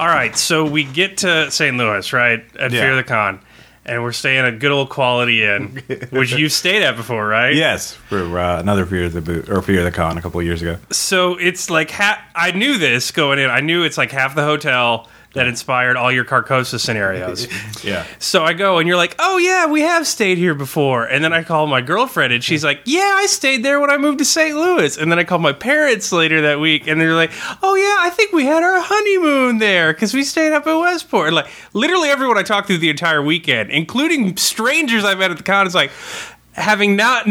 [0.00, 1.76] All right, so we get to St.
[1.76, 2.80] Louis, right, at Yeah.
[2.80, 3.38] Fear the Con,
[3.84, 7.54] and we're staying at good old Quality Inn, which you've stayed at before, right?
[7.54, 10.40] Yes, for uh, another Fear of the Boot or Fear of the Con a couple
[10.40, 10.78] of years ago.
[10.90, 13.50] So it's like ha- I knew this going in.
[13.50, 17.46] I knew it's like half the hotel that inspired all your Carcosa scenarios.
[17.82, 18.04] Yeah.
[18.18, 21.32] So I go and you're like, "Oh yeah, we have stayed here before." And then
[21.32, 24.24] I call my girlfriend and she's like, "Yeah, I stayed there when I moved to
[24.26, 24.54] St.
[24.54, 27.30] Louis." And then I called my parents later that week and they're like,
[27.62, 31.28] "Oh yeah, I think we had our honeymoon there cuz we stayed up at Westport."
[31.28, 35.38] And like literally everyone I talked to the entire weekend, including strangers I met at
[35.38, 35.90] the con is like
[36.52, 37.26] having not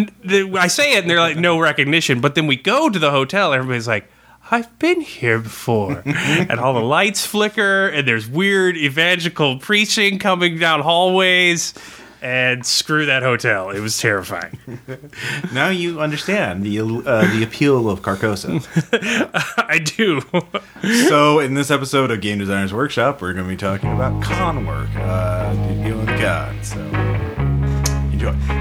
[0.58, 3.54] I say it and they're like no recognition, but then we go to the hotel
[3.54, 4.10] everybody's like
[4.52, 6.02] I've been here before.
[6.06, 11.74] and all the lights flicker, and there's weird evangelical preaching coming down hallways.
[12.22, 13.70] And screw that hotel.
[13.70, 14.60] It was terrifying.
[15.54, 18.60] Now you understand the uh, the appeal of Carcosa.
[19.70, 20.22] I do.
[21.08, 24.66] so in this episode of Game Designers Workshop, we're going to be talking about con
[24.66, 26.62] work, uh, dealing with con.
[26.62, 26.82] So
[28.12, 28.59] enjoy.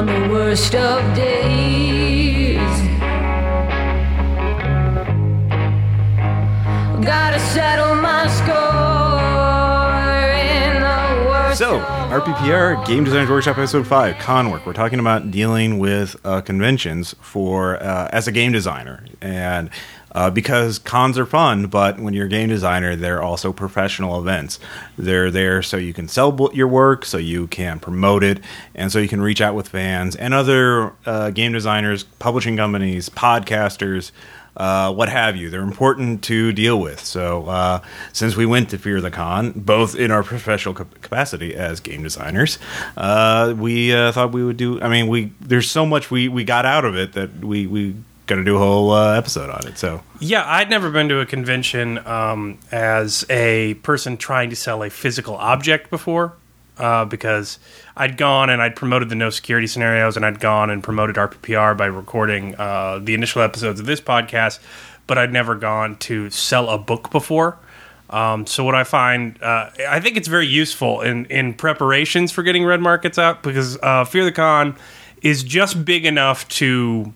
[0.00, 2.56] On the worst of days.
[7.04, 8.48] Gotta settle my score
[10.40, 11.58] in the worst.
[11.58, 14.64] So, RPPR, Game Designers Workshop Episode 5, Con Work.
[14.64, 19.04] We're talking about dealing with uh, conventions for uh, as a game designer.
[19.20, 19.68] And
[20.12, 24.58] uh, because cons are fun, but when you're a game designer, they're also professional events.
[24.96, 28.40] They're there so you can sell your work, so you can promote it,
[28.74, 33.08] and so you can reach out with fans and other uh, game designers, publishing companies,
[33.08, 34.12] podcasters
[34.56, 35.48] uh, what have you.
[35.48, 37.00] They're important to deal with.
[37.00, 37.80] So, uh,
[38.12, 42.02] since we went to Fear the Con, both in our professional cap- capacity as game
[42.02, 42.58] designers,
[42.96, 44.80] uh, we uh, thought we would do.
[44.82, 47.94] I mean, we there's so much we we got out of it that we we
[48.30, 49.76] got to do a whole uh, episode on it.
[49.76, 54.82] So, Yeah, I'd never been to a convention um, as a person trying to sell
[54.82, 56.34] a physical object before
[56.78, 57.58] uh, because
[57.96, 61.76] I'd gone and I'd promoted the no security scenarios and I'd gone and promoted RPPR
[61.76, 64.60] by recording uh, the initial episodes of this podcast,
[65.06, 67.58] but I'd never gone to sell a book before.
[68.08, 72.42] Um, so what I find, uh, I think it's very useful in in preparations for
[72.42, 74.76] getting red markets out because uh, Fear the Con
[75.22, 77.12] is just big enough to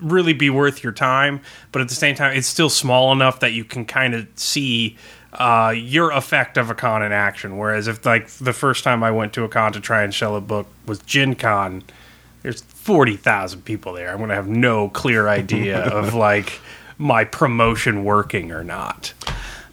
[0.00, 1.40] really be worth your time,
[1.72, 4.96] but at the same time, it's still small enough that you can kind of see
[5.34, 7.56] uh, your effect of a con in action.
[7.56, 10.36] Whereas if like the first time I went to a con to try and sell
[10.36, 11.82] a book was Gen Con,
[12.42, 14.10] there's forty thousand people there.
[14.10, 16.60] I'm gonna have no clear idea of like
[16.98, 19.14] my promotion working or not.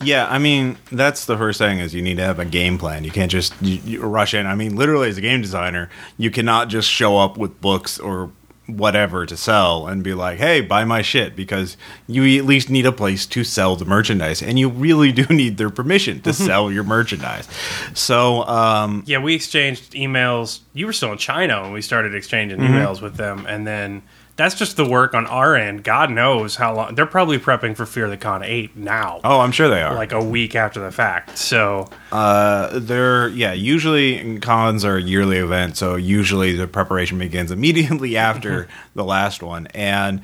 [0.02, 3.04] yeah, I mean, that's the first thing is you need to have a game plan.
[3.04, 4.46] You can't just you, you rush in.
[4.46, 8.32] I mean, literally, as a game designer, you cannot just show up with books or
[8.68, 12.86] whatever to sell and be like, "Hey, buy my shit," because you at least need
[12.86, 16.72] a place to sell the merchandise, and you really do need their permission to sell
[16.72, 17.48] your merchandise.
[17.94, 20.60] So, um, Yeah, we exchanged emails.
[20.74, 22.74] You were still in China when we started exchanging Mm-hmm.
[22.76, 24.02] emails with them, and then
[24.38, 25.84] that's just the work on our end.
[25.84, 29.20] God knows how long they're probably prepping for Fear the Con eight now.
[29.24, 29.96] oh, I'm sure they are.
[29.96, 31.38] like a week after the fact.
[31.38, 33.54] So Uh, they're yeah.
[33.54, 39.44] Usually cons are a yearly event, so usually the preparation begins immediately after the last
[39.44, 39.68] one.
[39.74, 40.22] And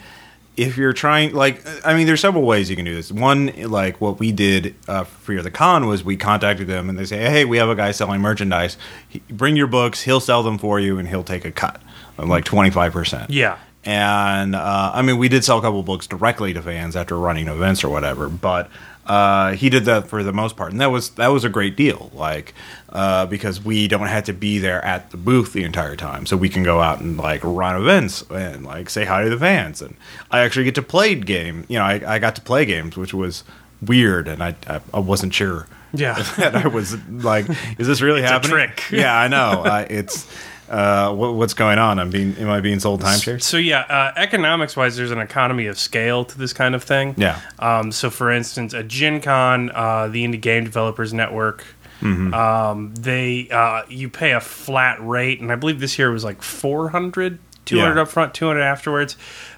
[0.56, 3.12] if you're trying, like, I mean, there's several ways you can do this.
[3.12, 7.00] One, like what we did uh, for Fear the con was we contacted them and
[7.00, 8.78] they say, hey, we have a guy selling merchandise.
[9.10, 10.04] He, bring your books.
[10.04, 11.82] He'll sell them for you, and he'll take a cut
[12.20, 13.32] of like twenty five percent.
[13.32, 17.18] yeah, And uh, I mean, we did sell a couple books directly to fans after
[17.18, 18.70] running events or whatever, but
[19.06, 21.76] uh, he did that for the most part, and that was that was a great
[21.76, 22.10] deal.
[22.14, 22.54] Like
[22.90, 26.38] uh, because we don't have to be there at the booth the entire time, so
[26.38, 29.82] we can go out and like run events and like say hi to the fans.
[29.82, 29.98] And
[30.32, 31.66] I actually get to play game.
[31.68, 33.44] You know, I, I got to play games, which was
[33.82, 36.14] weird, and I I, I wasn't sure yeah.
[36.38, 37.46] that I was like,
[37.78, 38.52] is this really It's a happening?
[38.52, 38.84] trick.
[38.92, 39.64] yeah, I know.
[39.66, 40.34] Uh, it's
[40.74, 42.00] uh, what, what's going on?
[42.00, 43.44] I'm being am I being sold timeshares?
[43.44, 47.14] so yeah, uh, economics wise, there's an economy of scale to this kind of thing.
[47.18, 47.40] Yeah.
[47.60, 51.64] Um, so for instance, a Gen Con, uh, the Indie Game Developers Network.
[52.02, 52.34] Mm-hmm.
[52.34, 56.42] Um, they uh, you pay a flat rate, and I believe this year was like
[56.42, 58.02] 400, 200 Yeah.
[58.02, 59.16] up front, 200 afterwards.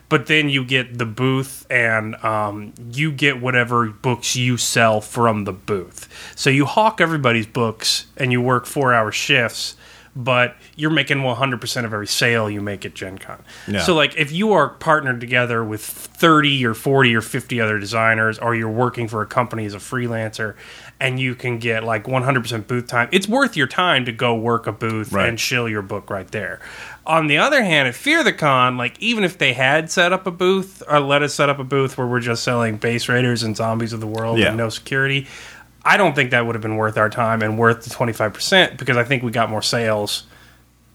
[0.08, 5.46] But then you get the booth, and um, you get whatever books you sell from
[5.46, 6.08] the booth.
[6.36, 9.76] So you hawk everybody's books, and you work four hour shifts.
[10.16, 13.44] But you're making 100% of every sale you make at Gen Con.
[13.68, 13.82] Yeah.
[13.82, 18.40] So, like, if you are partnered together with 30 or 40 or 50 other designers,
[18.40, 20.56] or you're working for a company as a freelancer,
[21.02, 24.66] and you can get like 100% booth time, it's worth your time to go work
[24.68, 25.28] a booth Right.
[25.28, 26.62] and shill your book right there.
[27.06, 30.26] On the other hand, at Fear the Con, like even if they had set up
[30.26, 33.44] a booth or let us set up a booth where we're just selling base raiders
[33.44, 34.48] and zombies of the world Yeah.
[34.48, 35.28] and no security,
[35.86, 38.98] I don't think that would have been worth our time and worth the 25% because
[38.98, 40.24] I think we got more sales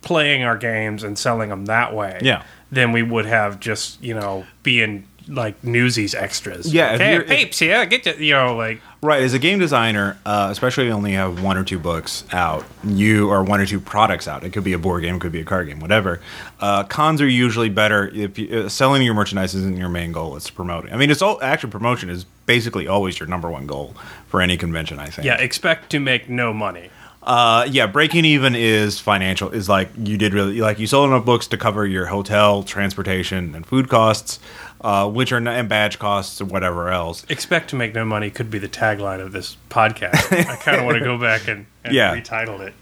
[0.02, 2.42] playing our games and selling them that way Yeah.
[2.72, 6.72] than we would have just, you know, being like newsies extras.
[6.72, 9.58] Yeah, if Hey, you're- peeps, yeah, get to, you know, like, Right, as a game
[9.58, 13.58] designer, uh, especially if you only have one or two books out, you or one
[13.58, 14.44] or two products out.
[14.44, 16.20] It could be a board game, it could be a card game, whatever.
[16.60, 20.36] Uh, cons are usually better if you, uh, selling your merchandise isn't your main goal.
[20.36, 20.92] It's promoting.
[20.92, 23.94] I mean, it's all actually promotion is basically always your number one goal
[24.28, 24.98] for any convention.
[24.98, 25.24] I think.
[25.24, 26.90] yeah, expect to make no money.
[27.22, 29.50] Uh, yeah, breaking even is financial.
[29.50, 33.54] Is like you did really like you sold enough books to cover your hotel, transportation,
[33.54, 34.38] and food costs,
[34.80, 37.24] uh, which are n- and badge costs or whatever else.
[37.28, 40.32] Expect to make no money could be the tagline of this podcast.
[40.32, 42.14] I kind of want to go back and, and Yeah.
[42.16, 42.74] retitle it.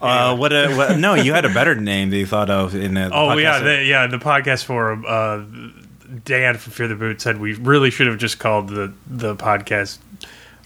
[0.00, 2.94] Uh, what a what, no, you had a better name that you thought of in
[2.94, 3.42] the Oh podcast.
[3.42, 4.06] yeah, the, yeah.
[4.06, 5.04] The podcast forum.
[5.06, 5.42] Uh,
[6.24, 9.96] Dan from Fear the Boot said we really should have just called the the podcast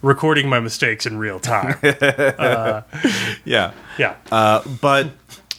[0.02, 1.76] "Recording My Mistakes in Real Time."
[3.44, 3.72] yeah.
[3.98, 5.10] yeah, Uh, but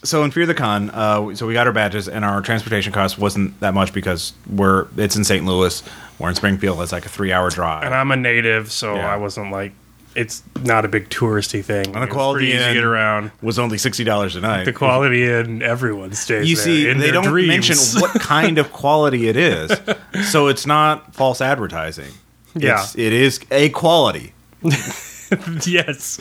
[0.04, 3.18] so in Fear the Con, uh, so we got our badges, and our transportation cost
[3.18, 5.46] wasn't that much because we're it's in St.
[5.46, 5.84] Louis,
[6.20, 6.82] we're in Springfield.
[6.82, 7.84] It's like a three hour drive.
[7.84, 9.12] and I'm a native, so Yeah.
[9.14, 9.74] I wasn't like
[10.16, 11.94] it's not a big touristy thing.
[11.94, 13.30] And the quality to get around.
[13.44, 14.64] was only sixty dollars a night.
[14.66, 16.50] The Quality Inn everyone stays.
[16.50, 17.48] you see, they don't dreams.
[17.48, 19.72] mention what kind of quality it is,
[20.32, 22.12] so it's not false advertising.
[22.56, 22.82] Yeah.
[22.82, 24.34] It's, it is a quality.
[25.66, 26.18] yes,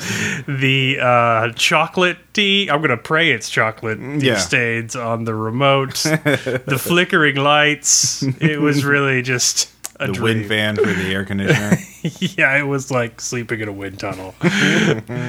[0.49, 2.69] the uh, chocolate tea.
[2.71, 4.37] I'm gonna pray it's chocolate Yeah.
[4.39, 5.95] stains on the remote.
[5.95, 8.23] the flickering lights.
[8.41, 10.23] It was really just a The dream.
[10.39, 11.79] wind fan for the air conditioner.
[12.21, 14.33] yeah, it was like sleeping in a wind tunnel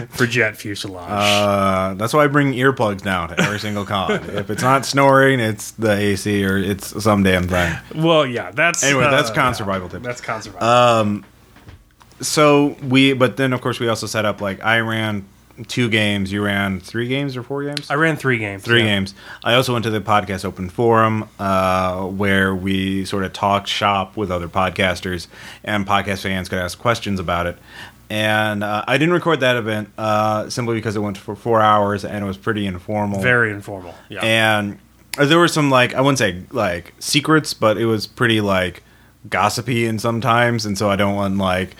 [0.09, 1.09] for jet fuselage.
[1.09, 4.11] Uh, that's why I bring earplugs now to every single con.
[4.11, 7.77] if it's not snoring, it's the AC or it's some damn thing.
[7.95, 10.03] well, yeah, that's Anyway, uh, that's con yeah, survival tip.
[10.03, 11.23] That's con survival.
[12.21, 15.27] So we, but then of course we also set up like I ran
[15.67, 17.89] two games, you ran three games or four games.
[17.89, 18.63] I ran three games.
[18.63, 18.95] Three yeah.
[18.95, 19.15] games.
[19.43, 24.17] I also went to the podcast open forum uh, where we sort of talked shop
[24.17, 25.27] with other podcasters
[25.63, 27.57] and podcast fans could ask questions about it.
[28.09, 32.05] And uh, I didn't record that event uh, simply because it went for four hours
[32.05, 33.19] and it was pretty informal.
[33.21, 33.95] Very informal.
[34.09, 34.21] Yeah.
[34.21, 34.79] and
[35.17, 38.83] there were some like I wouldn't say like secrets, but it was pretty like
[39.29, 41.75] gossipy and sometimes, and so I don't want like.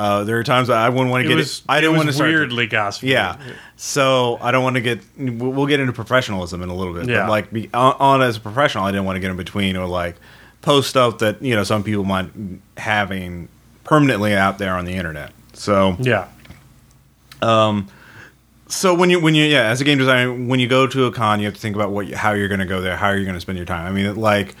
[0.00, 1.58] Uh, there are times I wouldn't want to get was.
[1.58, 1.64] it.
[1.68, 2.30] I it didn't was want to start.
[2.30, 3.08] weirdly gossipy.
[3.08, 3.36] Yeah.
[3.76, 5.00] So I don't want to get.
[5.18, 7.06] We'll get into professionalism in a little bit.
[7.06, 7.24] Yeah.
[7.24, 9.76] But like be, on, on as a professional, I didn't want to get in between
[9.76, 10.16] or like
[10.62, 12.30] post stuff that you know some people might
[12.78, 13.50] having
[13.84, 15.32] permanently out there on the internet.
[15.52, 16.28] So Yeah.
[17.42, 17.88] Um.
[18.68, 21.12] So when you when you yeah as a game designer when you go to a
[21.12, 23.16] con you have to think about what how you're going to go there how are
[23.16, 23.86] you're going to spend your time.
[23.86, 24.56] I mean like.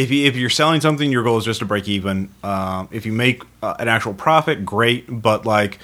[0.00, 2.30] If, you, if you're selling something, your goal is just to break even.
[2.42, 5.04] Um, if you make uh, an actual profit, great.
[5.08, 5.78] But like,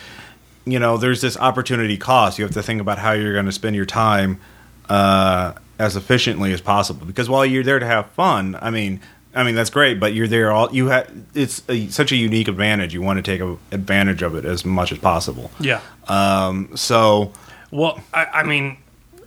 [0.64, 2.38] you know, there's this opportunity cost.
[2.38, 4.40] You have to think about how you're going to spend your time
[4.88, 7.06] uh, as efficiently as possible.
[7.06, 9.00] Because while you're there to have fun, I mean,
[9.34, 10.00] I mean that's great.
[10.00, 11.12] But you're there all you have.
[11.34, 12.94] It's a, such a unique advantage.
[12.94, 15.50] You want to take a, advantage of it as much as possible.
[15.60, 15.82] Yeah.
[16.08, 17.32] Um, so
[17.70, 18.78] Well, I, I mean,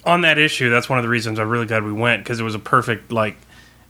[0.04, 2.44] on that issue, that's one of the reasons I'm really glad we went because it
[2.44, 3.38] was a perfect like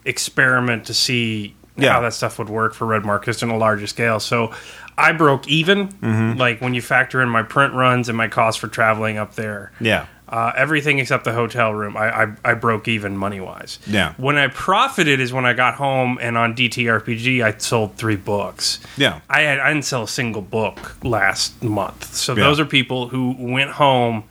[0.05, 1.93] experiment to see Yeah.
[1.93, 4.19] how that stuff would work for Red Markets on a larger scale.
[4.19, 4.51] So
[4.97, 6.37] I broke even, Mm-hmm.
[6.37, 9.71] like when you factor in my print runs and my cost for traveling up there.
[9.79, 13.79] yeah, Uh, everything except the hotel room, I, I, I broke even money wise.
[13.87, 14.13] Yeah.
[14.17, 18.79] When I profited is when I got home and on DTRPG I sold three books.
[18.97, 22.13] yeah, I had I didn't sell a single book last month.
[22.13, 22.43] So Yeah.
[22.43, 24.25] those are people who went home,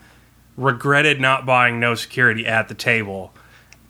[0.56, 3.32] regretted not buying No Security at the table,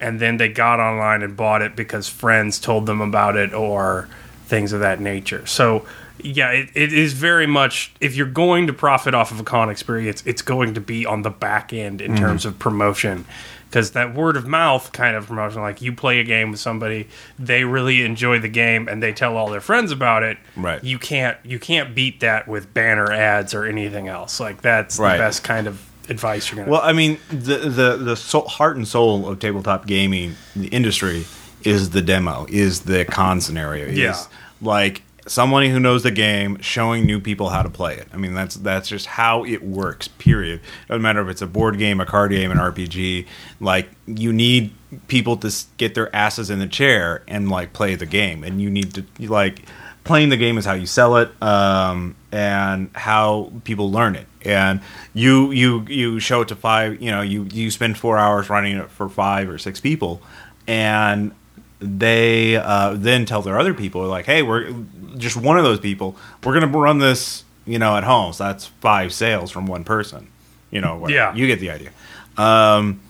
[0.00, 4.08] and then they got online and bought it because friends told them about it or
[4.46, 5.44] things of that nature.
[5.46, 5.86] So
[6.20, 9.70] yeah, it, it is very much if you're going to profit off of a con
[9.70, 12.12] experience, it's going to be on the back end Mm-hmm.
[12.12, 13.24] in terms of promotion.
[13.68, 17.06] Because that word of mouth kind of promotion, like you play a game with somebody,
[17.38, 20.82] they really enjoy the game, and they tell all their friends about it Right.
[20.82, 24.40] you can't you can't beat that with banner ads or anything else.
[24.40, 25.18] Like that's Right.
[25.18, 26.70] the best kind of advice you're gonna.
[26.70, 31.24] Well, I mean, the the the soul, heart and soul of tabletop gaming, the industry,
[31.64, 33.86] is the demo, is the con scenario.
[33.86, 34.16] Is Yeah.
[34.60, 38.08] like somebody who knows the game showing new people how to play it.
[38.14, 40.08] I mean, that's that's just how it works.
[40.08, 40.60] Period.
[40.88, 43.26] Doesn't matter if it's a board game, a card game, an RPG.
[43.60, 44.72] Like you need
[45.06, 48.70] people to get their asses in the chair and like play the game, and you
[48.70, 49.60] need to like
[50.08, 54.26] playing the game is how you sell it um, and how people learn it.
[54.44, 54.80] And
[55.14, 57.00] you you you show it to five.
[57.02, 60.20] You know, you you spend four hours running it for five or six people,
[60.66, 61.32] and
[61.80, 64.72] they uh, then tell their other people like, "Hey, we're
[65.16, 66.16] just one of those people.
[66.44, 68.32] We're gonna run this, you know, at home.
[68.32, 70.28] So that's five sales from one person.
[70.70, 71.34] You know, where- Yeah.
[71.34, 71.90] you get the idea.
[72.36, 73.00] Um,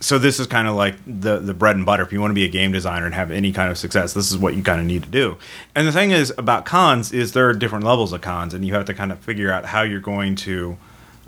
[0.00, 2.02] so this is kind of like the the bread and butter.
[2.02, 4.30] If you want to be a game designer and have any kind of success, this
[4.30, 5.36] is what you kind of need to do.
[5.74, 8.74] And the thing is about cons is there are different levels of cons, and you
[8.74, 10.76] have to kind of figure out how you're going to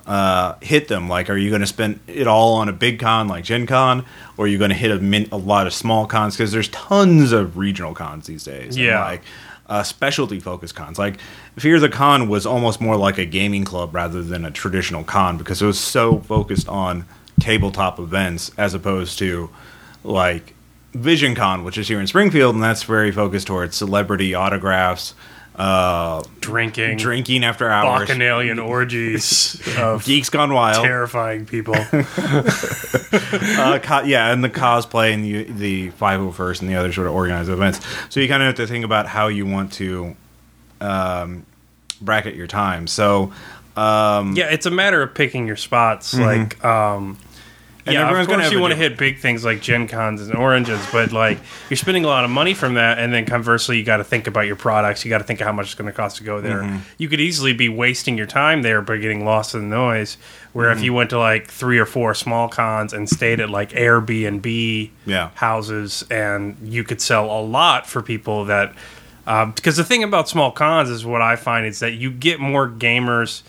[0.06, 1.08] uh, hit them.
[1.08, 4.04] Like, are you going to spend it all on a big con like Gen Con,
[4.36, 6.34] or are you going to hit a, min- a lot of small cons?
[6.36, 8.76] Because there's tons of regional cons these days.
[8.76, 9.04] and, Yeah.
[9.04, 9.22] like
[9.66, 10.98] uh, specialty focused cons.
[10.98, 11.18] Like
[11.58, 15.36] Fear the Con was almost more like a gaming club rather than a traditional con
[15.36, 17.04] because it was so focused on
[17.40, 19.50] tabletop events as opposed to
[20.04, 20.54] like
[20.94, 25.14] Vision Con, which is here in Springfield, and that's very focused towards celebrity autographs,
[25.56, 30.84] uh, Drinking, drinking after hours, bacchanalian orgies of geeks gone wild.
[30.84, 31.74] terrifying people.
[31.92, 37.14] uh, co- yeah, and the cosplay and the the 501st and the other sort of
[37.14, 37.80] organized events.
[38.08, 40.16] So you kind of have to think about how you want to
[40.80, 41.44] um,
[42.00, 42.86] bracket your time.
[42.86, 43.32] So
[43.76, 46.14] um, yeah, it's a matter of picking your spots.
[46.14, 47.27] Like, um, Mm-hmm.
[47.88, 50.20] And yeah, of everyone's gonna course you want to hit big things like Gen Cons
[50.22, 53.78] and Origins, but like you're spending a lot of money from that, and then conversely,
[53.78, 55.04] you got to think about your products.
[55.04, 56.62] You got to think of how much it's going to cost to go there.
[56.62, 56.78] Mm-hmm.
[56.98, 60.16] You could easily be wasting your time there by getting lost in the noise.
[60.52, 60.78] Where Mm-hmm.
[60.78, 64.90] if you went to like three or four small cons and stayed at like Airbnb
[65.06, 65.30] Yeah.
[65.34, 68.74] houses, and you could sell a lot for people that.
[69.26, 72.40] Um, because the thing about small cons is what I find is that you get
[72.40, 73.42] more gamers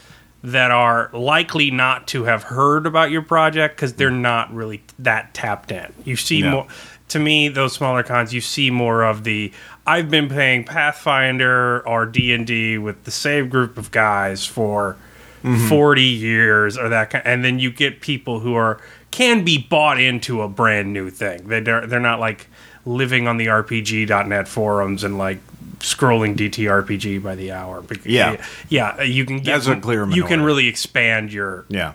[0.44, 4.22] that are likely not to have heard about your project because they're mm.
[4.22, 5.92] not really that tapped in.
[6.06, 6.52] You see Yeah.
[6.52, 6.68] more.
[7.10, 9.52] To me, those smaller cons, you see more of the.
[9.88, 14.96] I've been playing Pathfinder or D and D with the same group of guys for
[15.44, 15.68] mm-hmm.
[15.68, 18.80] forty years, or that, kind, and then you get people who are
[19.10, 21.48] can be bought into a brand new thing.
[21.48, 22.48] They they're, they're not like
[22.86, 25.40] living on the RPG.net forums and like
[25.80, 27.84] scrolling DTRPG by the hour.
[28.04, 28.44] Yeah.
[28.70, 31.94] yeah, you can get That's a clear you can really expand your yeah.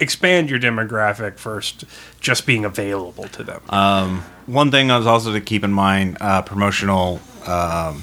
[0.00, 1.84] expand your demographic first
[2.20, 3.60] just being available to them.
[4.46, 8.02] One thing I was also to keep in mind: uh, promotional um,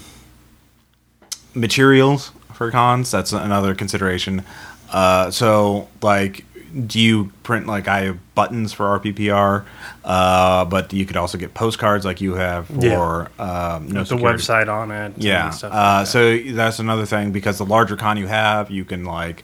[1.54, 3.12] materials for cons.
[3.12, 4.44] That's another consideration.
[4.92, 6.46] Uh, so, like,
[6.88, 9.66] do you print like I have buttons for RPPR,
[10.04, 14.68] uh, but you could also get postcards like you have for um, no the website
[14.68, 15.14] on it.
[15.18, 15.46] Yeah.
[15.48, 16.08] and stuff like Uh, that.
[16.08, 19.44] so that's another thing because the larger con you have, you can like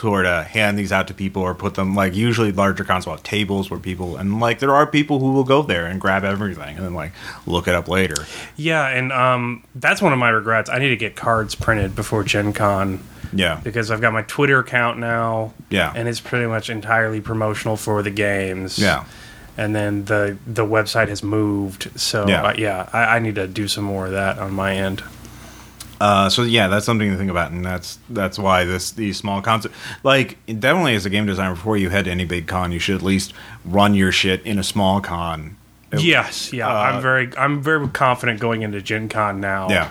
[0.00, 3.12] sort of hand these out to people or put them like usually larger cons will
[3.14, 6.24] have tables where people and like there are people who will go there and grab
[6.24, 7.12] everything and then like
[7.46, 8.16] look it up later.
[8.56, 10.68] yeah, and um, that's one of my regrets.
[10.68, 13.00] I need to get cards printed before Gen Con
[13.32, 13.60] Yeah.
[13.62, 15.54] because I've got my Twitter account now.
[15.70, 15.92] Yeah.
[15.94, 18.78] and it's pretty much entirely promotional for the games.
[18.78, 19.04] Yeah.
[19.56, 21.88] and then the the website has moved.
[21.98, 22.42] So Yeah.
[22.52, 25.02] yeah, yeah I, I need to do some more of that on my end.
[26.04, 29.40] Uh, so yeah, that's something to think about, and that's that's why this these small
[29.40, 29.66] cons,
[30.02, 32.96] like definitely as a game designer, before you head to any big con, you should
[32.96, 33.32] at least
[33.64, 35.56] run your shit in a small con.
[35.96, 39.70] Yes, yeah, Uh, I'm very I'm very confident going into Gen Con now.
[39.70, 39.88] Yeah.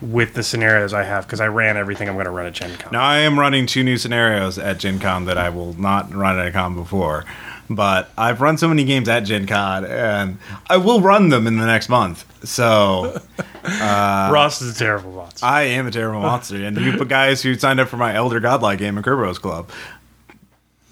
[0.00, 2.74] with the scenarios I have because I ran everything I'm going to run at Gen
[2.78, 2.92] Con.
[2.92, 6.38] Now I am running two new scenarios at Gen Con that I will not run
[6.38, 7.24] at a con before.
[7.70, 11.56] But I've run so many games at Gen Con and I will run them in
[11.56, 12.24] the next month.
[12.44, 13.20] So
[13.64, 15.46] uh, Ross is a terrible monster.
[15.46, 16.56] I am a terrible monster.
[16.56, 19.70] And you guys who signed up for my Elder Godlike game in Kerberos Club,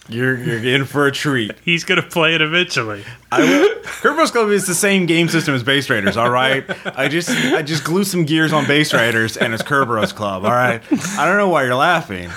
[0.09, 1.51] you're you're in for a treat.
[1.65, 3.05] He's going to play it eventually.
[3.33, 3.69] I will.
[3.83, 6.65] Kerberos Club is the same game system as Base Raiders, all right?
[6.97, 10.53] I just I just glue some gears on Base Raiders and it's Kerberos Club, all
[10.53, 10.81] right?
[11.19, 12.31] I don't know why you're laughing.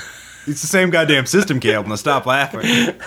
[0.47, 1.87] It's the same goddamn system, Caleb.
[1.87, 2.95] Now stop laughing.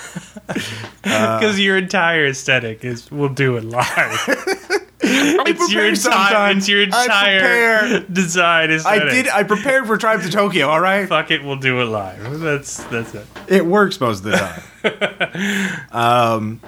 [1.02, 4.80] Because your entire aesthetic is we'll do it live.
[5.06, 9.28] It's your entire it's your I entire design I did.
[9.28, 10.68] I prepared for Tribes of Tokyo.
[10.68, 12.40] All right, Fuck it, we'll do it live.
[12.40, 13.26] That's that's it.
[13.46, 14.36] it works most of the
[14.82, 15.86] time.
[15.92, 16.60] um.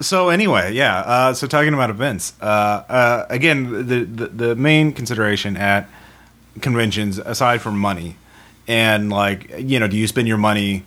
[0.00, 0.98] So anyway, yeah.
[1.00, 5.88] Uh, so talking about events, uh, uh, again, the, the the main consideration at
[6.60, 8.16] conventions, aside from money,
[8.66, 10.84] and like you know, do you spend your money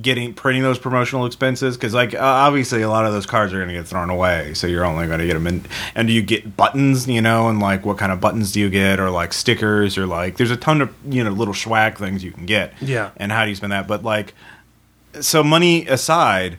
[0.00, 1.76] getting printing those promotional expenses?
[1.76, 4.54] Because like uh, obviously a lot of those cards are going to get thrown away
[4.54, 5.64] so you're only going to get them in
[5.94, 8.70] and do you get buttons you know and like what kind of buttons do you
[8.70, 12.24] get or like stickers or like there's a ton of you know little swag things
[12.24, 12.72] you can get.
[12.80, 13.10] Yeah.
[13.16, 13.86] and how do you spend that?
[13.86, 14.34] But like
[15.20, 16.58] so money aside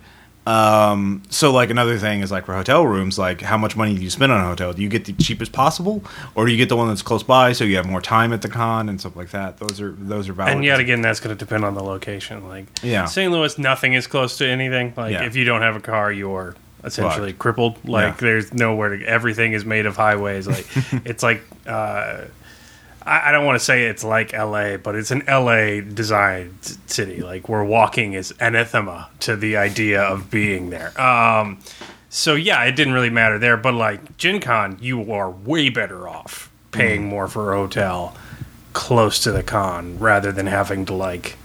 [0.49, 4.01] um so like another thing is like for hotel rooms like how much money do
[4.01, 6.03] you spend on a hotel do you get the cheapest possible
[6.33, 8.41] or do you get the one that's close by so you have more time at
[8.41, 11.19] the con and stuff like that those are those are valid And yet again, that's
[11.19, 12.47] going to depend on the location.
[12.47, 13.05] Like, Yeah.
[13.05, 13.31] St.
[13.31, 14.93] Louis, nothing is close to anything.
[14.97, 15.23] Like, Yeah.
[15.25, 17.39] if you don't have a car, you're essentially Fucked.
[17.39, 17.77] crippled.
[17.87, 18.17] Like, Yeah.
[18.21, 19.05] there's nowhere to.
[19.05, 20.47] Everything is made of highways.
[20.47, 20.65] Like,
[21.05, 21.43] it's like.
[21.67, 22.21] Uh,
[23.05, 27.21] I I don't want to say it's like LA, but it's an LA designed city.
[27.21, 30.99] Like we're walking is anathema to the idea of being there.
[31.01, 31.59] Um,
[32.09, 33.57] so yeah, it didn't really matter there.
[33.57, 37.09] But like Gen Con, you are way better off paying Mm-hmm.
[37.09, 38.15] more for a hotel
[38.73, 41.35] close to the con rather than having to like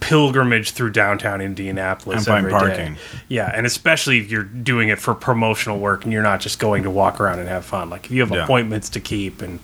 [0.00, 2.76] pilgrimage through downtown Indianapolis And find every day.
[2.76, 2.96] parking.
[3.28, 6.84] Yeah, and especially if you're doing it for promotional work and you're not just going
[6.84, 7.90] to walk around and have fun.
[7.90, 8.44] Like if you have Yeah.
[8.44, 9.58] appointments to keep and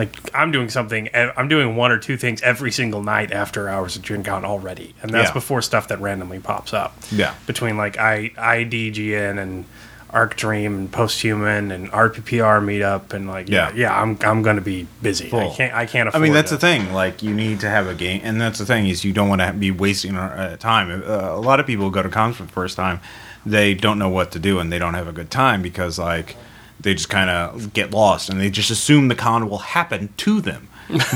[0.00, 3.96] like I'm doing something I'm doing one or two things every single night after hours
[3.96, 4.94] of Gen Con already.
[5.02, 5.34] And that's Yeah.
[5.34, 6.96] before stuff that randomly pops up.
[7.12, 7.34] Yeah.
[7.46, 9.64] Between like I IDGN and
[10.12, 13.74] Arc Dream and Posthuman and RPPR meetup and like yeah, Yeah.
[13.82, 15.26] yeah, I'm I'm gonna be busy.
[15.32, 16.92] I can't I can't I mean, that's to- the thing.
[16.92, 19.40] Like, you need to have a game, and that's the thing is you don't want
[19.42, 20.90] to be wasting uh, time.
[21.06, 22.98] Uh, a lot of people go to cons for the first time,
[23.46, 26.34] they don't know what to do, and they don't have a good time because like
[26.80, 30.40] they just kind of get lost, and they just assume the con will happen to
[30.40, 30.68] them.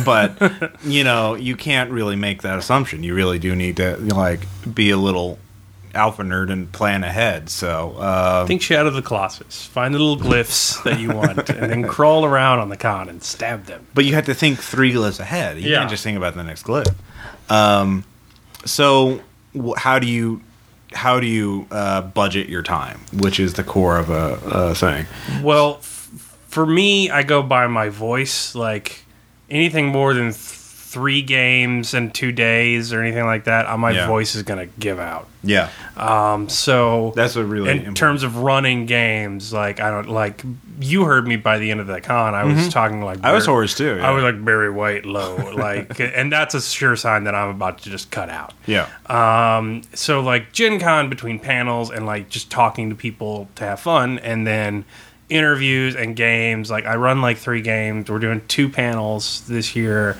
[0.04, 0.40] but
[0.84, 3.02] you know, you can't really make that assumption.
[3.02, 4.40] You really do need to like
[4.72, 5.38] be a little
[5.94, 7.48] alpha nerd and plan ahead.
[7.48, 9.64] So, uh, Think Shadow of the Colossus.
[9.66, 13.22] Find the little glyphs that you want, and then crawl around on the con and
[13.22, 13.86] stab them.
[13.94, 15.58] But you have to think three glyphs ahead.
[15.60, 15.78] You Yeah.
[15.78, 16.92] can't just think about the next glyph.
[17.48, 18.04] Um,
[18.64, 19.20] so
[19.76, 20.40] how do you
[20.94, 25.06] how do you uh, budget your time, which is the core of a, a thing?
[25.42, 26.08] Well, f-
[26.48, 28.54] for me, I go by my voice.
[28.54, 29.04] Like
[29.50, 33.90] anything more than th- three games in two days or anything like that, uh, my
[33.90, 34.06] Yeah.
[34.06, 35.28] voice is gonna give out.
[35.42, 37.96] Yeah, Um, so that's what really in important.
[37.96, 40.42] terms of running games, like I don't like
[40.80, 42.34] you heard me by the end of the con.
[42.34, 43.26] I was talking like Mm-hmm.
[43.26, 43.96] I was hoarse too.
[43.96, 44.08] Yeah.
[44.08, 47.78] I was like Barry White low, like, and that's a sure sign that I'm about
[47.78, 48.52] to just cut out.
[48.66, 53.64] yeah, Um, so like Gen Con between panels and like just talking to people to
[53.64, 54.84] have fun, and then
[55.30, 56.70] interviews and games.
[56.70, 58.10] Like I run like three games.
[58.10, 60.16] We're doing two panels this year,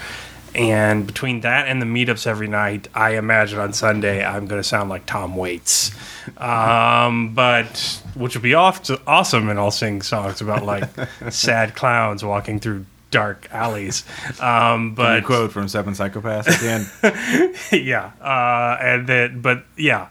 [0.55, 4.69] and between that and the meetups every night, I imagine on Sunday I'm going to
[4.69, 5.91] sound like Tom Waits.
[6.39, 10.89] Um, but which would be off awesome, and I'll sing songs about like
[11.31, 14.05] sad clowns walking through dark alleys.
[14.41, 17.87] Um, but quote from Seven Psychopaths at the end.
[17.87, 20.09] yeah, uh, and then but yeah,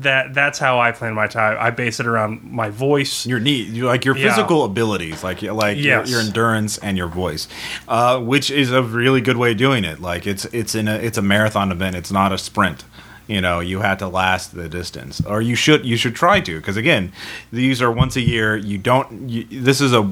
[0.00, 1.56] that that's how I plan my time.
[1.60, 3.26] I base it around my voice.
[3.26, 4.28] your need, like your Yeah.
[4.30, 6.10] physical abilities, like like your, Yes.
[6.10, 7.48] your endurance and your voice,
[7.88, 10.00] uh, which is a really good way of doing it.
[10.00, 11.96] Like it's it's in a it's a marathon event.
[11.96, 12.84] It's not a sprint.
[13.26, 16.56] You know, you have to last the distance, or you should you should try to,
[16.56, 17.12] because again,
[17.52, 18.56] these are once a year.
[18.56, 19.28] You don't.
[19.30, 20.10] You, this is a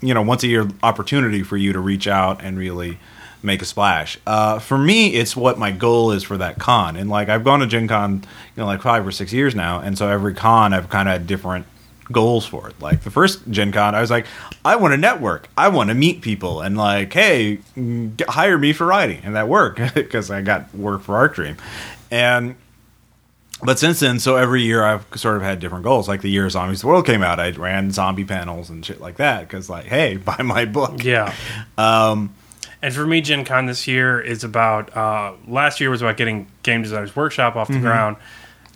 [0.00, 2.98] you know once a year opportunity for you to reach out and really
[3.42, 4.18] make a splash.
[4.26, 7.60] Uh, for me, it's what my goal is for that con, and like I've gone
[7.60, 10.72] to Gen Con, you know, like five or six years now, and so every con
[10.74, 11.66] I've kind of had different
[12.12, 12.80] goals for it.
[12.80, 14.26] Like the first Gen Con, I was like,
[14.64, 18.72] I want to network, I want to meet people, and like, hey, g- hire me
[18.72, 21.56] for writing, and that worked because I got work for Arc Dream,
[22.10, 22.56] and
[23.62, 26.08] but since then, so every year I've sort of had different goals.
[26.08, 29.00] Like the year Zombies of the World came out, I ran zombie panels and shit
[29.02, 31.04] like that because, like, hey, buy my book.
[31.04, 31.34] Yeah.
[31.76, 32.34] Um,
[32.82, 34.96] And for me, Gen Con this year is about.
[34.96, 37.82] Uh, last year was about getting Game Designers Workshop off the Mm-hmm.
[37.82, 38.16] ground.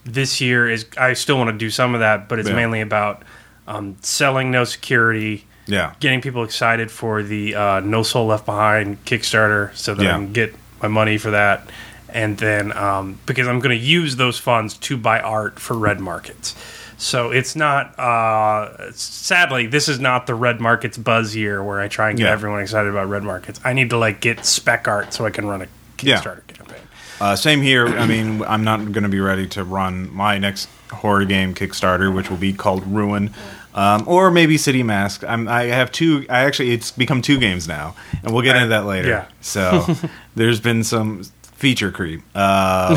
[0.05, 0.87] This year is.
[0.99, 2.57] I still want to do some of that, but it's Yeah.
[2.57, 3.23] mainly about
[3.66, 9.03] um, selling no security, yeah, getting people excited for the uh, No Soul Left Behind
[9.07, 10.11] Kickstarter, so that Yeah.
[10.11, 11.66] I can get my money for that,
[12.11, 16.01] and then um, because I'm going to use those funds to buy art for red
[16.01, 16.55] markets.
[16.96, 17.98] So it's not.
[17.98, 22.24] Uh, sadly, this is not the red markets buzz year where I try and get
[22.24, 22.33] Yeah.
[22.33, 23.61] everyone excited about red markets.
[23.64, 25.66] I need to like get spec art so I can run a
[26.00, 26.18] Yeah.
[26.18, 26.78] Kickstarter campaign.
[27.20, 27.87] Uh, same here.
[27.87, 32.12] I mean, I'm not going to be ready to run my next horror game Kickstarter,
[32.14, 33.33] which will be called Ruin,
[33.74, 35.22] um, or maybe City Mask.
[35.26, 36.26] I'm, I have two.
[36.28, 39.09] I actually, it's become two games now, and we'll get into that later.
[39.09, 39.24] yeah.
[39.40, 39.87] So
[40.37, 42.20] there's been some feature creep.
[42.37, 42.96] Um,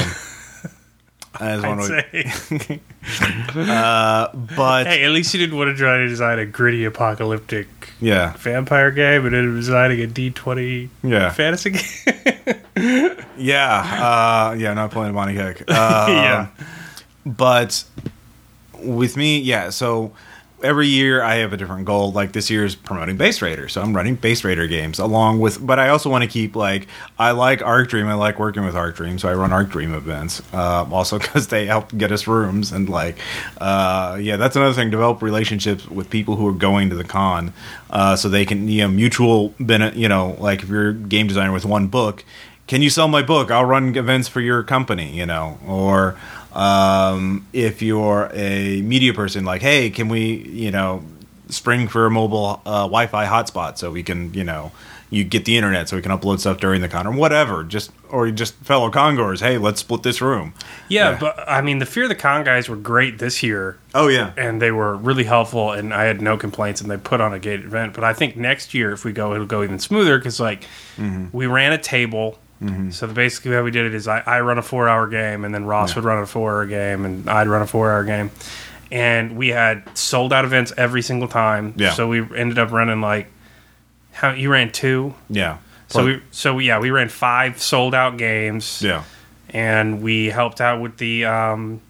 [1.40, 2.82] as I'd say,
[3.54, 7.68] but hey, at least you didn't want to try to design a gritty apocalyptic
[8.00, 11.30] yeah, vampire game, and then designing a D20 yeah.
[11.32, 13.16] fantasy game.
[13.40, 15.64] Yeah, uh, yeah, not playing a Monte Cook.
[15.68, 16.48] Uh, Yeah.
[17.26, 17.84] but
[18.82, 19.70] with me, yeah.
[19.70, 20.12] So
[20.64, 22.12] every year I have a different goal.
[22.12, 25.66] Like this year is promoting Base Raider, so I'm running Base Raider games along with.
[25.66, 28.08] But I also want to keep like I like Arc Dream.
[28.08, 30.42] I like working with Arc Dream, so I run Arc Dream events.
[30.54, 33.18] Uh, also because they help get us rooms and like,
[33.60, 34.90] uh, yeah, that's another thing.
[34.90, 37.54] Develop relationships with people who are going to the con,
[37.90, 39.98] uh, so they can you know mutual benefit.
[39.98, 42.24] You know, like if you're a game designer with one book.
[42.68, 43.50] Can you sell my book?
[43.50, 46.18] I'll run events for your company, you know, or
[46.58, 51.04] um, if you're a media person, like, hey, can we, you know,
[51.50, 54.72] spring for a mobile uh, Wi-Fi hotspot so we can, you know,
[55.10, 57.64] you get the internet so we can upload stuff during the con or whatever.
[57.64, 60.54] Just or just fellow congoers, hey, let's split this room.
[60.90, 61.18] Yeah, Yeah.
[61.20, 64.62] but I mean, the Fear the Con guys were great this year, Oh yeah, and
[64.62, 67.62] they were really helpful, and I had no complaints, and they put on a great
[67.62, 67.94] event.
[67.94, 70.64] But I think next year, if we go, it'll go even smoother because like
[70.98, 71.28] Mm-hmm.
[71.38, 72.40] we ran a table.
[72.92, 75.66] So basically, how we did it is I, I run a four-hour game, and then
[75.66, 78.32] Ross would run a four-hour game, and I'd run a four-hour game,
[78.92, 81.74] and we had sold-out events every single time.
[81.78, 81.94] Yeah.
[81.94, 83.28] So we ended up running like
[84.12, 85.14] how you ran two.
[85.30, 85.60] yeah.
[85.90, 89.04] So we so yeah we ran five sold-out games yeah.
[89.52, 91.82] and we helped out with the um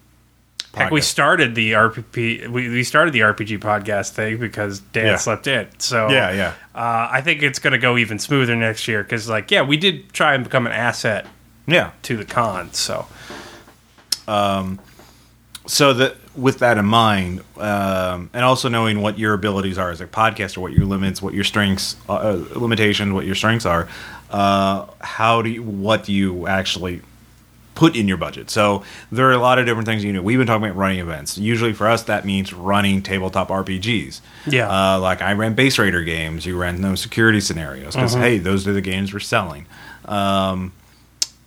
[0.78, 5.16] heck we started the rpp we, we started the rpg podcast thing because dan Yeah.
[5.16, 6.52] slept in so Yeah, yeah.
[6.74, 9.76] uh, i think it's going to go even smoother next year because like yeah we
[9.76, 11.26] did try and become an asset
[11.66, 11.90] Yeah.
[12.02, 13.06] to the con so
[14.26, 14.78] Um,
[15.66, 20.00] so that with that in mind, um, and also knowing what your abilities are as
[20.00, 23.88] a podcaster, what your limits, what your strengths, uh, uh, limitations, what your strengths are,
[24.30, 27.00] uh, how do you, what do you actually
[27.78, 28.50] put in your budget?
[28.50, 30.20] So there are a lot of different things you do.
[30.20, 31.38] We've been talking about running events.
[31.38, 34.20] Usually for us, that means running tabletop RPGs.
[34.46, 34.68] Yeah.
[34.68, 36.44] Uh, like I ran Base Raider games.
[36.44, 39.66] You ran those security scenarios because hey, those are the games we're selling.
[40.04, 40.72] Um,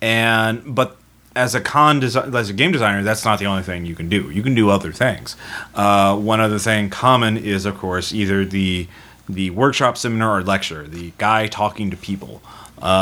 [0.00, 0.96] and but
[1.36, 4.08] as a con desi- as a game designer that's not the only thing you can
[4.08, 5.34] do you can do other things
[5.74, 8.86] uh, one other thing common is of course either the
[9.28, 12.42] the workshop seminar or lecture the guy talking to people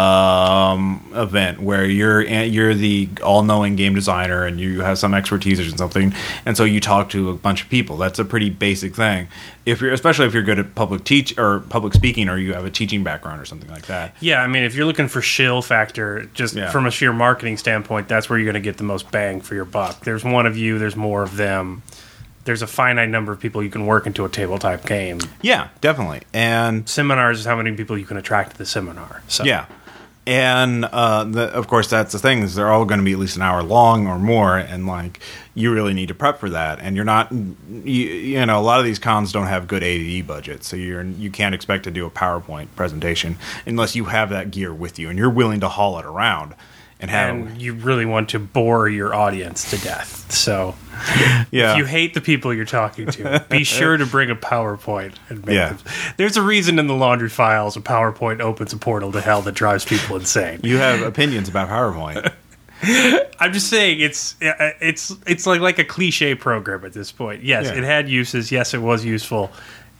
[0.00, 5.76] um, event where you're you're the all-knowing game designer and you have some expertise in
[5.78, 6.12] something
[6.44, 7.96] and so you talk to a bunch of people.
[7.96, 9.28] That's a pretty basic thing.
[9.64, 12.66] If you're especially if you're good at public teach or public speaking or you have
[12.66, 14.14] a teaching background or something like that.
[14.20, 16.70] Yeah i mean if you're looking for shill factor just Yeah.
[16.70, 19.54] from a sheer marketing standpoint that's where you're going to get the most bang for
[19.54, 20.00] your buck.
[20.04, 21.82] There's one of you there's more of them
[22.50, 26.20] there's a finite number of people you can work into a tabletop game yeah definitely
[26.32, 29.22] and seminars is how many people you can attract to the seminar.
[29.28, 29.66] So Yeah,
[30.26, 33.18] and uh, the, of course that's the thing is they're all going to be at
[33.18, 35.20] least an hour long or more, and like
[35.54, 36.78] you really need to prep for that.
[36.80, 40.26] And you're not, you, you know, a lot of these cons don't have good ADE
[40.26, 43.36] budgets, so you're you can't expect to do a PowerPoint presentation
[43.66, 46.54] unless you have that gear with you and you're willing to haul it around
[47.00, 50.30] and and you really want to bore your audience to death.
[50.32, 50.74] So
[51.50, 55.14] yeah, if you hate the people you're talking to, be sure to bring a PowerPoint
[55.28, 55.70] and make Yeah.
[55.74, 55.78] them.
[56.16, 59.52] There's a reason in the laundry files a PowerPoint opens a portal to hell that
[59.54, 60.60] drives people insane.
[60.62, 62.32] you have opinions about PowerPoint.
[63.40, 67.42] I'm just saying it's uh, it's it's like like a cliche program at this point.
[67.42, 67.74] Yes, Yeah.
[67.78, 68.50] it had uses.
[68.50, 69.50] Yes, it was useful.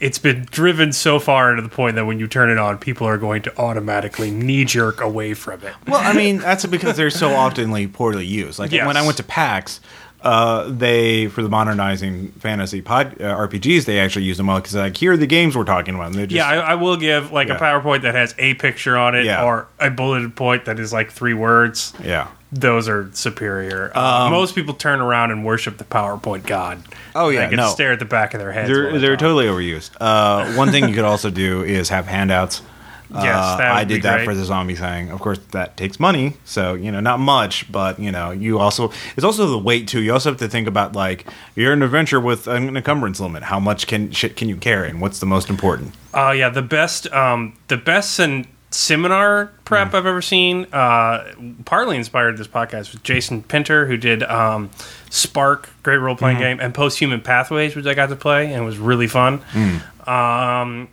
[0.01, 3.07] It's been driven so far into the point that when you turn it on, people
[3.07, 5.75] are going to automatically knee jerk away from it.
[5.87, 8.59] Well, I mean, that's because they're so oftenly poorly used.
[8.59, 8.87] Like Yes.
[8.87, 9.81] when I went to PAX,
[10.23, 14.75] uh, they for the modernizing fantasy pod uh, RPGs, they actually use them all because
[14.75, 16.13] like here are the games we're talking about.
[16.13, 17.57] Just, Yeah, I, I will give like Yeah.
[17.57, 19.45] a PowerPoint that has a picture on it Yeah.
[19.45, 21.93] or a bulleted point that is like three words.
[22.03, 22.29] yeah.
[22.53, 23.93] Those are superior.
[23.95, 26.79] Uh, most people turn around and worship the PowerPoint god.
[26.79, 26.85] Um,
[27.15, 27.69] Oh, yeah, they can no.
[27.71, 28.69] stare at the back of their heads.
[28.69, 29.91] They're they're totally overused.
[30.01, 32.63] Uh, one thing you could also do is have handouts.
[33.13, 34.25] Yes, Uh, that would I did that great.
[34.25, 35.11] for the zombie thing.
[35.11, 38.93] Of course, that takes money, so you know not much, but you know you also
[39.17, 40.01] it's also the weight too.
[40.01, 43.43] You also have to think about like you're an adventure with an encumbrance limit.
[43.43, 45.93] How much can shit can you carry, and what's the most important?
[46.15, 49.95] Oh yeah, the best, um, the best sen- seminar prep Mm.
[49.95, 50.67] I've ever seen.
[50.73, 51.33] Uh,
[51.65, 54.71] partly inspired this podcast with Jason Pitre, who did um,
[55.11, 56.43] Spark, great role playing Mm-hmm.
[56.45, 59.41] game, and Post Human Pathways, which I got to play and it was really fun.
[59.53, 60.09] Mm.
[60.09, 60.89] Um,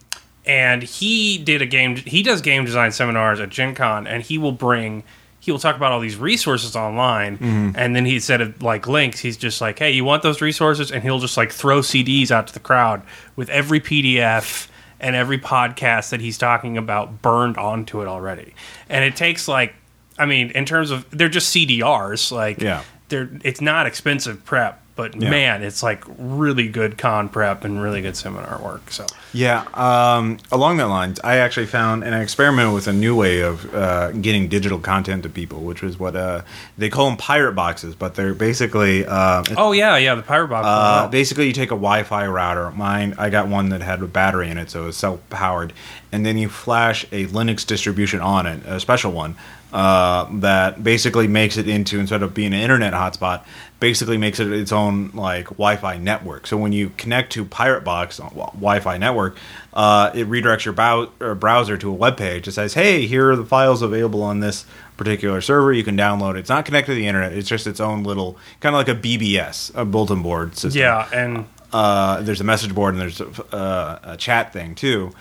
[0.46, 1.96] and he did a game.
[1.98, 5.04] He does game design seminars at Gen Con, and he will bring.
[5.40, 7.72] He will talk about all these resources online, Mm-hmm.
[7.76, 10.92] and then he said of like links, he's just like, "Hey, you want those resources?"
[10.92, 13.02] And he'll just like throw CDs out to the crowd
[13.36, 14.68] with every PDF
[15.00, 18.54] and every podcast that he's talking about burned onto it already.
[18.90, 19.74] And it takes like,
[20.18, 22.84] I mean, in terms of they're just CDRs, like Yeah.
[23.10, 25.30] they're it's not expensive prep But Yeah.
[25.30, 28.92] man, it's like really good con prep and really good seminar work.
[28.92, 33.16] So Yeah, um, along that lines, I actually found and I experimented with a new
[33.16, 36.42] way of uh, getting digital content to people, which was what uh,
[36.78, 40.66] they call them pirate boxes, but they're basically uh, oh yeah, yeah, the pirate box.
[40.68, 42.72] uh, basically you take a Wi-Fi router.
[42.72, 45.74] Mine, I got one that had a battery in it, so it was self-powered,
[46.12, 49.36] and then you flash a Linux distribution on it, a special one
[49.74, 53.44] uh, that basically makes it into instead of being an internet hotspot,
[53.80, 56.48] basically makes it its own like Wi-Fi network.
[56.48, 59.38] So when you connect to Pirate Box uh, Wi-Fi network,
[59.74, 62.48] uh, it redirects your bow- browser to a web page.
[62.48, 64.66] It says, "Hey, here are the files available on this
[64.98, 65.72] particular server.
[65.72, 66.40] You can download it.
[66.40, 67.34] It's not connected to the internet.
[67.34, 70.80] It's just its own little kind of like a BBS, a bulletin board system.
[70.82, 75.12] yeah, and Uh, there's a message board and there's a, uh, a chat thing too.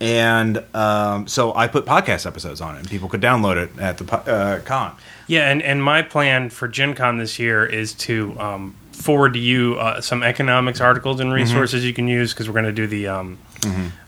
[0.00, 3.96] And um, so I put podcast episodes on it, and people could download it at
[3.96, 4.94] the uh, con.
[5.26, 9.38] yeah, and and my plan for Gen Con this year is to um, forward to
[9.38, 12.86] you uh, some economics articles and resources you can use because we're going to do
[12.86, 13.38] the um,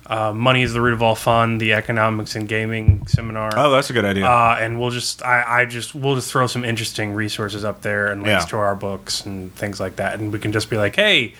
[0.06, 3.50] uh, money is the root of all fun, the economics and gaming seminar.
[3.56, 4.26] Oh, that's a good idea.
[4.26, 8.06] Uh, and we'll just, I, I just, we'll just throw some interesting resources up there
[8.08, 8.48] and links Yeah.
[8.50, 11.34] to our books and things like that, and we can just be like, hey,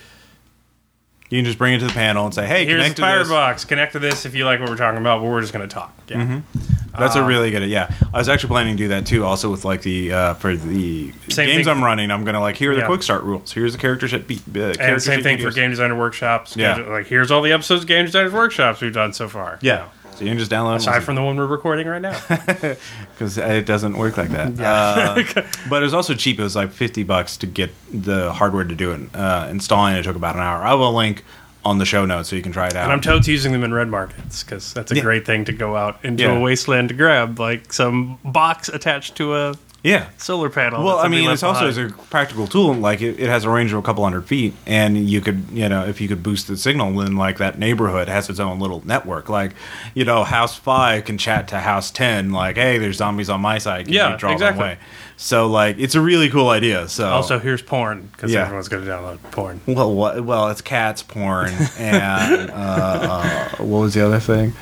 [1.30, 3.06] you can just bring it to the panel and say, "Hey, here's connect the to
[3.06, 3.64] Pirate this." Box.
[3.64, 5.20] Connect to this if you like what we're talking about.
[5.20, 5.92] But we're just going to talk.
[6.08, 6.16] Yeah.
[6.16, 6.98] Mm-hmm.
[6.98, 7.62] That's a really good.
[7.68, 9.24] Yeah, I was actually planning to do that too.
[9.24, 12.56] Also with like the uh, for the Same games thing- I'm running, I'm gonna like
[12.56, 12.86] here are the Yeah.
[12.86, 13.52] quick start rules.
[13.52, 14.22] Here's the character sheet.
[14.22, 16.56] Uh, And character same sheet thing for game designer workshops.
[16.56, 16.76] Yeah.
[16.78, 19.58] Like here's all the episodes of game designers workshops we've done so far.
[19.62, 19.84] Yeah,
[20.18, 20.76] so you can just download.
[20.76, 22.18] Aside from the one we're recording right now.
[23.12, 24.59] because it doesn't work like that.
[24.61, 25.22] Uh,
[25.70, 26.38] but it was also cheap.
[26.38, 29.14] It was like fifty bucks to get the hardware to do it.
[29.14, 30.62] Uh, installing it took about an hour.
[30.62, 31.24] I will link
[31.64, 32.85] on the show notes so you can try it out.
[32.85, 35.02] and I'm totes using them in red markets because that's a Yeah.
[35.02, 36.37] great thing to go out into Yeah.
[36.38, 39.54] a wasteland to grab, like some box attached to a
[39.88, 40.09] yeah.
[40.18, 40.85] solar panel.
[40.85, 41.92] Well, I mean, it's also behind.
[41.92, 42.74] a practical tool.
[42.74, 45.68] Like it, it has a range of a couple hundred feet, and you could, you
[45.68, 48.87] know, if you could boost the signal, then like that neighborhood has its own little
[48.87, 49.29] network.
[49.29, 49.53] Like,
[49.94, 52.31] you know, House Five can chat to House Ten.
[52.33, 53.87] Like, hey, there's zombies on my side.
[53.87, 54.59] Can Yeah, you draw exactly.
[54.61, 54.79] them away?
[55.20, 56.87] So like, it's a really cool idea.
[56.88, 58.42] So Also, here's porn because Yeah.
[58.44, 59.61] everyone's going to download porn.
[59.66, 64.53] Well, what, well, it's cats porn and uh, uh, what was the other thing?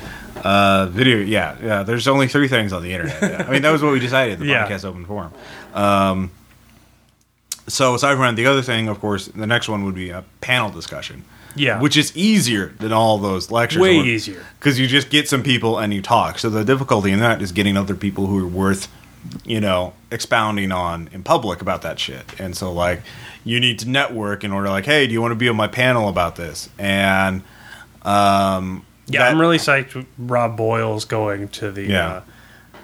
[0.43, 1.17] Uh, video.
[1.17, 1.83] Yeah, yeah.
[1.83, 3.21] There's only three things on the internet.
[3.21, 3.45] Yeah.
[3.47, 4.39] I mean, that was what we decided.
[4.39, 4.67] The Yeah.
[4.67, 5.31] podcast open forum.
[5.73, 6.31] Um,
[7.67, 10.23] so aside from that, the other thing, of course, the next one would be a
[10.41, 11.23] panel discussion.
[11.55, 11.81] Yeah.
[11.81, 13.81] which is easier than all those lectures.
[13.81, 14.45] Way easier.
[14.59, 16.37] because you just get some people and you talk.
[16.37, 18.87] So the difficulty in that is getting other people who are worth,
[19.43, 22.25] you know, expounding on in public about that shit.
[22.39, 23.01] And so like,
[23.43, 24.69] you need to network in order.
[24.69, 26.69] Like, hey, do you want to be on my panel about this?
[26.77, 27.41] And
[28.03, 30.05] um, Yeah, that- I'm really psyched.
[30.17, 32.07] Rob Boyle's going to the Yeah.
[32.07, 32.21] uh,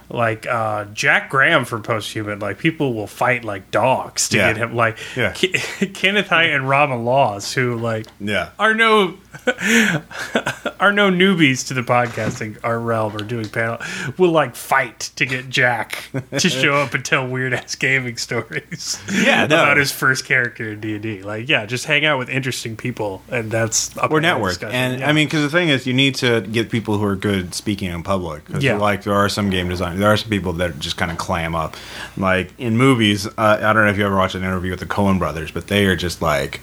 [0.09, 2.41] like uh, Jack Graham for Posthuman.
[2.41, 4.47] Like people will fight like dogs to Yeah.
[4.53, 4.75] get him.
[4.75, 5.33] Like Yeah.
[5.33, 8.49] Ke- Kenneth Hite and Robin Laws, who like yeah.
[8.59, 9.15] are no
[10.79, 13.77] are no newbies to the podcasting our realm or doing panel
[14.17, 16.05] will like fight to get Jack
[16.37, 19.01] to show up and tell weird ass gaming stories.
[19.11, 19.63] Yeah, no.
[19.63, 21.23] about his first character in D and D.
[21.23, 24.51] Like, yeah, just hang out with interesting people, and that's a or network.
[24.51, 24.75] discussion.
[24.75, 25.09] And Yeah.
[25.09, 27.89] I mean, because the thing is, you need to get people who are good speaking
[27.91, 28.43] in public.
[28.59, 28.77] Yeah.
[28.77, 31.55] like there are some game designers, there are some people that just kind of clam
[31.55, 31.75] up.
[32.17, 34.85] Like in movies, uh, I don't know if you ever watched an interview with the
[34.85, 36.61] Coen Brothers, but they are just like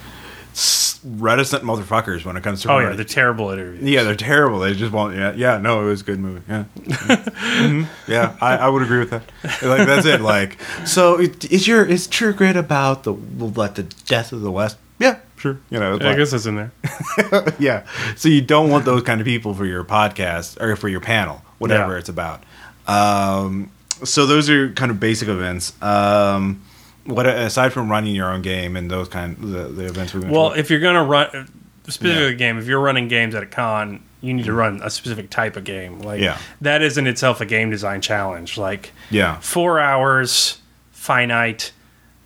[0.53, 2.69] s- reticent motherfuckers when it comes to.
[2.69, 3.83] oh yeah, promoting- the terrible interviews.
[3.83, 4.59] yeah, they're terrible.
[4.61, 5.17] They just won't.
[5.17, 5.59] Yeah, yeah.
[5.59, 6.43] No, it was a good movie.
[6.49, 7.87] Yeah, Mhm.
[8.09, 8.37] yeah.
[8.41, 9.23] I, I would agree with that.
[9.63, 10.21] Like that's it.
[10.21, 14.51] Like, so it, is your is True Grit about the like the death of the
[14.51, 14.77] West?
[14.99, 15.59] Yeah, sure.
[15.71, 16.73] You know, it's I guess that's in there.
[17.59, 17.85] yeah.
[18.17, 21.41] So you don't want those kind of people for your podcast or for your panel,
[21.59, 21.99] whatever Yeah.
[21.99, 22.43] it's about.
[22.87, 23.71] Um,
[24.05, 25.73] so those are kind of basic events.
[25.83, 26.63] Um,
[27.05, 30.33] what aside from running your own game and those kind the, the events we went
[30.33, 31.49] Well, to- Well if you're gonna run
[31.89, 32.31] specifically Yeah.
[32.31, 35.31] a game, if you're running games at a con, you need to run a specific
[35.31, 36.01] type of game.
[36.01, 36.37] Like Yeah.
[36.61, 38.59] that is in itself a game design challenge.
[38.59, 40.59] Like yeah, four hours,
[40.93, 41.73] finite,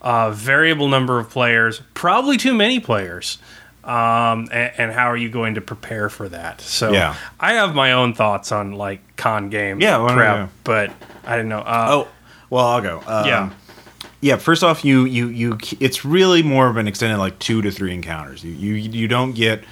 [0.03, 3.39] uh, variable number of players, probably too many players.
[3.85, 6.61] Um, and, and how are you going to prepare for that?
[6.63, 7.15] So Yeah.
[7.39, 10.49] I have my own thoughts on like con game Yeah, well, prep, yeah.
[10.65, 10.91] but
[11.27, 11.59] I didn't know.
[11.61, 12.09] Uh, Oh,
[12.49, 13.03] well, I'll go.
[13.07, 13.51] Um, Yeah.
[14.25, 14.37] Yeah.
[14.37, 15.59] First off, you you you.
[15.81, 18.43] It's really more of an extended like two to three encounters.
[18.43, 19.63] You you you don't get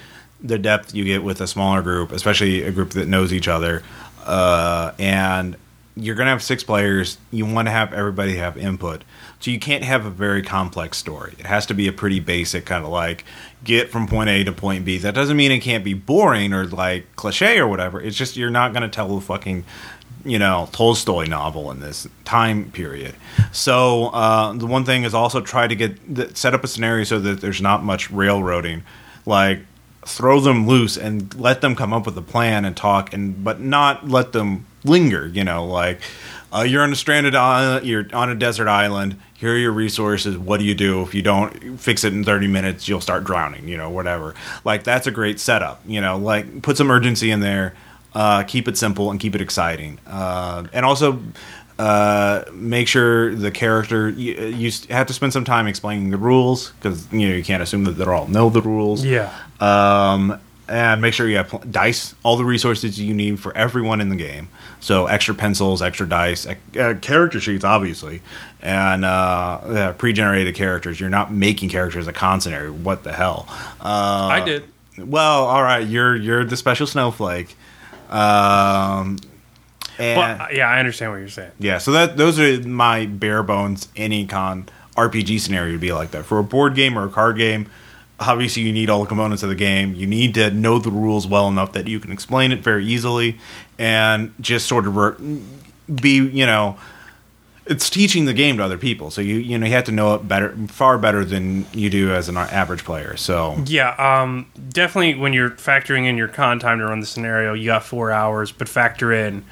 [0.43, 3.83] the depth you get with a smaller group, especially a group that knows each other.
[4.27, 5.57] Uh, and
[5.97, 7.17] you're gonna have six players.
[7.31, 9.05] You want to have everybody have input,
[9.41, 11.35] so you can't have a very complex story.
[11.39, 13.25] It has to be a pretty basic kind of like
[13.65, 14.99] get from point A to point B.
[14.99, 18.03] That doesn't mean it can't be boring or like cliche or whatever.
[18.03, 19.65] It's just you're not gonna tell the fucking
[20.25, 23.15] you know Tolstoy novel in this time period.
[23.53, 27.19] So uh, the one thing is also try to get set up a scenario so
[27.21, 28.85] that there's not much railroading,
[29.27, 29.61] like
[30.05, 33.61] throw them loose and let them come up with a plan and talk, and but
[33.61, 35.27] not let them linger.
[35.27, 36.01] You know, like
[36.53, 39.17] uh, you're on a stranded island, you're on a desert island.
[39.35, 40.39] Here are your resources.
[40.39, 42.87] What do you do if you don't fix it in 30 minutes?
[42.87, 43.67] You'll start drowning.
[43.67, 44.35] You know, whatever.
[44.65, 45.83] Like that's a great setup.
[45.87, 47.75] You know, like put some urgency in there.
[48.15, 51.19] Uh, keep it simple and keep it exciting, uh, and also
[51.79, 56.73] uh, make sure the character you, you have to spend some time explaining the rules
[56.73, 59.05] because you know you can't assume that they all know the rules.
[59.05, 59.33] Yeah.
[59.61, 64.01] Um, and make sure you have pl- dice, all the resources you need for everyone
[64.01, 64.49] in the game.
[64.81, 68.23] So extra pencils, extra dice, uh, character sheets, obviously,
[68.61, 71.01] and uh, uh, pre-generated characters.
[71.01, 72.71] You're not making characters a consonary.
[72.71, 73.47] What the hell?
[73.81, 74.65] Uh, I did.
[74.99, 75.87] Well, all right.
[75.87, 77.57] You're you're the special snowflake.
[78.13, 79.19] Um,
[79.99, 81.53] and Well, yeah, I understand what you're saying.
[81.59, 86.11] yeah, so that those are my bare bones any con RPG scenario would be like
[86.13, 86.25] that.
[86.25, 87.69] For a board game or a card game,
[88.21, 89.95] obviously you need all the components of the game.
[89.95, 93.39] You need to know the rules well enough that you can explain it very easily
[93.79, 95.41] and just sort of re-
[96.01, 96.77] be, you know,
[97.67, 99.11] it's teaching the game to other people.
[99.11, 102.13] So you you know you have to know it better far better than you do
[102.13, 103.17] as an average player.
[103.17, 107.53] So Yeah, um, definitely when you're factoring in your con time to run the scenario,
[107.55, 109.45] you got four hours, but factor in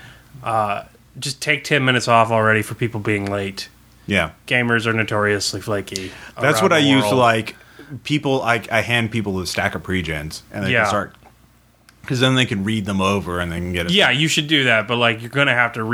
[0.43, 0.85] uh,
[1.19, 3.69] just take 10 minutes off already for people being late.
[4.07, 4.31] yeah.
[4.47, 6.11] Gamers are notoriously flaky.
[6.41, 7.55] That's what I use to like
[8.05, 8.43] people.
[8.43, 10.81] I, I hand people a stack of pre-gens and they Yeah.
[10.83, 11.15] can start
[12.01, 13.87] because then they can read them over and they can get.
[13.91, 15.85] A, Yeah, you should do that, but like you're gonna have to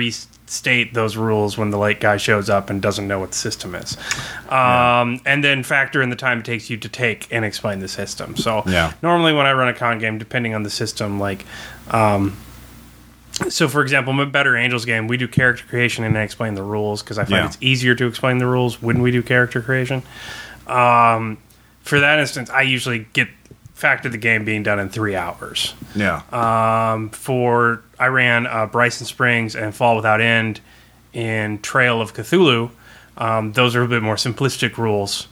[0.50, 3.74] restate those rules when the late guy shows up and doesn't know what the system
[3.74, 3.96] is,
[4.48, 7.88] um, and then factor in the time it takes you to take and explain the
[7.88, 8.36] system.
[8.36, 8.92] So Yeah.
[9.02, 11.44] normally when I run a con game, depending on the system, like.
[11.90, 12.36] Um,
[13.50, 16.62] so, for example, my Better Angels game, we do character creation and I explain the
[16.62, 17.46] rules because I find Yeah.
[17.46, 20.02] it's easier to explain the rules when we do character creation.
[20.66, 21.36] Um,
[21.82, 23.28] for that instance, I usually get
[23.76, 29.06] factor the game being done in three hours yeah, um, for I ran uh, Bryson
[29.06, 30.60] Springs and Fall Without End
[31.12, 32.70] in Trail of Cthulhu.
[33.18, 35.28] Um, those are a bit more simplistic rules,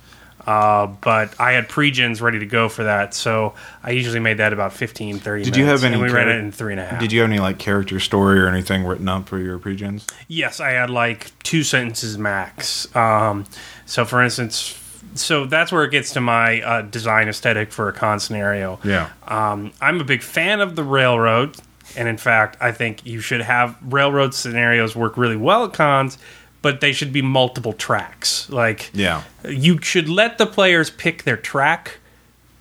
[0.46, 4.52] uh, but I had pre-gens ready to go for that, so I usually made that
[4.52, 6.80] about 15, 30 Did you minutes, have any we ran char- it in three and
[6.80, 7.00] a half.
[7.00, 10.06] Did you have any like character story or anything written up for your pre-gens?
[10.28, 12.94] Yes, I had like two sentences max.
[12.94, 13.46] Um,
[13.86, 14.78] so, for instance,
[15.14, 18.78] so that's where it gets to my uh, design aesthetic for a con scenario.
[18.84, 19.10] Yeah.
[19.26, 21.56] Um, I'm a big fan of the railroad,
[21.96, 26.18] and in fact, I think you should have railroad scenarios work really well at cons,
[26.62, 28.48] but they should be multiple tracks.
[28.50, 29.22] Like, Yeah.
[29.48, 31.98] you should let the players pick their track,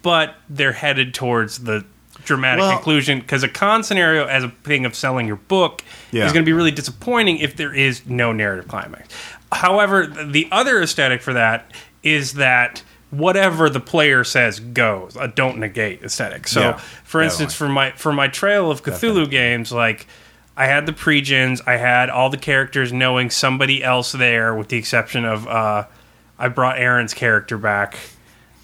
[0.02, 1.86] but they're headed towards the
[2.26, 6.26] dramatic Well- conclusion because a con scenario as a thing of selling your book Yeah.
[6.26, 9.08] is going to be really disappointing if there is no narrative climax.
[9.52, 11.70] However, the other aesthetic for that
[12.04, 16.48] is that whatever the player says goes, a don't negate aesthetic.
[16.48, 20.08] So, Yeah, for instance, for my for my Trail of Cthulhu games, like
[20.58, 24.78] I had the pre-gens, I had all the characters knowing somebody else there, with the
[24.78, 25.86] exception of uh,
[26.38, 27.98] I brought Aaron's character back,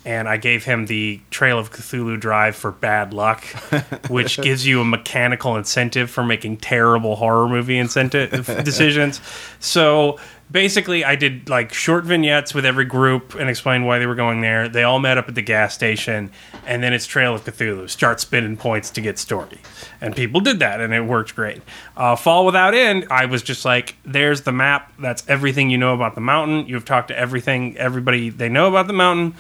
[0.06, 3.44] and I gave him the Trail of Cthulhu drive for bad luck,
[4.10, 9.22] which gives you a mechanical incentive for making terrible horror movie incentive decisions.
[9.60, 10.20] So
[10.52, 14.42] basically, I did like short vignettes with every group and explained why they were going
[14.42, 14.68] there.
[14.70, 16.32] They all met up at the gas station,
[16.66, 17.90] and then it's Trail of Cthulhu.
[17.90, 19.60] Start spinning points to get story,
[20.02, 21.62] and people did that, and it worked great.
[21.96, 24.92] Uh, Fall Without End, I was just like, "There's the map.
[25.00, 26.68] That's everything you know about the mountain.
[26.68, 29.36] You've talked to everything, everybody they know about the mountain."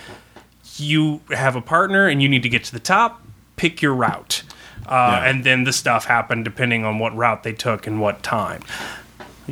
[0.81, 3.21] you have a partner and you need to get to the top,
[3.57, 4.43] pick your route.
[4.85, 5.29] Uh, Yeah.
[5.29, 8.61] And then the stuff happened depending on what route they took and what time.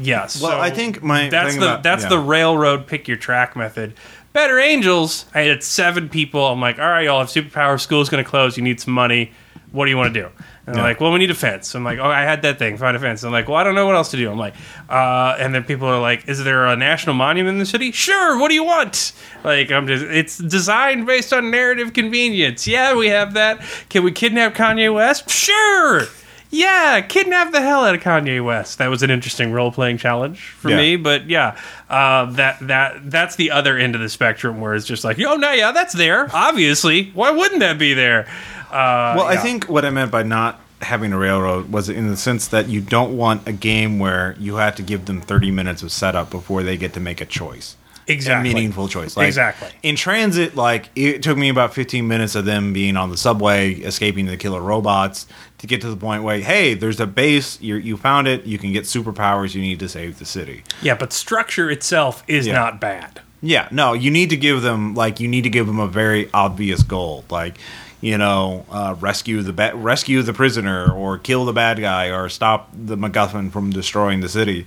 [0.03, 0.41] Yes.
[0.41, 2.10] Well, so I think my that's thing the about- that's yeah.
[2.10, 3.93] the railroad pick your track method.
[4.33, 6.45] Better Angels, I had seven people.
[6.45, 7.79] I'm like, all right, y'all have superpower.
[7.79, 8.55] School's going to close.
[8.55, 9.31] You need some money.
[9.71, 10.27] What do you want to do?
[10.65, 10.89] And they're Yeah.
[10.89, 11.73] like, well, we need a fence.
[11.75, 12.77] I'm like, oh, I had that thing.
[12.77, 13.23] Find a fence.
[13.23, 14.29] I'm like, well, I don't know what else to do.
[14.29, 14.53] I'm like,
[14.89, 17.91] uh, and then people are like, is there a national monument in the city?
[17.91, 18.38] Sure.
[18.39, 19.12] What do you want?
[19.43, 22.67] Like, I'm just, it's designed based on narrative convenience.
[22.67, 23.62] Yeah, we have that.
[23.89, 25.29] Can we kidnap Kanye West?
[25.29, 26.03] Sure.
[26.49, 28.77] Yeah, kidnap the hell out of Kanye West.
[28.77, 30.77] That was an interesting role playing challenge for Yeah.
[30.77, 31.57] me, but yeah,
[31.89, 35.36] uh, that that that's the other end of the spectrum where it's just like, oh
[35.36, 36.29] no, yeah, that's there.
[36.33, 38.27] Obviously, why wouldn't that be there?
[38.69, 42.17] Uh, Well, I think what I meant by not having a railroad was in the
[42.17, 45.81] sense that you don't want a game where you have to give them 30 minutes
[45.81, 47.76] of setup before they get to make a choice.
[48.07, 48.53] Exactly.
[48.53, 49.17] meaningful choice.
[49.17, 49.69] Like, Exactly.
[49.83, 53.73] In transit, like it took me about 15 minutes of them being on the subway,
[53.73, 55.27] escaping the killer robots,
[55.58, 57.60] to get to the point where, hey, there's a base.
[57.62, 58.45] You you found it.
[58.45, 59.55] You can get superpowers.
[59.55, 60.63] You need to save the city.
[60.81, 62.53] Yeah, but structure itself is Yeah.
[62.53, 63.21] not bad.
[63.41, 66.29] Yeah, no, you need to give them like you need to give them a very
[66.33, 67.58] obvious goal, like
[67.99, 72.29] you know, uh, rescue the ba- rescue the prisoner, or kill the bad guy, or
[72.29, 74.65] stop the MacGuffin from destroying the city.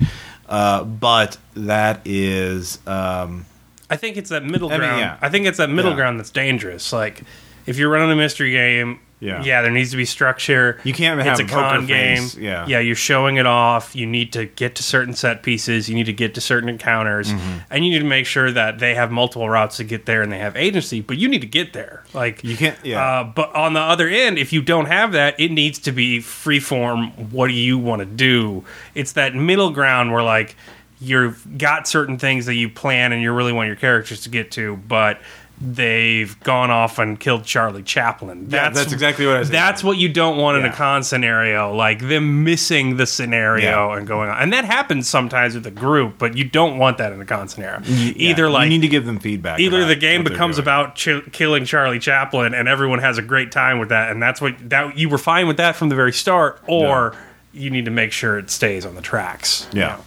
[0.51, 3.47] Uh, but that is, um,
[3.89, 4.99] I think it's that middle I mean, ground.
[5.01, 5.17] yeah.
[5.23, 5.97] I think it's that middle Yeah.
[5.97, 6.93] ground that's dangerous.
[6.93, 7.23] Like
[7.67, 9.43] if you're running a mystery game, Yeah.
[9.43, 10.81] yeah, there needs to be structure.
[10.83, 12.17] You can't It's have a a con game.
[12.17, 12.65] face, yeah.
[12.67, 13.95] yeah, you're showing it off.
[13.95, 15.89] You need to get to certain set pieces.
[15.91, 17.59] You need to get to certain encounters, Mm-hmm.
[17.71, 20.33] and you need to make sure that they have multiple routes to get there and
[20.33, 21.03] they have agency.
[21.03, 22.03] But you need to get there.
[22.15, 23.05] Like You can't- yeah.
[23.21, 26.21] Uh, but on the other end, if you don't have that, it needs to be
[26.21, 27.13] freeform.
[27.31, 28.65] What do you want to do?
[28.95, 30.57] It's that middle ground where like
[31.01, 34.51] you've got certain things that you plan and you really want your characters to get
[34.53, 35.21] to, but
[35.61, 38.47] they've gone off and killed Charlie Chaplin.
[38.49, 39.53] Yeah, that's exactly what I said.
[39.53, 43.99] That's what you don't want in a con scenario, like them missing the scenario Yeah.
[43.99, 44.39] and going on.
[44.39, 47.49] And that happens sometimes with a group, but you don't want that in a con
[47.49, 47.83] scenario.
[47.87, 49.61] Either yeah, like you need to give them feedback.
[49.61, 53.79] either the game becomes about ch- killing Charlie Chaplin and everyone has a great time
[53.79, 56.63] with that, and that's what that you were fine with that from the very start,
[56.67, 57.15] or
[57.53, 59.67] you need to make sure it stays on the tracks.
[59.73, 59.99] Yeah.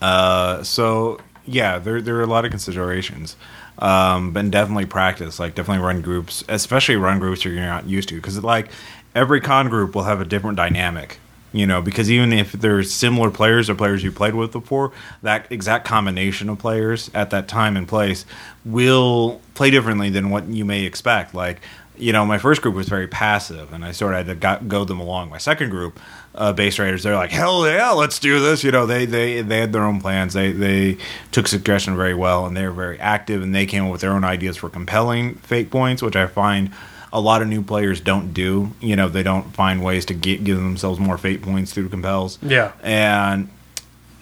[0.00, 3.36] Uh, so yeah, there there are a lot of considerations,
[3.80, 5.38] um, but definitely practice.
[5.38, 8.70] Like definitely run groups, especially run groups you're not used to, because like
[9.14, 11.18] every con group will have a different dynamic.
[11.52, 15.50] You know, because even if there's similar players or players you played with before, that
[15.50, 18.24] exact combination of players at that time and place
[18.64, 21.34] will play differently than what you may expect.
[21.34, 21.60] Like,
[21.96, 24.84] you know, my first group was very passive, and I sort of had to go,
[24.84, 25.30] them along.
[25.30, 25.98] My second group,
[26.34, 28.62] uh, base raiders, they're like, hell yeah, let's do this.
[28.62, 30.32] You know, they they they had their own plans.
[30.34, 30.98] They they
[31.32, 34.12] took suggestion very well, and they were very active, and they came up with their
[34.12, 36.70] own ideas for compelling fate points, which I find
[37.12, 38.70] a lot of new players don't do.
[38.80, 42.38] You know, they don't find ways to get give themselves more fate points through compels.
[42.42, 42.72] Yeah.
[42.82, 43.48] and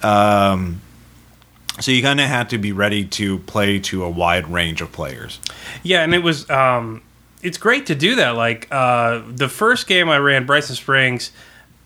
[0.02, 0.80] um.
[1.80, 4.90] So you kind of had to be ready to play to a wide range of
[4.90, 5.38] players.
[5.84, 7.02] Yeah, and it was um
[7.40, 8.30] it's great to do that.
[8.30, 11.30] Like uh the first game I ran, Bryson Springs,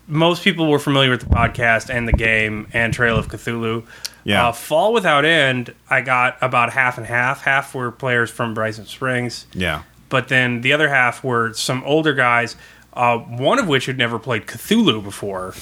[0.07, 3.85] most people were familiar with the podcast and the game and Trail of Cthulhu.
[4.25, 4.47] Yeah.
[4.47, 7.41] Uh, Fall Without End, I got about half and half.
[7.41, 9.83] Half were players from Bryson Springs, Yeah.
[10.09, 12.55] but then the other half were some older guys,
[12.93, 15.53] uh, one of which had never played Cthulhu before,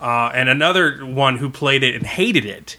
[0.00, 2.76] uh, and another one who played it and hated it.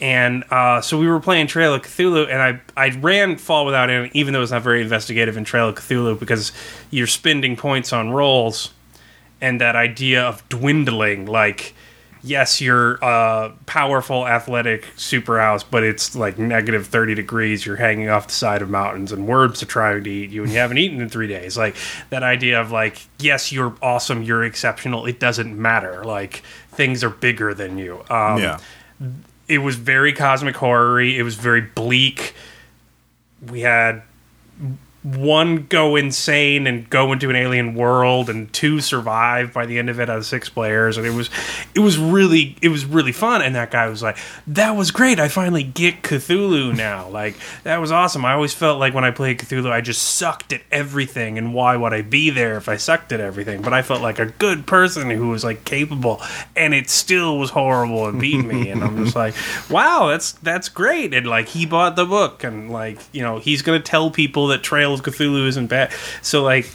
[0.00, 3.90] And uh, so we were playing Trail of Cthulhu, and I, I ran Fall Without
[3.90, 6.52] End, even though it's not very investigative in Trail of Cthulhu, because
[6.90, 8.72] you're spending points on rolls,
[9.40, 11.74] and that idea of dwindling, like,
[12.22, 18.26] yes, you're a powerful, athletic superhouse, but it's like negative 30 degrees, you're hanging off
[18.26, 21.00] the side of mountains, and worms are trying to eat you, and you haven't eaten
[21.00, 21.56] in three days.
[21.56, 21.76] Like,
[22.10, 26.04] that idea of, like, yes, you're awesome, you're exceptional, it doesn't matter.
[26.04, 28.04] Like, things are bigger than you.
[28.10, 28.58] Um, yeah.
[29.48, 32.34] it was very cosmic horror it was very bleak
[33.50, 34.02] we had
[35.04, 39.88] one go insane and go into an alien world and two survive by the end
[39.88, 41.30] of it out of six players and it was
[41.72, 43.40] it was really it was really fun.
[43.40, 44.18] And that guy was like
[44.48, 45.20] that was great.
[45.20, 47.08] I finally get cthulhu now.
[47.18, 48.24] Like that was awesome.
[48.24, 51.76] I always felt like when i played cthulhu i just sucked at everything and why
[51.76, 53.62] would i be there if i sucked at everything?
[53.62, 56.20] But i felt like a good person who was like capable
[56.54, 58.68] and it still was horrible and beat me.
[58.70, 59.34] And i'm just like
[59.70, 61.14] wow that's that's great.
[61.14, 64.62] And like he bought the book and like you know he's gonna tell people that
[64.62, 65.90] trail of cthulhu isn't bad
[66.22, 66.70] so like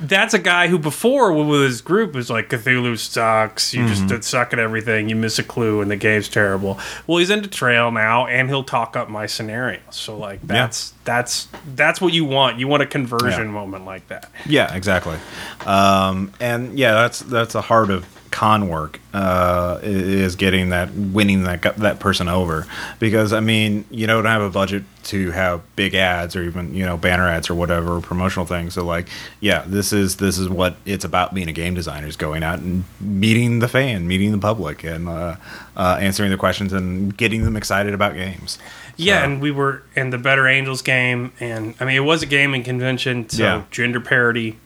[0.00, 3.72] that's a guy who before with his group was like Cthulhu sucks.
[3.72, 5.08] You just suck at everything.
[5.08, 6.80] You miss a clue, and the game's terrible.
[7.06, 9.78] Well, he's into Trail now, and he'll talk up my scenario.
[9.90, 11.46] So like that's that's
[11.76, 12.58] that's what you want.
[12.58, 13.52] You want a conversion Yeah.
[13.52, 14.28] moment like that.
[14.44, 15.18] Yeah, exactly.
[15.66, 21.44] Um, and yeah, that's that's the heart of con work uh, is getting that winning
[21.44, 22.66] that that person over
[22.98, 26.84] because I mean you don't have a budget to have big ads or even you
[26.86, 28.74] know banner ads or whatever promotional things.
[28.74, 29.08] So like
[29.40, 32.58] yeah, this is this is what it's about being a game designer is going out
[32.58, 35.36] and meeting the fan, meeting the public, and uh,
[35.76, 38.58] uh, answering the questions and getting them excited about games.
[38.96, 42.22] Yeah, So- and we were in the Better Angels game, and I mean it was
[42.22, 43.62] a gaming convention, so Yeah.
[43.70, 44.56] gender parity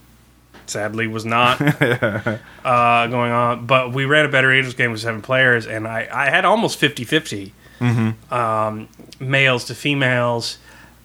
[0.71, 3.67] sadly was not uh, going on.
[3.67, 6.79] But we ran a Better Angels game with seven players, and I, I had almost
[6.79, 7.53] 50 50
[8.31, 8.89] um,
[9.21, 10.59] males to females.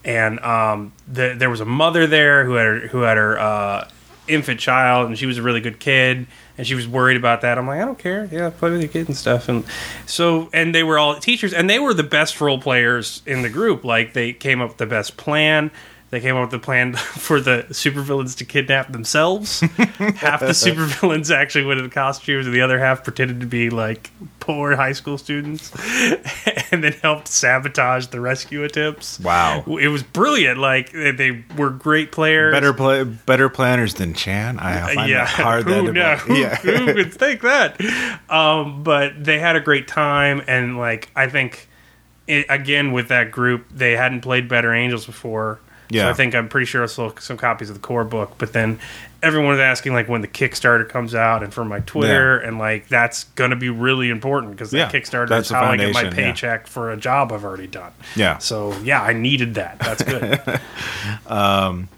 [0.04, 3.88] And um, the, there was a mother there who had her, who had her uh,
[4.28, 6.26] infant child, and she was a really good kid,
[6.58, 7.58] and she was worried about that.
[7.58, 8.28] I'm like, I don't care.
[8.32, 9.50] Yeah, play with your kid and stuff.
[9.50, 9.64] And
[10.06, 13.50] so, and they were all teachers, and they were the best role players in the
[13.50, 13.84] group.
[13.84, 15.72] Like they came up with the best plan.
[16.12, 19.62] They came up with the plan for the supervillains to kidnap themselves.
[19.62, 24.12] half the supervillains actually went in costumes, and the other half pretended to be like
[24.42, 25.72] poor high school students,
[26.72, 29.22] and then helped sabotage the rescue attempts.
[29.22, 29.64] Wow.
[29.80, 30.60] It was brilliant.
[30.60, 32.54] Like they were great players.
[32.54, 34.60] Better play, better planners than Chan.
[34.60, 35.64] I find yeah, that hard.
[35.64, 36.56] who, yeah, who, yeah.
[36.58, 37.80] who could think that?
[38.30, 41.70] Um, but they had a great time, and like I think,
[42.28, 45.62] it, again with that group, they hadn't played Better Angels before.
[45.92, 46.04] Yeah.
[46.04, 48.34] so I think I'm pretty sure I sold some copies of the core book.
[48.38, 48.80] But then
[49.22, 52.88] everyone was asking like when the Kickstarter comes out, and for my Twitter, and like
[52.88, 56.20] that's gonna be really important because Yeah, Kickstarter that's is how I get my foundation,
[56.20, 56.32] yeah.
[56.32, 57.92] paycheck for a job I've already done.
[58.16, 58.38] Yeah.
[58.40, 59.80] So yeah, I needed that.
[59.80, 60.42] That's good.
[61.28, 61.90] Um,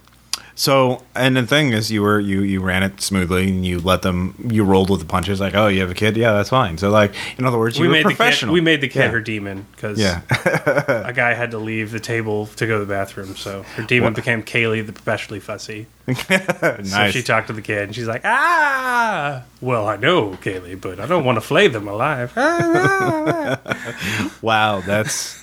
[0.55, 4.03] So, and the thing is, you were you you ran it smoothly, and you let
[4.03, 4.35] them.
[4.51, 6.77] You rolled with the punches, like, oh, you have a kid, yeah, that's fine.
[6.77, 8.53] So, like, in other words, you we were made the kid, professional.
[8.53, 9.07] we made the kid Yeah.
[9.09, 10.21] her demon because Yeah,
[11.05, 14.13] a guy had to leave the table to go to the bathroom, so her demon
[14.13, 14.15] What?
[14.15, 15.87] became Kaylee, the professionally fussy.
[16.07, 16.83] Nice.
[16.89, 20.99] So she talked to the kid, and she's like, "Ah, well, I know Kaylee, but
[20.99, 22.33] I don't want to flay them alive."
[24.41, 25.39] Wow, that's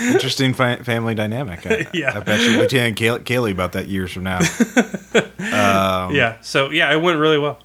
[0.00, 1.66] interesting fa- family dynamic.
[1.66, 2.12] I, Yeah.
[2.16, 4.38] I bet you telling Kay- Kaylee about that years from now.
[5.42, 6.36] yeah.
[6.42, 7.58] So yeah, it went really well.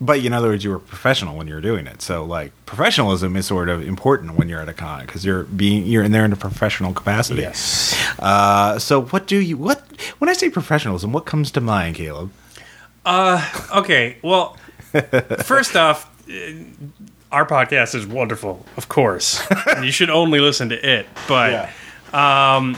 [0.00, 2.00] But in other words, you were professional when you were doing it.
[2.02, 5.86] So, like, professionalism is sort of important when you're at a con because you're being
[5.86, 7.42] you're in there in a professional capacity.
[7.42, 7.94] Yes.
[8.18, 9.82] Uh, so, what do you what
[10.18, 11.12] when I say professionalism?
[11.12, 12.30] What comes to mind, Caleb?
[13.04, 14.16] Uh, Okay.
[14.22, 14.56] Well,
[15.42, 16.52] first off, uh,
[17.32, 19.42] our podcast is wonderful, of course.
[19.66, 21.06] and you should only listen to it.
[21.26, 21.70] But
[22.14, 22.76] um,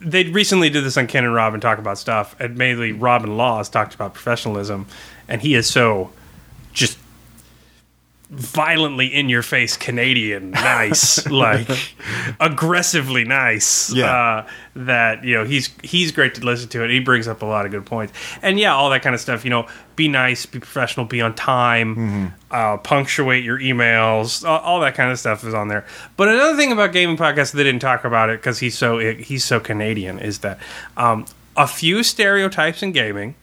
[0.00, 3.68] they recently did this on Ken and Robin talk about stuff, and mainly Robin Laws
[3.68, 4.86] talked about professionalism,
[5.32, 6.12] and he is so
[6.74, 6.98] just
[8.28, 11.68] violently in your face Canadian, nice, like
[12.38, 13.90] aggressively nice.
[13.92, 14.14] Yeah.
[14.14, 17.46] Uh, that you know he's he's great to listen to, and he brings up a
[17.46, 18.12] lot of good points.
[18.42, 19.42] And yeah, all that kind of stuff.
[19.42, 19.66] You know,
[19.96, 25.10] be nice, be professional, be on time, uh, punctuate your emails, all, all that kind
[25.10, 25.86] of stuff is on there.
[26.18, 29.46] But another thing about gaming podcasts they didn't talk about it because he's so he's
[29.46, 30.58] so Canadian is that
[30.98, 31.24] um,
[31.56, 33.34] a few stereotypes in gaming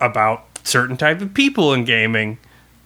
[0.00, 2.38] about certain type of people in gaming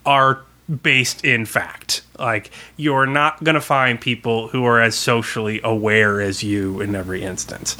[0.06, 0.40] are
[0.82, 2.02] based in fact.
[2.18, 6.94] Like you're not going to find people who are as socially aware as you in
[6.94, 7.76] every instance.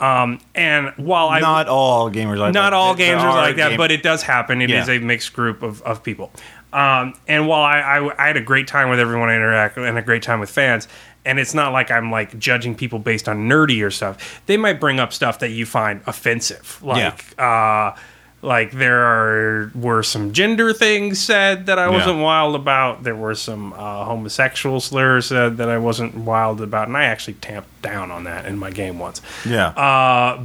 [0.00, 2.72] Um, and while I Not all gamers like not that.
[2.74, 4.60] all games are like that, game- but it does happen.
[4.62, 4.94] It is Yeah.
[4.94, 6.30] a mixed group of, of people.
[6.72, 9.86] Um, and while I, I, I had a great time with everyone I interact with
[9.86, 10.86] and a great time with fans,
[11.24, 14.42] and it's not like I'm like judging people based on nerdy or stuff.
[14.46, 17.92] They might bring up stuff that you find offensive, like uh,
[18.40, 23.02] like there are were some gender things said that I wasn't wild about.
[23.02, 27.34] There were some uh, homosexual slurs said that I wasn't wild about, and I actually
[27.34, 29.68] tamped down on that in my game once yeah.
[29.68, 30.44] uh,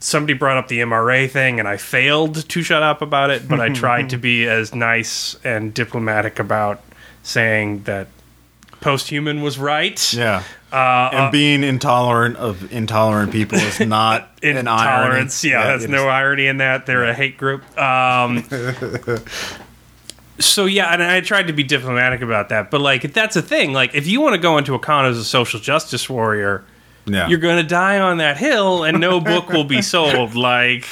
[0.00, 3.60] somebody brought up the MRA thing, and I failed to shut up about it, but
[3.60, 6.82] I tried to be as nice and diplomatic about
[7.22, 8.08] saying that
[8.80, 10.12] posthuman was right.
[10.12, 10.42] yeah.
[10.72, 15.06] Uh, and being intolerant of intolerant people is not an irony.
[15.06, 16.86] Intolerance, yeah, there's no irony in that.
[16.86, 17.62] They're a hate group.
[17.78, 18.44] Um,
[20.38, 23.72] so yeah, and I tried to be diplomatic about that, but like that's the thing.
[23.72, 26.64] Like, if you want to go into a con as a social justice warrior,
[27.06, 27.28] Yeah.
[27.28, 30.34] you're going to die on that hill and no book will be sold.
[30.34, 30.86] Like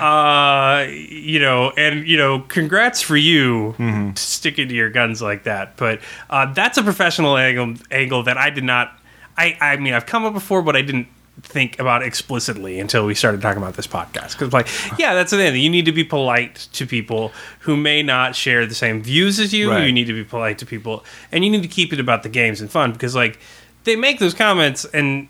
[0.00, 3.74] uh you know and you know congrats for you
[4.16, 5.76] sticking to your guns like that.
[5.76, 8.92] But uh that's a professional angle angle that i did not
[9.36, 11.06] i i mean i've come up before but i didn't
[11.42, 14.32] think about explicitly until we started talking about this podcast.
[14.32, 14.68] Because like
[14.98, 15.60] yeah that's the thing.
[15.60, 19.52] You need to be polite to people who may not share the same views as
[19.54, 19.70] you.
[19.70, 19.86] Right.
[19.86, 22.28] you need to be polite to people and you need to keep it about the
[22.28, 23.38] games and fun because like
[23.84, 25.28] they make those comments and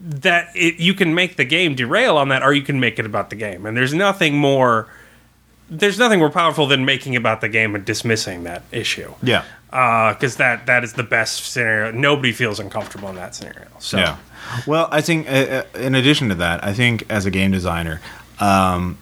[0.00, 3.06] that it, you can make the game derail on that or you can make it
[3.06, 4.88] about the game and there's nothing more
[5.70, 9.44] there's nothing more powerful than making about the game and dismissing that issue yeah.
[9.70, 14.16] because that that is the best scenario nobody feels uncomfortable in that scenario so Yeah.
[14.66, 18.00] Well, I think uh, uh, in addition to that, I think as a game designer,
[18.40, 18.98] um,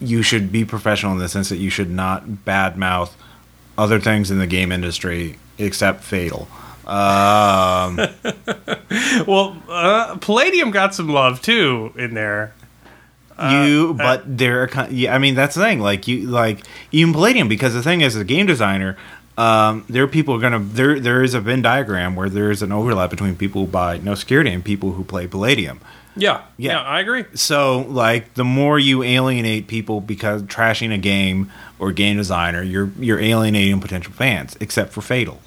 [0.00, 3.12] you should be professional in the sense that you should not badmouth
[3.76, 6.48] other things in the game industry except Fatal.
[6.86, 7.96] Um,
[9.26, 12.54] well uh, palladium got some love too in there
[13.50, 15.80] you, but there are, yeah, I mean, that's the thing.
[15.80, 18.96] Like you, like even Palladium, because the thing is, as a game designer,
[19.36, 22.70] um, there are people gonna there there is a Venn diagram where there is an
[22.70, 25.80] overlap between people who buy No Security and people who play Palladium.
[26.16, 26.74] Yeah, Yeah.
[26.74, 27.24] yeah, I agree.
[27.34, 32.90] So, like, the more you alienate people because trashing a game or game designer, you're
[33.00, 35.40] you're alienating potential fans, except for Fatal.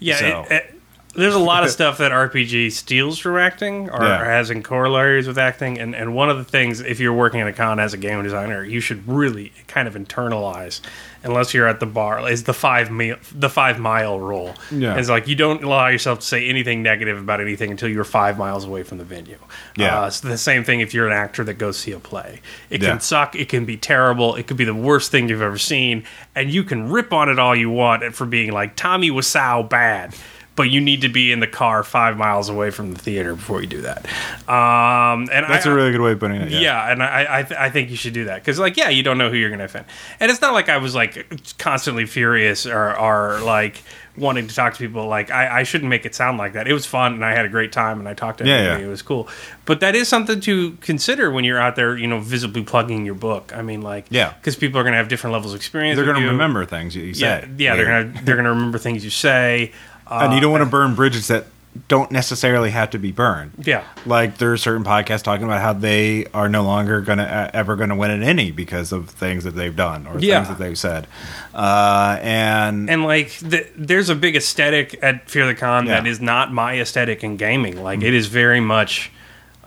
[0.00, 0.77] Yeah, So- it, it,
[1.18, 4.24] there's a lot of stuff that RPG steals from acting or Yeah.
[4.24, 7.46] has in corollaries with acting, and and one of the things, if you're working at
[7.48, 10.80] a con as a game designer, you should really kind of internalize,
[11.24, 14.54] unless you're at the bar, is the five mile the five mile rule.
[14.70, 14.96] Yeah.
[14.96, 18.38] it's like you don't allow yourself to say anything negative about anything until you're five
[18.38, 19.38] miles away from the venue.
[19.76, 20.02] Yeah.
[20.02, 22.40] uh, it's the same thing if you're an actor that goes see a play.
[22.70, 22.90] It Yeah.
[22.90, 26.04] can suck, it can be terrible, it could be the worst thing you've ever seen,
[26.34, 30.14] and you can rip on it all you want for being like Tommy Wiseau bad.
[30.58, 33.60] But you need to be in the car five miles away from the theater before
[33.62, 34.04] you do that.
[34.48, 36.50] Um, and That's I, a really good way of putting it.
[36.50, 36.90] yeah.
[36.90, 39.18] and I I, th- I think you should do that because like yeah, you don't
[39.18, 39.84] know who you're going to offend,
[40.20, 41.26] and it's not like I was like
[41.58, 43.82] constantly furious or or like
[44.16, 45.06] wanting to talk to people.
[45.06, 46.66] Like I, I shouldn't make it sound like that.
[46.66, 48.82] It was fun and I had a great time and I talked to Yeah, everybody.
[48.82, 48.88] yeah.
[48.88, 49.28] It was cool,
[49.64, 53.14] but that is something to consider when you're out there, you know, visibly plugging your
[53.14, 53.52] book.
[53.54, 54.32] I mean, like Yeah.
[54.32, 55.94] because people are going to have different levels of experience.
[55.96, 57.48] They're going to remember things you Yeah, say.
[57.58, 59.70] yeah, they're gonna they're gonna remember things you say.
[60.10, 61.46] Uh, and you don't want to burn bridges that
[61.86, 63.52] don't necessarily have to be burned.
[63.64, 63.84] Yeah.
[64.04, 67.76] Like there are certain podcasts talking about how they are no longer gonna uh, ever
[67.76, 70.42] gonna win an Emmy because of things that they've done or Yeah.
[70.42, 71.06] things that they've said.
[71.54, 76.10] Uh, and, and like the, there's a big aesthetic at Fear the Con that Yeah.
[76.10, 77.80] is not my aesthetic in gaming.
[77.82, 79.12] Like it is very much,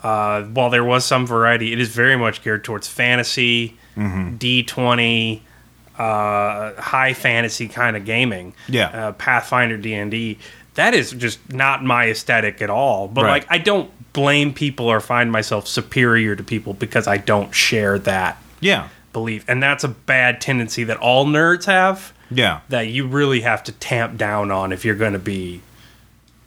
[0.03, 3.77] uh, while there was some variety, it is very much geared towards fantasy,
[4.37, 5.43] D twenty,
[6.05, 8.53] uh, high fantasy kind of gaming.
[8.67, 8.87] Yeah.
[8.87, 10.37] uh, Pathfinder D and D.
[10.75, 13.07] That is just not my aesthetic at all.
[13.07, 13.31] But Right.
[13.31, 17.99] like I don't blame people or find myself superior to people because I don't share
[17.99, 23.07] that yeah, belief, and that's a bad tendency that all nerds have yeah, that you
[23.07, 25.61] really have to tamp down on if you're going to be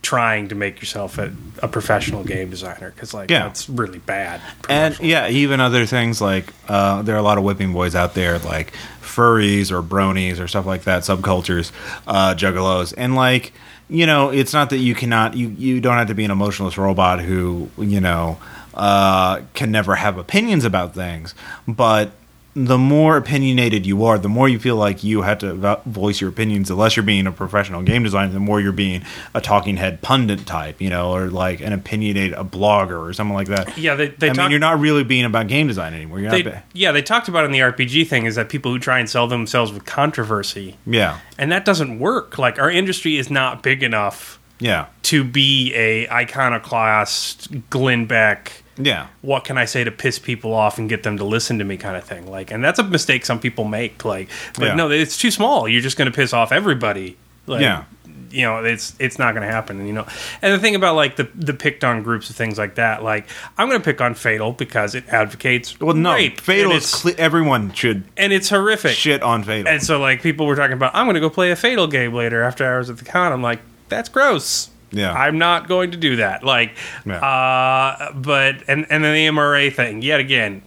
[0.03, 1.33] trying to make yourself a,
[1.63, 3.45] a professional game designer because like Yeah.
[3.45, 7.45] that's really bad and yeah, even other things like uh, there are a lot of
[7.45, 8.75] whipping boys out there like
[9.15, 11.73] furries or bronies or stuff like that, subcultures,
[12.07, 13.53] uh, juggalos, and like
[13.89, 16.79] you know, it's not that you cannot you you don't have to be an emotionless
[16.79, 18.39] robot who you know
[18.75, 21.35] uh, can never have opinions about things,
[21.69, 22.13] but
[22.55, 26.31] the more opinionated you are, the more you feel like you have to voice your
[26.31, 26.69] opinions.
[26.69, 29.03] The less you're being a professional game designer, the more you're being
[29.35, 33.35] a talking head pundit type, you know, or like an opinionated a blogger or something
[33.35, 33.77] like that.
[33.77, 36.21] yeah they, they I talk, mean, you're not really being about game design anymore.
[36.21, 36.43] You're they.
[36.43, 39.11] Be- yeah they talked about in the rpg thing is that people who try and
[39.11, 43.83] sell themselves with controversy yeah, and that doesn't work like our industry is not big
[43.83, 50.19] enough yeah, to be a iconoclast glenn beck yeah, what can I say to piss
[50.19, 52.31] people off and get them to listen to me kind of thing.
[52.31, 54.05] Like, and that's a mistake some people make.
[54.05, 54.75] Like, but Yeah.
[54.75, 55.69] no, it's too small.
[55.69, 57.17] You're just going to piss off everybody.
[57.47, 57.85] Like, Yeah.
[58.31, 59.79] You know, it's it's not going to happen.
[59.79, 60.05] And, you know,
[60.43, 63.29] and the thing about like the the picked on groups of things like that, like
[63.57, 67.13] I'm going to pick on Fatal because it advocates Well, no, rape, Fatal is cle-
[67.17, 68.97] everyone should and it's horrific.
[68.97, 69.71] shit on Fatal.
[69.71, 72.13] And so like people were talking about, I'm going to go play a Fatal game
[72.13, 73.33] later after hours at the con.
[73.33, 74.69] I'm like, that's gross.
[74.95, 75.13] Yeah.
[75.13, 76.43] I'm not going to do that.
[76.45, 77.17] Like, Yeah.
[77.17, 80.63] uh, but and and then the MRA thing yet again,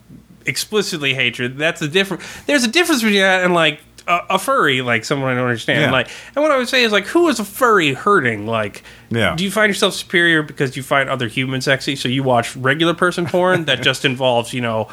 [0.45, 1.57] explicitly hatred.
[1.57, 2.23] That's a different.
[2.45, 3.79] There's a difference between that and like.
[4.09, 5.91] A, a furry, like someone I don't understand, Yeah.
[5.91, 8.47] like, and what I would say is, like, who is a furry hurting?
[8.47, 9.35] Like, Yeah.
[9.35, 11.97] do you find yourself superior because you find other humans sexy?
[11.97, 14.87] So you watch regular person porn that just involves, you know,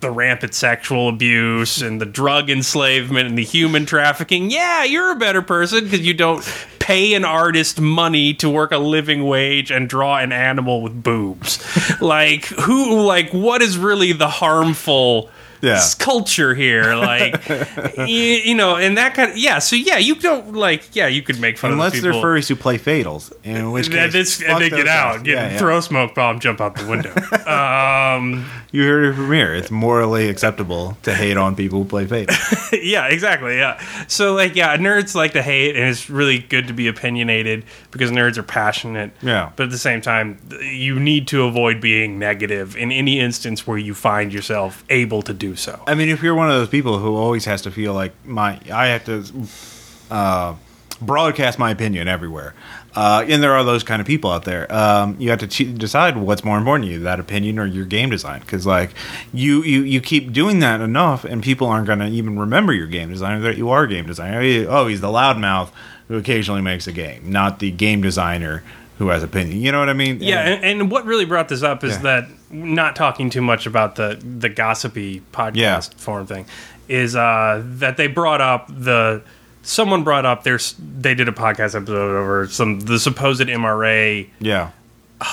[0.00, 4.50] the rampant sexual abuse and the drug enslavement and the human trafficking.
[4.50, 6.42] Yeah, you're a better person because you don't
[6.86, 11.58] pay an artist money to work a living wage and draw an animal with boobs.
[12.00, 13.00] like who?
[13.00, 15.28] Like what is really the harmful?
[15.62, 15.82] Yeah.
[15.98, 17.48] culture here like
[17.96, 21.22] you, you know and that kind of yeah so yeah you don't like yeah you
[21.22, 24.60] could make fun Unless of they're furries who play Fatals, in which case, fuck and
[24.60, 25.58] they get out, get, Yeah, yeah.
[25.58, 27.10] throw a smoke bomb, jump out the window.
[27.50, 28.44] um,
[28.76, 29.54] You heard it from here.
[29.54, 32.36] It's morally acceptable to hate on people who play Fatal.
[32.82, 33.56] yeah, exactly.
[33.56, 33.80] Yeah.
[34.06, 38.10] So like, yeah, nerds like to hate, and it's really good to be opinionated because
[38.10, 39.12] nerds are passionate.
[39.22, 39.50] Yeah.
[39.56, 43.78] But at the same time, you need to avoid being negative in any instance where
[43.78, 45.82] you find yourself able to do so.
[45.86, 48.60] I mean, if you're one of those people who always has to feel like my,
[48.70, 50.54] I have to uh,
[51.00, 52.52] broadcast my opinion everywhere,
[52.96, 54.66] uh, and there are those kind of people out there.
[54.72, 58.10] Um, you have to decide what's more important to you, that opinion or your game
[58.10, 58.90] design, because like
[59.32, 62.86] you, you you keep doing that enough, and people aren't going to even remember your
[62.86, 64.40] game designer that you are a game designer.
[64.68, 65.70] Oh, he's the loudmouth
[66.08, 68.62] who occasionally makes a game, not the game designer
[68.98, 69.60] who has opinion.
[69.60, 70.18] You know what I mean?
[70.22, 72.02] Yeah, and, and what really brought this up is Yeah.
[72.02, 75.80] that not talking too much about the the gossipy podcast Yeah.
[75.98, 76.46] forum thing
[76.88, 79.20] is uh, that they brought up the
[79.66, 84.70] someone brought up there's they did a podcast episode over some the supposed MRA Yeah.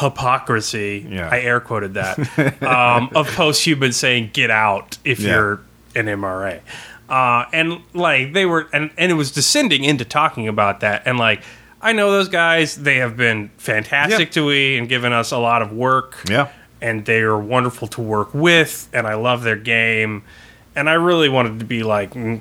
[0.01, 1.05] hypocrisy.
[1.09, 1.29] Yeah.
[1.31, 2.17] I air quoted that
[2.63, 5.31] um, of post-human saying "get out" if Yeah.
[5.31, 5.59] you're
[5.95, 6.59] an MRA,
[7.09, 11.17] uh, and like they were, and and it was descending into talking about that, and
[11.19, 11.41] like
[11.81, 14.34] I know those guys, they have been fantastic Yeah.
[14.34, 16.47] to we and given us a lot of work, Yeah.
[16.81, 20.23] and they are wonderful to work with, and I love their game,
[20.75, 22.11] and I really wanted to be like.
[22.13, 22.39] mm,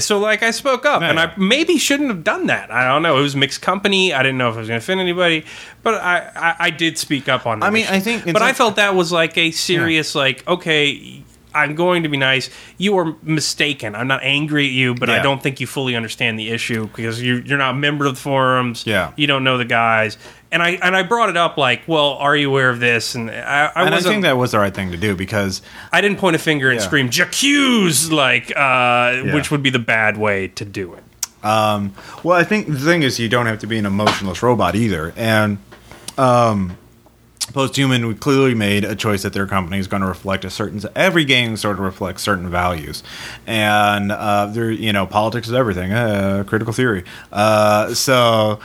[0.00, 1.32] so like I spoke up, Yeah, and yeah.
[1.36, 2.70] I maybe shouldn't have done that.
[2.70, 3.18] I don't know.
[3.18, 4.12] It was mixed company.
[4.12, 5.44] I didn't know if I was going to offend anybody,
[5.82, 7.60] but I, I I did speak up on.
[7.60, 7.94] That I mean, issue.
[7.94, 11.22] I think it's but I felt that was like a serious like okay.
[11.54, 12.50] I'm going to be nice.
[12.76, 13.94] You are mistaken.
[13.94, 17.22] I'm not angry at you, but I don't think you fully understand the issue because
[17.22, 18.86] you, you're not a member of the forums.
[18.86, 19.12] Yeah.
[19.16, 20.18] you don't know the guys.
[20.52, 23.14] And I and I brought it up like, well, are you aware of this?
[23.16, 25.60] And I, I And I think that was the right thing to do because
[25.92, 26.86] I didn't point a finger and Yeah.
[26.86, 31.02] scream "J'accuse" like, uh, which would be the bad way to do it.
[31.42, 35.12] Well, I think the thing is, you don't have to be an emotionless robot either.
[35.16, 35.58] And
[36.18, 36.76] um,
[37.52, 40.80] Posthuman clearly made a choice that their company is going to reflect a certain.
[40.96, 43.02] Every game sort of reflects certain values,
[43.46, 45.92] and uh, there, you know, politics is everything.
[45.92, 47.04] Uh, critical theory.
[47.32, 48.58] Uh, so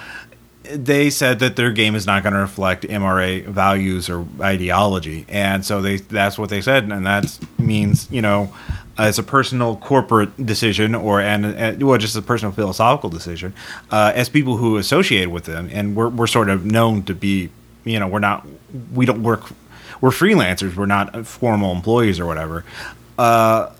[0.63, 5.65] they said that their game is not going to reflect MRA values or ideology, and
[5.65, 8.53] so they that's what they said, and that means you know
[8.97, 13.53] as a personal corporate decision or and, and well just a personal philosophical decision
[13.89, 17.49] uh, as people who associate with them, and we're we're sort of known to be
[17.83, 18.45] you know we're not
[18.93, 19.51] we don't work
[19.99, 22.63] we're freelancers we're not formal employees or whatever.
[23.17, 23.71] Uh,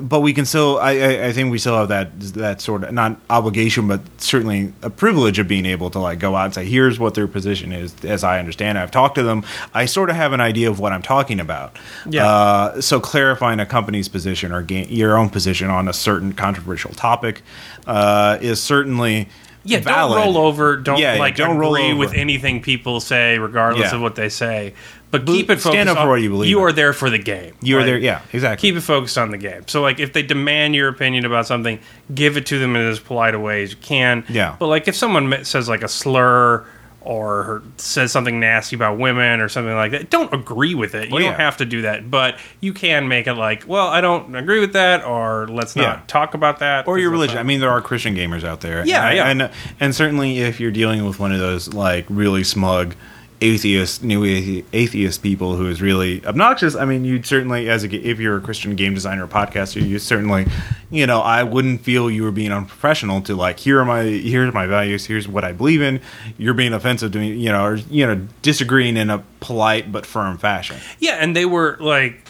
[0.00, 0.78] but we can still.
[0.78, 4.72] I, I, I think we still have that that sort of not obligation, but certainly
[4.82, 7.72] a privilege of being able to like go out and say, "Here's what their position
[7.72, 8.82] is." As I understand, it.
[8.82, 9.44] I've talked to them.
[9.74, 11.76] I sort of have an idea of what I'm talking about.
[12.08, 12.26] Yeah.
[12.26, 16.92] Uh, so clarifying a company's position or ga- your own position on a certain controversial
[16.92, 17.42] topic
[17.86, 19.28] uh, is certainly
[19.64, 20.16] Yeah, valid.
[20.22, 20.76] don't roll over.
[20.76, 21.98] Don't Yeah, yeah, like don't roll agree over.
[21.98, 23.96] with anything people say, regardless Yeah.
[23.96, 24.74] of what they say.
[25.10, 25.66] But keep it focused.
[25.66, 26.62] stand up for what you believe in.
[26.62, 27.54] are there for the game.
[27.60, 27.98] You are there.
[27.98, 28.68] Yeah, exactly.
[28.70, 29.64] Keep it focused on the game.
[29.66, 31.80] So, like, if they demand your opinion about something,
[32.14, 34.24] give it to them in as polite a way as you can.
[34.28, 34.54] Yeah.
[34.58, 36.64] But like, if someone says like a slur
[37.02, 41.08] or says something nasty about women or something like that, don't agree with it.
[41.08, 44.00] You Well, don't have to do that, but you can make it like, well, I
[44.02, 46.00] don't agree with that, or let's not Yeah.
[46.06, 47.36] talk about that, or your religion.
[47.36, 48.84] not- I mean, there are Christian gamers out there.
[48.86, 49.46] Yeah, and, yeah.
[49.46, 49.50] and
[49.80, 52.94] and certainly if you're dealing with one of those like really smug
[53.42, 56.74] atheist, new athe- atheist people who is really obnoxious.
[56.76, 59.98] I mean, you'd certainly, as a, if you're a Christian game designer or podcaster, you
[59.98, 60.46] certainly,
[60.90, 64.52] you know, I wouldn't feel you were being unprofessional to like, here are my here's
[64.52, 66.00] my values, here's what I believe in.
[66.36, 70.04] You're being offensive to me, you know, or you know, disagreeing in a polite but
[70.04, 70.76] firm fashion.
[70.98, 72.22] yeah, and they were like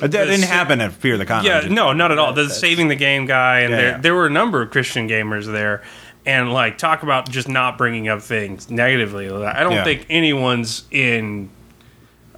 [0.00, 1.44] That didn't sa- happen at Fear the Con.
[1.44, 2.32] Yeah, no, not at all.
[2.32, 3.98] The saving the game guy, and Yeah, there yeah.
[3.98, 5.82] there were a number of Christian gamers there,
[6.26, 9.26] and like talk about just not bringing up things negatively.
[9.30, 9.84] I don't Yeah.
[9.84, 11.48] think anyone's in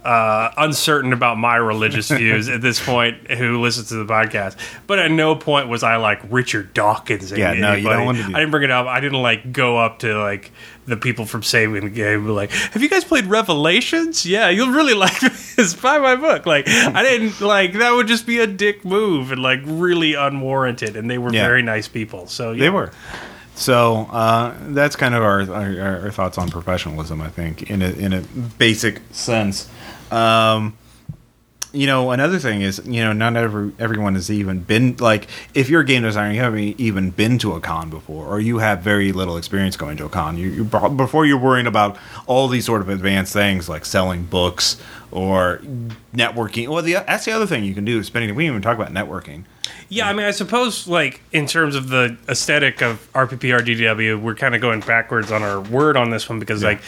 [0.03, 4.55] uh, uncertain about my religious views at this point who listens to the podcast.
[4.87, 7.31] But at no point was I like Richard Dawkins.
[7.31, 8.87] Yeah, no, you don't want to do I didn't bring it up.
[8.87, 10.51] I didn't like go up to like
[10.85, 12.19] the people from Saving the Game.
[12.19, 14.25] and be Like, have you guys played Revelations?
[14.25, 15.73] Yeah, you'll really like this.
[15.73, 16.45] Buy my book.
[16.45, 17.91] Like, I didn't like that.
[17.91, 20.95] Would just be a dick move and like really unwarranted.
[20.95, 21.43] And they were Yeah.
[21.45, 22.25] very nice people.
[22.27, 22.61] So yeah.
[22.61, 22.91] They were.
[23.59, 27.21] So uh, that's kind of our, our our thoughts on professionalism.
[27.21, 28.21] I think in a in a
[28.57, 29.69] basic sense.
[30.11, 30.77] Um,
[31.71, 35.69] you know, another thing is, you know, not every everyone has even been like, if
[35.69, 38.79] you're a game designer, you haven't even been to a con before, or you have
[38.81, 40.37] very little experience going to a con.
[40.37, 44.77] You, you before you're worrying about all these sort of advanced things like selling books
[45.11, 45.61] or
[46.13, 46.67] networking.
[46.67, 48.03] Well, the, that's the other thing you can do.
[48.03, 49.43] Spending we didn't even talk about networking.
[49.89, 54.35] Yeah, I mean, I suppose like in terms of the aesthetic of RPP RDW, we're
[54.35, 56.81] kind of going backwards on our word on this one because like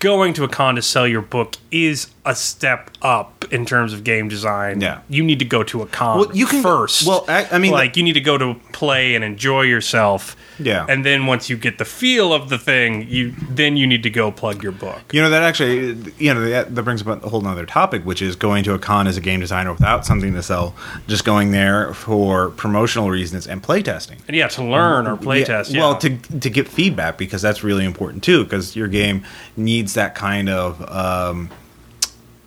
[0.00, 4.02] going to a con to sell your book is a step up in terms of
[4.04, 4.80] game design.
[4.80, 5.00] Yeah.
[5.08, 6.18] you need to go to a con.
[6.18, 7.06] Well, you can- first.
[7.06, 10.36] well, I- I mean, like you need to go to play and enjoy yourself.
[10.58, 10.86] Yeah.
[10.88, 14.10] and then once you get the feel of the thing, you then you need to
[14.10, 15.00] go plug your book.
[15.12, 18.22] You know that actually, you know that, that brings up a whole nother topic, which
[18.22, 20.74] is going to a con as a game designer without something to sell,
[21.06, 24.18] just going there for promotional reasons and playtesting.
[24.26, 25.72] And yeah, to learn or playtest.
[25.72, 29.24] Yeah, Well, to to get feedback because that's really important too, because your game
[29.56, 31.50] needs that kind of um,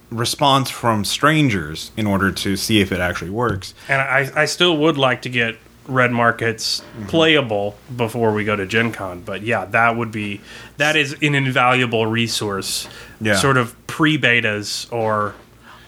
[0.09, 3.73] response from strangers in order to see if it actually works.
[3.89, 5.57] And I, I still would like to get
[5.87, 7.05] Red Markets Mm-hmm.
[7.07, 9.21] playable before we go to Gen Con.
[9.21, 10.41] But yeah, that would be
[10.77, 12.87] that is an invaluable resource.
[13.21, 13.35] Yeah.
[13.35, 15.33] Sort of pre betas or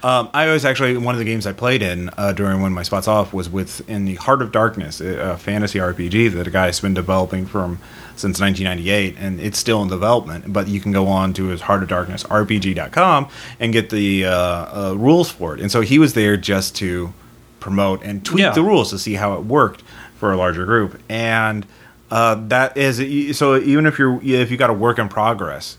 [0.01, 2.75] Um, I was actually one of the games I played in uh, during one of
[2.75, 6.47] my spots off was with in the Heart of Darkness, a, a fantasy RPG that
[6.47, 7.79] a guy's been developing from
[8.15, 10.53] since 1998, and it's still in development.
[10.53, 13.27] But you can go on to his Heart of Darkness RPG.com
[13.59, 15.59] and get the uh, uh, rules for it.
[15.59, 17.13] And so he was there just to
[17.59, 18.51] promote and tweak Yeah.
[18.51, 19.83] the rules to see how it worked
[20.20, 21.01] for a larger group.
[21.09, 21.65] And
[22.11, 25.78] uh, that is so even if you're if you got a work in progress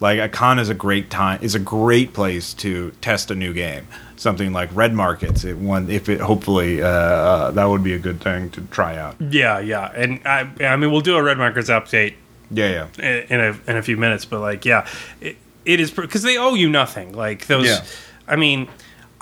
[0.00, 3.52] like a con is a great time is a great place to test a new
[3.52, 3.86] game
[4.16, 7.98] something like red markets it one if it hopefully uh, uh, that would be a
[7.98, 11.38] good thing to try out Yeah, yeah, and I, I mean, we'll do a Red
[11.38, 12.14] Markets update
[12.50, 14.86] yeah yeah in a in a few minutes, but like, yeah,
[15.20, 17.12] it, it is because they owe you nothing.
[17.12, 17.84] Like those, Yeah.
[18.28, 18.68] I mean,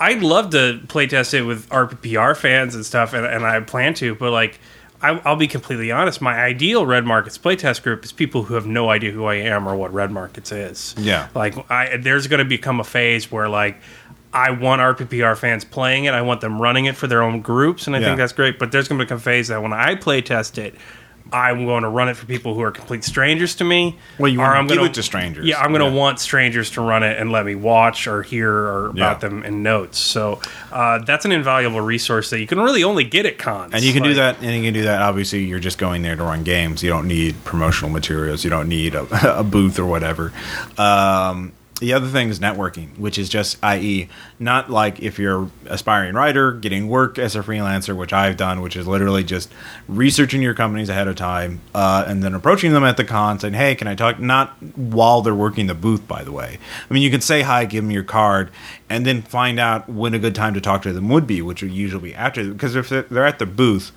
[0.01, 3.93] I'd love to play test it with RPPR fans and stuff, and, and I plan
[3.95, 4.59] to, but like.
[5.03, 6.21] I, I'll be completely honest.
[6.21, 9.67] My ideal Red Markets playtest group is people who have no idea who I am
[9.67, 10.93] or what Red Markets is.
[10.95, 11.27] Yeah.
[11.33, 13.77] like I, there's going to become a phase where like
[14.31, 16.13] I want RPPR fans playing it.
[16.13, 18.05] I want them running it for their own groups, and I Yeah.
[18.09, 18.59] think that's great.
[18.59, 20.75] But there's going to become a phase that when I play test it,
[21.33, 23.97] I'm going to run it for people who are complete strangers to me.
[24.19, 25.45] Well, you wanna I'm give it to strangers.
[25.45, 25.93] Yeah, I'm going to Yeah.
[26.01, 29.29] want strangers to run it and let me watch or hear or about Yeah.
[29.29, 29.97] them in notes.
[29.97, 30.39] So
[30.71, 33.73] uh, that's an invaluable resource that you can really only get at cons.
[33.73, 36.15] and you can do that and you can do that obviously you're just going there
[36.15, 39.05] to run games you don't need promotional materials you don't need a,
[39.39, 40.31] a booth or whatever
[40.77, 41.51] um,
[41.81, 44.07] the other thing is networking which is just i.e
[44.39, 48.75] not like if you're aspiring writer getting work as a freelancer which i've done which
[48.75, 49.51] is literally just
[49.87, 53.55] researching your companies ahead of time uh, and then approaching them at the con saying
[53.55, 56.59] hey can i talk not while they're working the booth by the way
[56.89, 58.51] i mean you can say hi give them your card
[58.87, 61.63] and then find out when a good time to talk to them would be which
[61.63, 63.91] would usually be after because if they're they're at the booth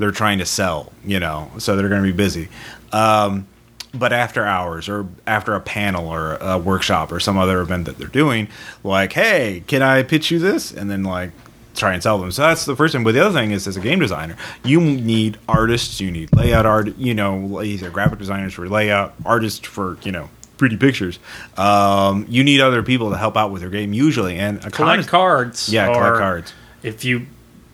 [0.00, 2.48] they're trying to sell, you know, so they're going to be busy.
[2.90, 3.46] Um,
[3.92, 7.98] but after hours or after a panel or a workshop or some other event that
[7.98, 8.48] they're doing,
[8.84, 10.72] like, hey, can I pitch you this?
[10.72, 11.32] And then like
[11.74, 12.30] try and sell them.
[12.30, 13.04] So that's the first thing.
[13.04, 16.66] But the other thing is, as a game designer, you need artists, you need layout
[16.66, 21.18] art, you know, either graphic designers for layout, artists for you know pretty pictures.
[21.56, 25.08] Um, you need other people to help out with your game usually, and a collect
[25.08, 25.68] cards.
[25.72, 26.52] Yeah, collect cards.
[26.82, 27.26] If you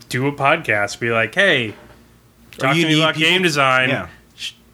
[0.09, 1.75] do a podcast, be like, hey,
[2.53, 3.89] talk you to me about people- game design.
[3.91, 4.09] Yeah.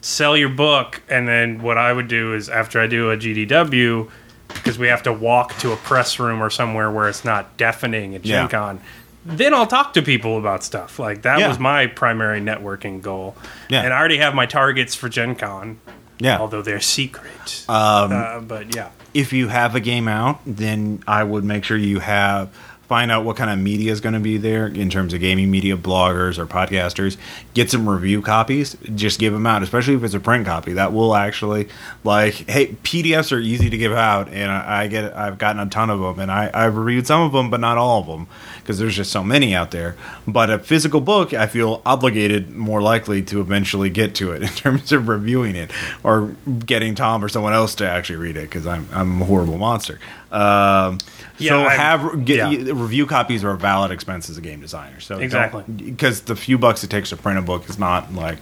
[0.02, 4.10] Sell your book, and then what I would do is after I do a GDW,
[4.48, 8.14] because we have to walk to a press room or somewhere where it's not deafening
[8.14, 8.40] at Yeah.
[8.42, 8.80] Gen Con,
[9.24, 10.98] then I'll talk to people about stuff.
[10.98, 11.48] Like that Yeah.
[11.48, 13.36] was my primary networking goal.
[13.68, 13.82] Yeah.
[13.82, 15.78] And I already have my targets for Gen Con,
[16.18, 16.38] Yeah.
[16.38, 17.64] although they're secret.
[17.68, 18.88] Um, uh, but yeah.
[19.14, 22.48] if you have a game out, then I would make sure you have
[22.88, 25.50] find out what kind of media is going to be there in terms of gaming
[25.50, 27.16] media, bloggers or podcasters.
[27.54, 28.76] Get some review copies.
[28.94, 30.74] Just give them out, especially if it's a print copy.
[30.74, 31.68] That will actually
[32.04, 35.90] like hey, PDFs are easy to give out, and I, get I've gotten a ton
[35.90, 38.26] of them, and I I've reviewed some of them, but not all of them
[38.62, 39.96] because there's just so many out there.
[40.26, 44.48] But a physical book, I feel obligated, more likely to eventually get to it in
[44.48, 45.70] terms of reviewing it
[46.02, 46.34] or
[46.64, 49.98] getting Tom or someone else to actually read it because I'm I'm a horrible monster.
[50.30, 50.98] Um,
[51.38, 52.72] Yeah, so I'm- have get, yeah.
[52.74, 55.00] review copies are a valid expense as a game designer.
[55.00, 55.64] So Exactly.
[55.64, 58.38] because the few bucks it takes to print a book is not like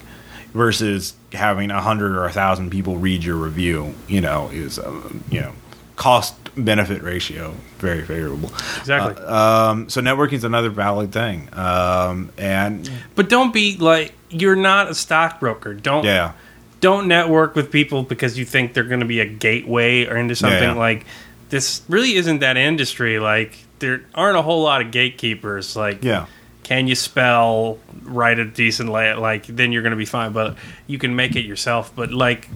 [0.53, 3.95] versus having a hundred or a thousand people read your review.
[4.09, 5.01] You know, is uh,
[5.31, 5.53] you know
[6.01, 8.49] cost benefit ratio very favorable.
[8.79, 9.23] Exactly.
[9.23, 11.47] Um, so networking is another valid thing.
[11.53, 15.75] Um, and But don't be like you're not a stockbroker.
[15.75, 16.33] Don't yeah,
[16.81, 20.35] don't network with people because you think they're going to be a gateway or into
[20.35, 20.73] something Yeah.
[20.73, 21.05] like
[21.51, 21.83] this.
[21.87, 23.19] Really isn't that industry.
[23.19, 25.77] Like there aren't a whole lot of gatekeepers.
[25.77, 26.27] Like yeah,
[26.71, 29.19] can you spell write a decent layout?
[29.19, 30.31] Like then you're going to be fine.
[30.31, 30.57] But
[30.87, 31.93] you can make it yourself.
[31.97, 32.49] But like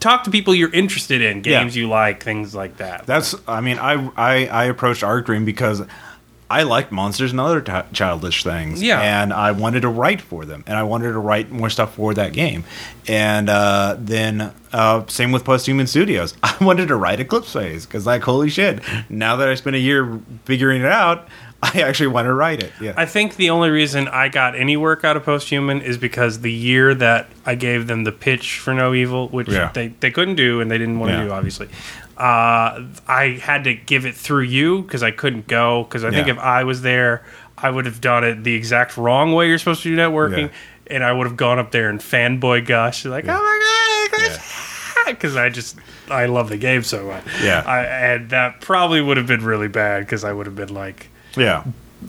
[0.00, 1.60] talk to people you're interested in, Yeah.
[1.60, 3.06] games you like, things like that.
[3.06, 3.36] That's.
[3.46, 5.82] I mean, I I, I approached Arc Dream because
[6.50, 8.82] I liked monsters and other t- childish things.
[8.82, 9.00] Yeah.
[9.00, 12.14] and I wanted to write for them, and I wanted to write more stuff for
[12.14, 12.64] that game.
[13.06, 16.34] And uh, then uh, same with Posthuman Studios.
[16.42, 18.80] I wanted to write Eclipse Phase because, like, holy shit!
[19.08, 21.28] Now that I spent a year figuring it out,
[21.62, 22.72] I actually want to write it.
[22.80, 26.40] Yeah, I think the only reason I got any work out of Posthuman is because
[26.42, 29.70] the year that I gave them the pitch for No Evil, which Yeah.
[29.74, 31.68] they, they couldn't do and they didn't want to do, obviously,
[32.16, 35.84] uh, I had to give it through you because I couldn't go.
[35.84, 37.24] Because I think if I was there,
[37.56, 40.50] I would have done it the exact wrong way you're supposed to do networking.
[40.86, 45.36] And I would have gone up there and fanboy gush, like, oh my God, because
[45.36, 45.76] I just,
[46.08, 47.24] I love the game so much.
[47.42, 47.62] Yeah.
[47.66, 51.08] I, and that probably would have been really bad because I would have been like,
[51.36, 51.64] yeah,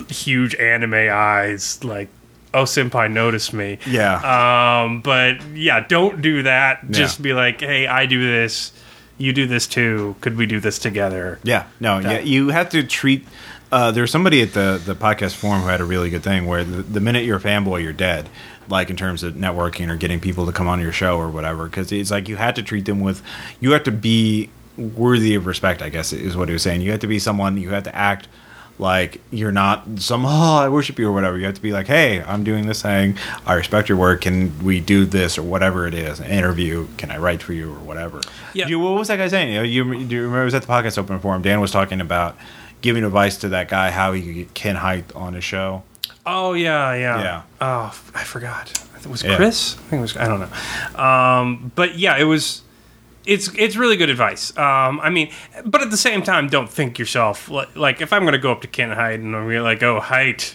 [0.09, 2.07] huge anime eyes like
[2.53, 4.83] oh senpai noticed me yeah.
[4.83, 8.71] um but yeah don't do that just be like hey i do this
[9.17, 12.83] you do this too could we do this together Yeah, no, yeah, you have to
[12.83, 13.27] treat
[13.71, 16.47] Uh, there was somebody at the the podcast forum who had a really good thing
[16.47, 18.27] where the, the minute you're a fanboy, you're dead.
[18.67, 21.65] Like in terms of networking or getting people to come on your show or whatever,
[21.65, 23.21] because it's like you had to treat them with,
[23.59, 25.81] you have to be worthy of respect.
[25.83, 26.81] I guess is what he was saying.
[26.81, 27.57] You have to be someone.
[27.57, 28.27] You have to act
[28.79, 31.37] like you're not some oh I worship you or whatever.
[31.37, 33.17] You have to be like, hey, I'm doing this thing.
[33.45, 34.21] I respect your work.
[34.21, 36.19] Can we do this or whatever it is?
[36.19, 36.87] An interview?
[36.97, 38.21] Can I write for you or whatever?
[38.53, 38.67] Yeah.
[38.67, 39.51] You, what was that guy saying?
[39.53, 41.41] You, know, you, do you remember it was at the podcast open forum?
[41.41, 42.37] Dan was talking about
[42.81, 45.83] giving advice to that guy how he could get Ken Hite on his show.
[46.25, 47.21] Oh yeah, yeah.
[47.21, 47.41] Yeah.
[47.59, 48.71] Oh, I forgot.
[48.93, 49.35] I think it was Yeah.
[49.35, 49.75] Chris.
[49.75, 50.17] I think it was.
[50.17, 51.01] I don't know.
[51.03, 52.61] Um, but yeah, it was.
[53.29, 54.55] It's it's really good advice.
[54.57, 55.31] Um, I mean,
[55.65, 58.51] but at the same time, don't think yourself like, like if I'm going to go
[58.51, 60.53] up to Ken Hite and I'm like, oh Hite.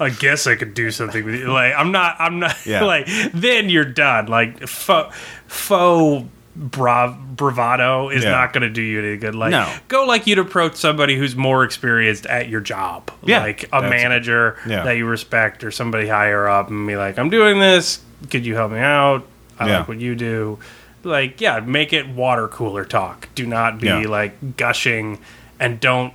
[0.00, 1.52] I guess I could do something with you.
[1.52, 2.16] Like I'm not.
[2.18, 2.56] I'm not.
[2.64, 2.82] Yeah.
[2.94, 4.26] Like then you're done.
[4.26, 5.14] Like faux,
[5.46, 8.30] faux brav, bravado is Yeah.
[8.30, 9.34] not going to do you any good.
[9.34, 9.70] Like No.
[9.88, 13.10] go like you'd approach somebody who's more experienced at your job.
[13.22, 13.40] Yeah.
[13.40, 14.82] Like a That's- manager Yeah.
[14.84, 18.00] that you respect or somebody higher up and be like, I'm doing this.
[18.30, 19.26] Could you help me out?
[19.58, 20.58] I like what you do.
[21.06, 23.28] Like, yeah, make it water cooler talk.
[23.34, 23.98] Do not be Yeah.
[24.08, 25.18] like gushing
[25.60, 26.12] and don't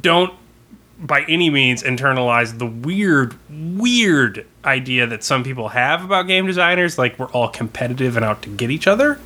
[0.00, 0.32] don't
[0.98, 6.96] by any means internalize the weird, weird idea that some people have about game designers,
[6.96, 9.18] like we're all competitive and out to get each other.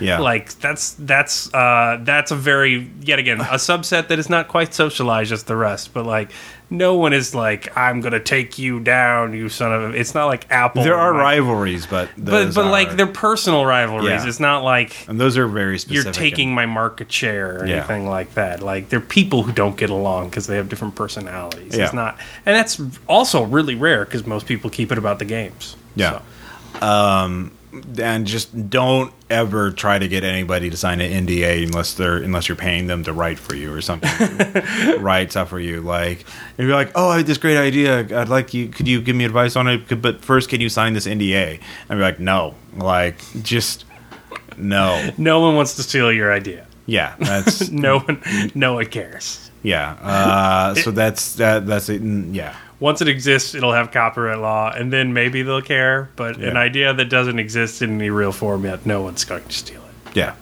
[0.00, 0.18] Yeah.
[0.18, 4.72] Like that's that's uh, that's a very yet again a subset that is not quite
[4.72, 5.92] socialized as the rest.
[5.92, 6.30] But like
[6.70, 9.82] no one is like I'm gonna take you down, you son of.
[9.82, 9.98] a...
[9.98, 10.84] It's not like Apple.
[10.84, 14.22] there are like- rivalries, but but but like are- they're personal rivalries.
[14.22, 14.28] Yeah.
[14.28, 16.04] It's not like and those are very specific.
[16.04, 17.78] you're taking my market share or Yeah.
[17.78, 18.62] anything like that.
[18.62, 21.76] Like they're people who don't get along because they have different personalities.
[21.76, 21.84] Yeah.
[21.84, 25.76] It's not, and that's also really rare because most people keep it about the games.
[25.96, 26.20] Yeah.
[26.80, 27.50] So, um,
[27.98, 32.48] and just don't ever try to get anybody to sign an NDA unless they're unless
[32.48, 34.10] you're paying them to write for you or something,
[35.00, 35.80] write stuff for you.
[35.80, 36.20] Like
[36.58, 38.00] if you're like, oh, I had this great idea.
[38.20, 38.68] I'd like you.
[38.68, 40.00] Could you give me advice on it?
[40.02, 41.60] But first, can you sign this NDA?
[41.88, 42.54] And be like, no.
[42.76, 43.84] Like just
[44.56, 45.10] no.
[45.16, 46.66] no one wants to steal your idea.
[46.86, 48.20] Yeah, that's No one,
[48.54, 49.50] no one cares.
[49.62, 49.92] yeah.
[50.02, 51.66] Uh, so that's that.
[51.66, 52.02] That's it.
[52.02, 52.56] Mm, Yeah.
[52.80, 56.10] Once it exists, it'll have copyright law, and then maybe they'll care.
[56.16, 59.52] But an idea that doesn't exist in any real form yet, no one's going to
[59.52, 60.16] steal it.
[60.16, 60.34] Yeah.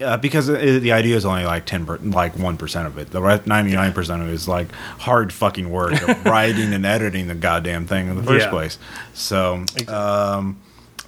[0.00, 3.10] Uh, because the idea is only like ten, per, like one percent of it.
[3.10, 7.26] The ninety nine percent of it is like hard fucking work of writing and editing
[7.26, 8.50] the goddamn thing in the first Yeah.
[8.50, 8.78] place.
[9.14, 10.56] So, um,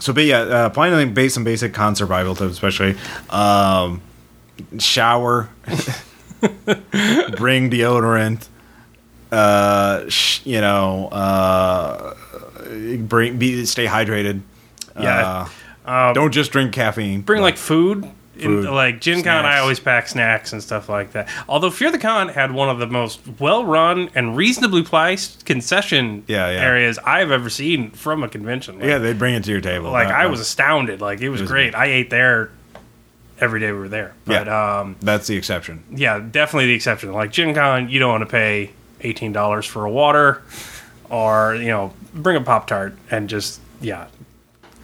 [0.01, 2.97] so but yeah, uh, finally, base some basic con survival tips, especially
[3.31, 4.03] um,
[4.79, 5.49] shower,
[6.41, 8.49] bring deodorant,
[9.33, 12.15] uh, sh- you know, uh,
[12.99, 14.41] bring be stay hydrated.
[14.99, 15.49] Yeah.
[15.85, 17.23] Uh, don't just drink caffeine.
[17.23, 18.09] Bring like food.
[18.39, 21.29] Food, In, like Gen Con, I always pack snacks and stuff like that.
[21.47, 26.49] Although Fear the Con had one of the most well-run and reasonably priced concession Yeah,
[26.51, 26.59] yeah.
[26.61, 28.77] areas I've ever seen from a convention.
[28.79, 29.91] Like, Yeah, they bring it to your table.
[29.91, 31.03] like I was astounded.
[31.03, 31.75] Like it was, was great.
[31.75, 32.51] I ate there
[33.41, 34.15] every day we were there.
[34.25, 35.85] But um, That's the exception.
[35.91, 37.13] yeah, definitely the exception.
[37.13, 38.71] Like Gen Con, you don't want to pay
[39.03, 40.43] eighteen dollars for a water,
[41.09, 44.09] or you know, bring a Pop Tart and just yeah,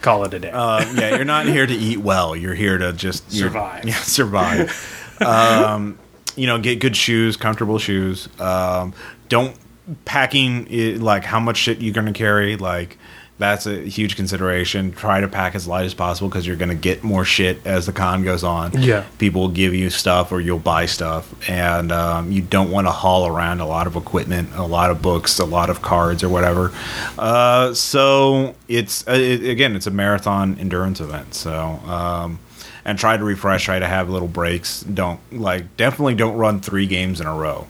[0.02, 0.50] call it a day.
[0.50, 2.34] Uh, yeah, you're not here to eat well.
[2.36, 3.84] You're here to just Survive.
[3.86, 5.20] Yeah, survive.
[5.22, 5.98] um,
[6.36, 8.28] you know, get good shoes, comfortable shoes.
[8.40, 8.92] Um,
[9.28, 9.56] don't
[10.04, 12.56] packing it, like how much shit you're going to carry.
[12.56, 12.98] Like
[13.38, 14.92] that's a huge consideration.
[14.92, 17.86] Try to pack as light as possible because you're going to get more shit as
[17.86, 18.72] the con goes on.
[18.80, 19.04] Yeah.
[19.18, 22.90] people will give you stuff or you'll buy stuff, and um, you don't want to
[22.92, 26.28] haul around a lot of equipment, a lot of books, a lot of cards or
[26.28, 26.72] whatever.
[27.18, 31.34] Uh, so it's uh, it, again, it's a marathon endurance event.
[31.34, 31.54] So.
[31.86, 32.40] Um,
[32.84, 33.64] and try to refresh.
[33.64, 34.82] Try to have little breaks.
[34.82, 37.66] Don't like definitely don't run three games in a row.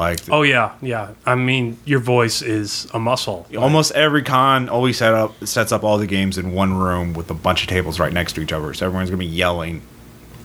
[0.00, 1.10] Like oh yeah, yeah.
[1.26, 3.46] I mean, your voice is a muscle.
[3.56, 7.30] almost every con always set up sets up all the games in one room with
[7.30, 8.72] a bunch of tables right next to each other.
[8.72, 9.82] So everyone's gonna be yelling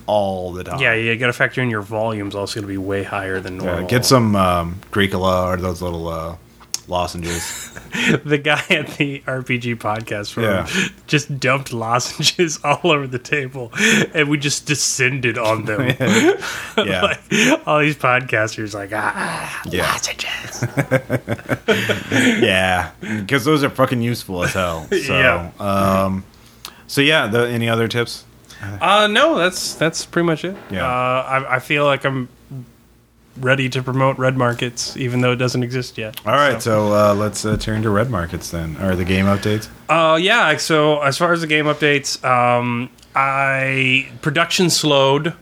[0.06, 0.80] all the time.
[0.80, 3.56] Yeah, you got to factor in your volume's also going to be way higher than
[3.58, 3.88] Yeah, normal.
[3.88, 6.36] get some um, a Ricola or those little uh,
[6.88, 7.70] lozenges.
[8.24, 10.68] the guy at the RPG podcast from Yeah.
[11.06, 13.72] just dumped lozenges all over the table,
[14.14, 15.80] and we just descended on them.
[16.78, 19.90] yeah, like, all these podcasters like ah Yeah.
[19.92, 20.64] lozenges.
[22.42, 24.86] yeah, because those are fucking useful as hell.
[24.90, 25.50] So, Yeah.
[25.58, 26.24] um,
[26.86, 27.26] so yeah.
[27.26, 28.24] The, any other tips?
[28.80, 30.56] Uh, no, that's that's pretty much it.
[30.70, 30.86] Yeah.
[30.86, 32.28] Uh, I, I feel like I'm
[33.38, 36.20] ready to promote Red Markets, even though it doesn't exist yet.
[36.26, 39.68] All right, so, uh, let's uh, turn to red markets then, or the game updates.
[39.88, 40.56] Uh, yeah.
[40.56, 45.34] So as far as the game updates, um, I production slowed.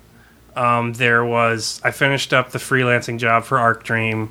[0.56, 4.30] Um, there was I finished up the freelancing job for Arc Dream.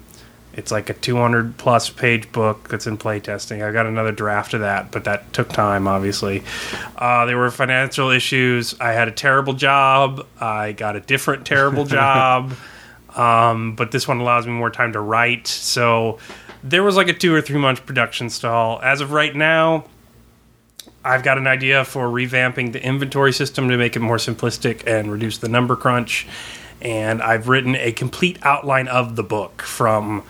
[0.53, 3.67] It's like a 200 plus page book that's in playtesting.
[3.67, 6.43] I got another draft of that, but that took time, obviously.
[6.95, 8.79] Uh, there were financial issues.
[8.79, 10.27] I had a terrible job.
[10.39, 12.53] I got a different terrible job.
[13.15, 15.47] Um, but this one allows me more time to write.
[15.47, 16.19] So
[16.63, 18.79] there was like a two or three month production stall.
[18.81, 19.85] As of right now,
[21.05, 25.11] I've got an idea for revamping the inventory system to make it more simplistic and
[25.11, 26.27] reduce the number crunch.
[26.81, 30.23] And I've written a complete outline of the book from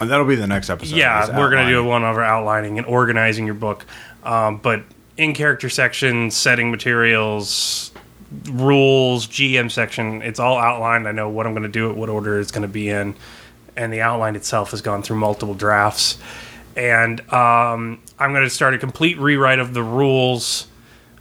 [0.00, 0.96] And that'll be the next episode.
[0.96, 3.86] yeah, we're going to do a one over outlining and organizing your book.
[4.22, 4.82] Um, but
[5.16, 7.92] in character section, setting materials,
[8.50, 11.08] rules, GM section, it's all outlined.
[11.08, 13.14] I know what I'm going to do, it, what order it's going to be in.
[13.76, 16.18] And the outline itself has gone through multiple drafts.
[16.76, 20.66] And um, I'm going to start a complete rewrite of the rules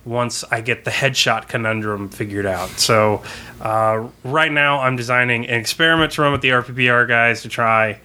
[0.05, 2.69] once I get the headshot conundrum figured out.
[2.71, 3.23] So,
[3.61, 7.99] uh, right now, I'm designing an experiment to run with the RPPR guys to try.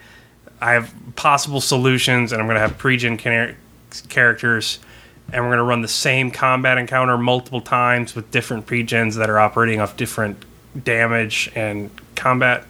[0.61, 3.57] I have possible solutions, and I'm going to have pre-gen char-
[4.09, 4.79] characters,
[5.33, 9.29] and we're going to run the same combat encounter multiple times with different pre-gens that
[9.29, 10.43] are operating off different
[10.85, 12.65] damage and combat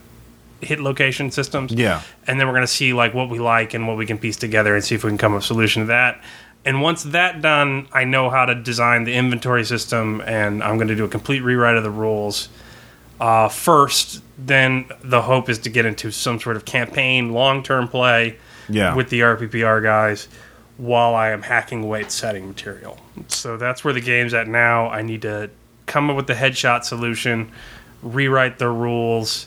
[0.60, 1.72] hit location systems.
[1.72, 2.02] Yeah.
[2.26, 4.36] and then we're going to see like what we like and what we can piece
[4.36, 6.20] together, and see if we can come up with a solution to that.
[6.64, 10.88] And once that done, I know how to design the inventory system, and I'm going
[10.88, 12.48] to do a complete rewrite of the rules
[13.20, 14.20] uh, first.
[14.36, 18.36] Then the hope is to get into some sort of campaign, long term play
[18.68, 18.94] Yeah.
[18.96, 20.28] with the RPPR guys
[20.78, 22.98] while I am hacking away at setting material.
[23.26, 24.88] So that's where the game's at now.
[24.88, 25.50] I need to
[25.86, 27.50] come up with the headshot solution,
[28.02, 29.46] rewrite the rules.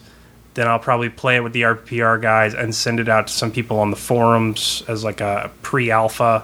[0.53, 3.51] Then I'll probably play it with the RPPR guys and send it out to some
[3.51, 6.43] people on the forums as like a pre-alpha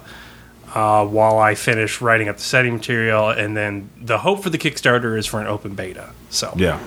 [0.74, 3.30] uh, while I finish writing up the setting material.
[3.30, 6.12] And then the hope for the Kickstarter is for an open beta.
[6.30, 6.80] So Yeah.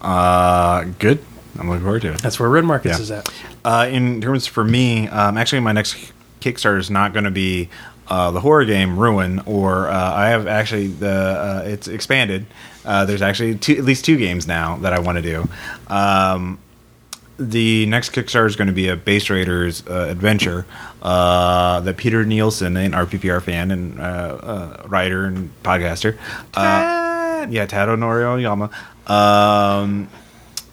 [0.00, 1.20] Uh, good.
[1.58, 2.22] I'm looking forward to it.
[2.22, 3.02] that's where Red Markets Yeah.
[3.02, 3.28] is at.
[3.64, 6.12] Uh, in terms for me, um, actually, my next
[6.42, 7.68] Kickstarter is not going to be
[8.08, 12.46] uh, the horror game Ruin, or uh, I have actually the uh, it's expanded.
[12.84, 15.48] Uh, there's actually two, at least two games now that I want to do.
[15.86, 16.58] Um,
[17.38, 20.66] the next Kickstarter is going to be a Base Raiders uh, adventure
[21.00, 26.18] uh, that Peter Nielsen, an RPPR fan and uh, uh, writer and podcaster,
[26.54, 28.70] uh, yeah, Tado Noriyama,
[29.10, 30.08] um,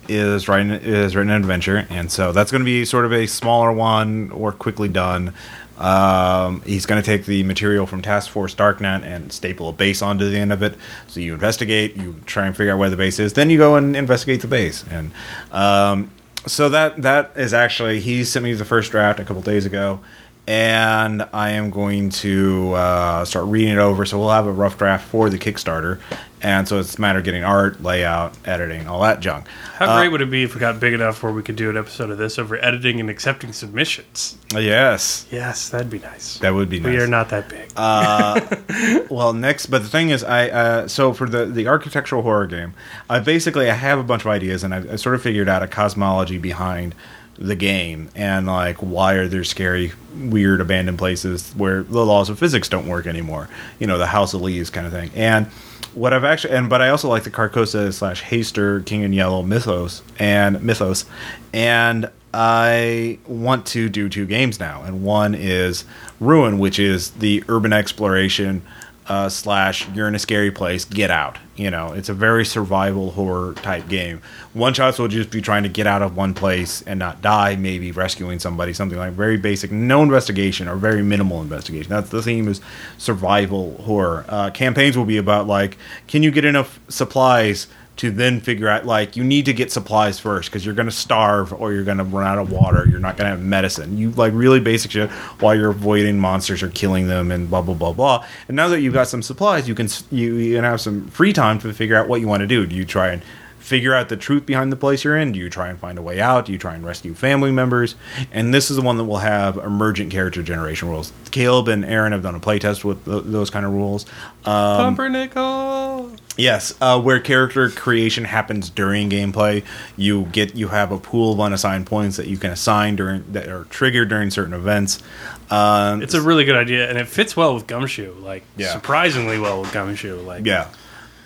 [0.10, 3.28] is writing is written an adventure, and so that's going to be sort of a
[3.28, 5.34] smaller one or quickly done.
[5.78, 10.02] Um, he's going to take the material from Task Force Darknet and staple a base
[10.02, 10.76] onto the end of it.
[11.08, 13.76] So you investigate, you try and figure out where the base is, then you go
[13.76, 14.84] and investigate the base.
[14.92, 15.12] And
[15.54, 16.12] um,
[16.46, 20.02] so that that is actually he sent me the first draft a couple days ago,
[20.50, 24.04] and I am going to uh, start reading it over.
[24.04, 26.00] So we'll have a rough draft for the Kickstarter,
[26.42, 29.48] and so it's a matter of getting art, layout, editing, all that junk.
[29.76, 31.78] How great would it be if we got big enough where we could do an
[31.78, 34.40] episode of this over editing and accepting submissions?
[34.52, 36.40] Yes, Yes, that'd be nice.
[36.40, 36.94] that would be nice.
[36.94, 37.70] We are not that big.
[39.10, 42.74] well next but the thing is i uh, so for the the architectural horror game
[43.10, 45.64] i basically i have a bunch of ideas and i, I sort of figured out
[45.64, 46.94] a cosmology behind
[47.40, 48.10] the game.
[48.16, 52.88] And like why are there scary weird abandoned places where the laws of physics don't
[52.88, 53.50] work anymore?
[53.80, 55.10] You know the house of leaves kind of thing.
[55.16, 55.48] And
[55.96, 59.42] what i've actually and but i also like the carcosa slash Hastur king in yellow
[59.42, 61.06] mythos and mythos.
[61.52, 65.84] And I want to do two games now, and one is
[66.20, 68.62] Ruin, which is the urban exploration
[69.10, 71.38] uh, slash you're in a scary place, get out.
[71.56, 74.22] You know, it's a very survival horror type game.
[74.54, 77.58] One shots will just be trying to get out of one place and not die,
[77.58, 81.90] maybe rescuing somebody, something like very basic, no investigation or very minimal investigation.
[81.90, 82.62] That's the theme is
[82.98, 84.26] survival horror.
[84.30, 87.68] Uh, campaigns will be about like, can you get enough supplies?
[88.00, 90.92] To then figure out like you need to get supplies first because you're going to
[90.92, 92.88] starve or you're going to run out of water.
[92.90, 93.98] You're not going to have medicine.
[93.98, 95.10] You like really basic shit
[95.42, 98.26] while you're avoiding monsters or killing them and blah blah blah blah.
[98.48, 101.34] And now that you've got some supplies you can you, you can have some free
[101.34, 102.66] time to figure out what you want to do.
[102.66, 103.22] Do you try and
[103.70, 106.02] figure out the truth behind the place you're in do you try and find a
[106.02, 107.96] way out do you try and rescue family members
[108.32, 112.12] and this is the one that will have emergent character generation rules caleb and aaron
[112.12, 114.06] have done a playtest with th- those kind of rules
[114.46, 116.12] um, Pumpernickel.
[116.38, 119.66] Yes, uh, where character creation happens during gameplay,
[119.98, 123.50] you get you have a pool of unassigned points that you can assign during that
[123.50, 125.04] are triggered during certain events.
[125.52, 128.14] Um, It's a really good idea, and it fits well with Gumshoe.
[128.22, 128.72] Like Yeah.
[128.72, 130.22] surprisingly well with Gumshoe.
[130.22, 130.70] Like yeah,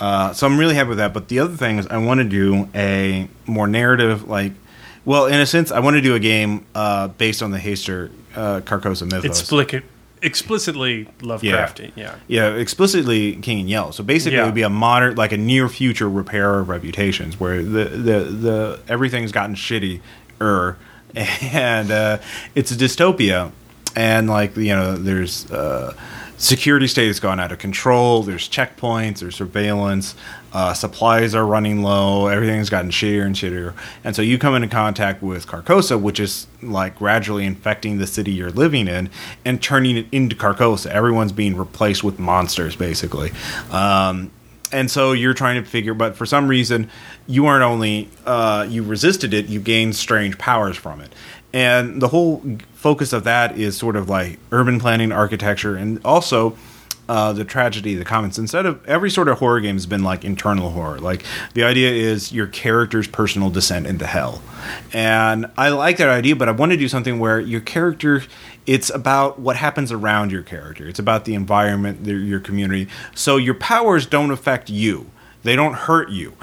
[0.04, 1.14] uh, so I'm really happy with that.
[1.14, 4.52] But the other thing is, I want to do a more narrative, like,
[5.06, 8.12] well, in a sense, I want to do a game uh, based on the Hastur
[8.36, 9.24] uh, Carcosa mythos.
[9.24, 9.86] it's explicit,
[10.22, 11.94] explicitly Lovecrafty.
[11.96, 12.16] Yeah.
[12.28, 13.92] Yeah, explicitly King in Yellow.
[13.92, 14.44] So basically, Yeah.
[14.44, 18.20] it would be a modern, like a near future Repairer of Reputations, where the the
[18.24, 20.02] the everything's gotten shitty,
[20.42, 20.76] er,
[21.16, 22.18] and uh,
[22.56, 23.54] it's a dystopia,
[23.96, 25.94] and like you know, there's uh,
[26.44, 28.22] security state has gone out of control.
[28.22, 30.16] There's checkpoints, there's surveillance,
[30.52, 32.28] uh, supplies are running low.
[32.28, 36.48] Everything's gotten shittier and shittier, and so you come into contact with Carcosa, which is
[36.62, 39.10] like gradually infecting the city you're living in
[39.46, 40.88] and turning it into Carcosa.
[40.88, 43.32] Everyone's being replaced with monsters, basically.
[43.72, 44.32] Um,
[44.74, 46.90] and so you're trying to figure but for some reason
[47.28, 51.14] you aren't only uh, you resisted it you gained strange powers from it
[51.54, 52.44] and the whole
[52.74, 56.58] focus of that is sort of like urban planning architecture and also
[57.10, 60.24] uh, the tragedy the commons instead of every sort of horror game has been like
[60.24, 61.00] internal horror.
[61.00, 61.24] Like
[61.54, 64.42] the idea is your character's personal descent into hell.
[64.94, 68.24] And i like that idea but i want to do something where your character
[68.66, 70.88] it's about what happens around your character.
[70.88, 72.88] It's about the environment the, your community.
[73.14, 75.12] So your powers don't affect you.
[75.44, 76.34] They don't hurt you.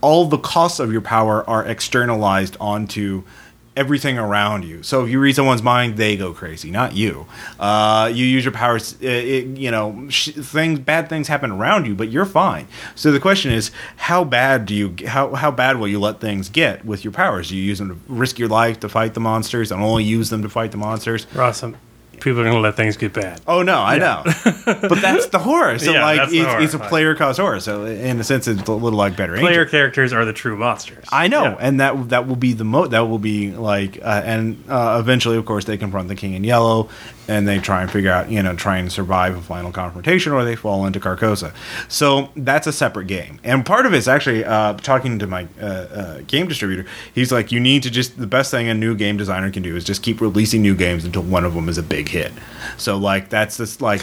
[0.00, 3.22] All the costs of your power are externalized onto
[3.76, 4.82] everything around you.
[4.82, 7.26] So if you read someone's mind, they go crazy, not you.
[7.60, 8.94] Uh, you use your powers.
[9.00, 12.66] It, it, you know, sh- things, bad things happen around you, but you're fine.
[12.94, 14.96] So the question is, how bad do you?
[15.06, 17.50] How how bad will you let things get with your powers?
[17.50, 20.30] Do you use them to risk your life to fight the monsters, and only use
[20.30, 21.26] them to fight the monsters?
[21.62, 21.76] Um,
[22.20, 23.40] people are going to let things get bad.
[23.46, 24.22] Oh no, I know,
[24.64, 25.78] but that's the horror.
[25.78, 26.60] So Yeah, like, it's, horror.
[26.62, 27.60] it's a player caused horror.
[27.60, 29.34] So in a sense, it's a little like better.
[29.34, 29.48] Angel.
[29.48, 31.04] Player characters are the true monsters.
[31.10, 31.56] I know, Yeah.
[31.60, 32.86] and that that will be the mo.
[32.86, 36.44] That will be like, uh, and uh, eventually, of course, they confront the King in
[36.44, 36.88] Yellow,
[37.28, 40.44] and they try and figure out, you know, try and survive a final confrontation, or
[40.44, 41.54] they fall into Carcosa.
[41.88, 45.64] So that's a separate game, and part of it's actually uh, talking to my uh,
[45.64, 46.86] uh, game distributor.
[47.14, 49.76] He's like, you need to just the best thing a new game designer can do
[49.76, 52.32] is just keep releasing new games until one of them is a big hit.
[52.76, 54.02] So like that's this like.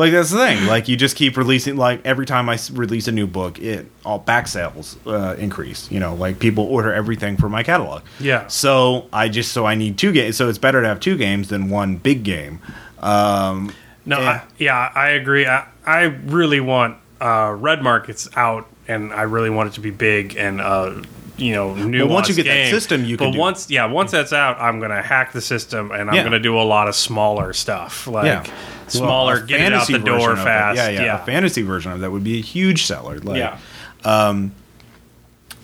[0.00, 0.66] Like that's the thing.
[0.66, 1.76] Like you just keep releasing.
[1.76, 5.90] Like every time I release a new book, it all back sales uh, increase.
[5.90, 8.02] You know, like people order everything for my catalog.
[8.18, 8.46] Yeah.
[8.48, 10.36] So I just so I need two games.
[10.36, 12.60] So it's better to have two games than one big game.
[13.00, 13.72] Um,
[14.06, 14.28] No, Yeah.
[14.30, 15.46] I, yeah, I agree.
[15.46, 19.90] I, I really want uh, Red Markets out, and I really want it to be
[19.90, 21.02] big and uh,
[21.36, 22.06] you know new.
[22.06, 24.80] once you get that system, you But can do- once, yeah, once that's out, I'm
[24.80, 26.22] gonna hack the system, and I'm Yeah.
[26.24, 28.44] gonna do a lot of smaller stuff, like yeah.
[28.90, 30.76] Smaller, Well, get it out the door version of it- fast.
[30.76, 33.18] Yeah, yeah, yeah, A fantasy version of that would be a huge seller.
[33.18, 33.58] Like, yeah.
[34.04, 34.52] Um,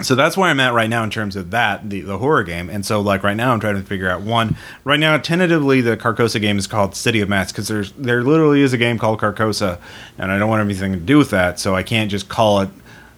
[0.03, 2.69] so that's where I'm at right now in terms of that the, the horror game.
[2.69, 5.97] And so like right now I'm trying to figure out one right now tentatively the
[5.97, 9.21] Carcosa game is called City of Masks because there's there literally is a game called
[9.21, 9.79] Carcosa
[10.19, 12.69] and I don't want anything to do with that so I can't just call it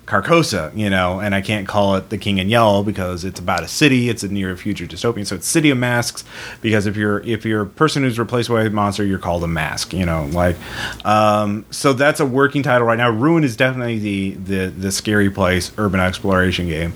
[0.09, 3.63] Carcosa, you know, and I can't call it The King in Yellow because it's about
[3.63, 4.09] a city.
[4.09, 6.25] It's a near future dystopian, so it's City of Masks.
[6.63, 9.47] Because if you're if you're a person who's replaced by a monster, you're called a
[9.47, 9.93] mask.
[9.93, 10.57] You know, like
[11.05, 13.11] um, so that's a working title right now.
[13.11, 16.95] Ruin is definitely the the the scary place urban exploration game,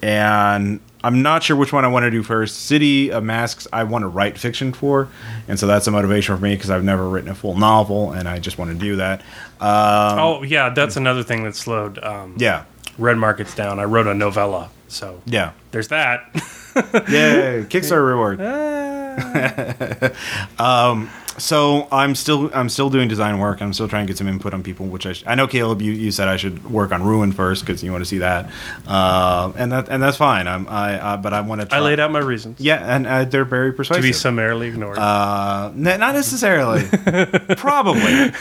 [0.00, 2.62] and I'm not sure which one I want to do first.
[2.62, 5.08] City of Masks, I want to write fiction for,
[5.46, 8.26] and so that's a motivation for me because I've never written a full novel, and
[8.26, 9.20] I just want to do that.
[9.60, 12.64] Um, oh, yeah, that's another thing that slowed um, yeah,
[12.96, 13.78] Red Markets down.
[13.78, 15.52] I wrote a novella, so yeah.
[15.72, 16.34] there's that.
[17.08, 17.64] Yay!
[17.68, 18.40] Kickstarter reward.
[20.58, 23.60] um, so I'm still I'm still doing design work.
[23.60, 24.86] I'm still trying to get some input on people.
[24.86, 27.62] Which I, sh- I know Caleb, you, you said I should work on Ruin first
[27.64, 28.50] because you want to see that,
[28.86, 30.46] uh, and that and that's fine.
[30.48, 31.74] I'm I uh, but I want to.
[31.74, 34.02] I laid out my reasons Yeah, and uh, they're very persuasive.
[34.02, 34.98] to be summarily ignored.
[34.98, 36.84] uh, n- not necessarily.
[37.56, 38.32] Probably.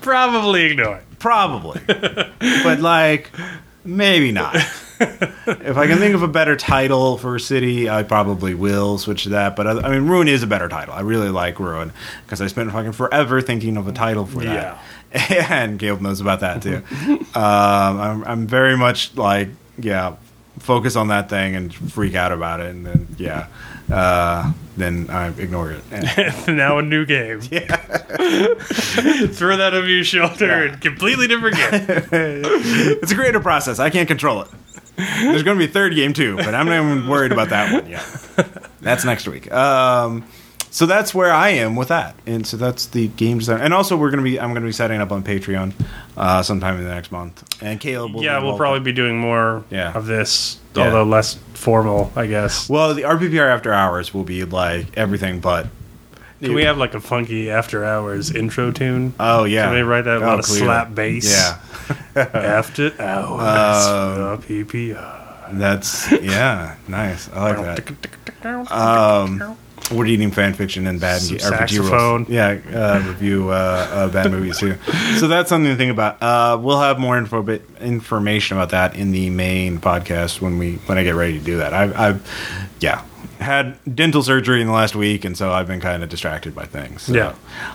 [0.00, 1.02] Probably ignored.
[1.18, 1.80] Probably.
[1.86, 3.30] but like
[3.84, 4.56] maybe not.
[5.46, 9.24] if I can think of a better title for a city, I probably will switch
[9.24, 9.56] to that.
[9.56, 10.94] But I, I mean, Ruin is a better title.
[10.94, 11.92] I really like Ruin
[12.24, 14.78] because I spent fucking forever thinking of a title for that.
[15.14, 16.82] And Caleb knows about that too.
[17.06, 20.16] um, I'm, I'm very much like, yeah,
[20.58, 23.46] focus on that thing and freak out about it, and then yeah,
[23.90, 25.84] uh, then I ignore it.
[25.90, 27.40] And- now a new game.
[27.50, 27.76] Yeah.
[27.76, 31.70] Throw that over your shoulder and completely different game.
[32.12, 33.78] it's a creative process.
[33.78, 34.48] I can't control it.
[34.96, 37.72] There's going to be a third game too, but I'm not even worried about that
[37.72, 38.04] one yet.
[38.80, 39.50] That's next week.
[39.52, 40.24] Um,
[40.70, 43.60] so that's where I am with that, and so that's the game design.
[43.60, 45.74] And also, we're going to be I'm going to be setting up on Patreon
[46.16, 47.44] uh, sometime in the next month.
[47.62, 49.92] And Caleb, will yeah, we'll probably be doing more Yeah.
[49.92, 50.84] of this, Yeah.
[50.86, 52.70] although less formal, I guess.
[52.70, 55.66] Well, the RPPR after hours will be like everything but.
[56.42, 59.14] Can we have like a funky after hours intro tune?
[59.20, 59.66] Oh yeah.
[59.66, 60.18] Can we write that?
[60.20, 61.30] A Oh, lot of slap bass.
[61.30, 61.58] Yeah,
[62.34, 63.86] After hours.
[63.86, 65.58] Um, PPR.
[65.58, 67.28] that's yeah, nice.
[67.32, 67.84] I like
[68.42, 68.72] that.
[68.72, 69.56] Um,
[69.90, 72.28] we're eating fan fiction and bad Some RPG rules.
[72.28, 73.52] Yeah, uh, review uh,
[73.90, 74.76] uh, bad movies too.
[75.18, 76.22] So that's something to think about.
[76.22, 80.76] Uh, we'll have more info, bit, information about that in the main podcast when we
[80.86, 81.72] when I get ready to do that.
[81.74, 83.04] I've, I've yeah.
[83.42, 86.64] Had dental surgery in the last week, and so I've been kind of distracted by
[86.66, 87.02] things.
[87.02, 87.34] So, Yeah.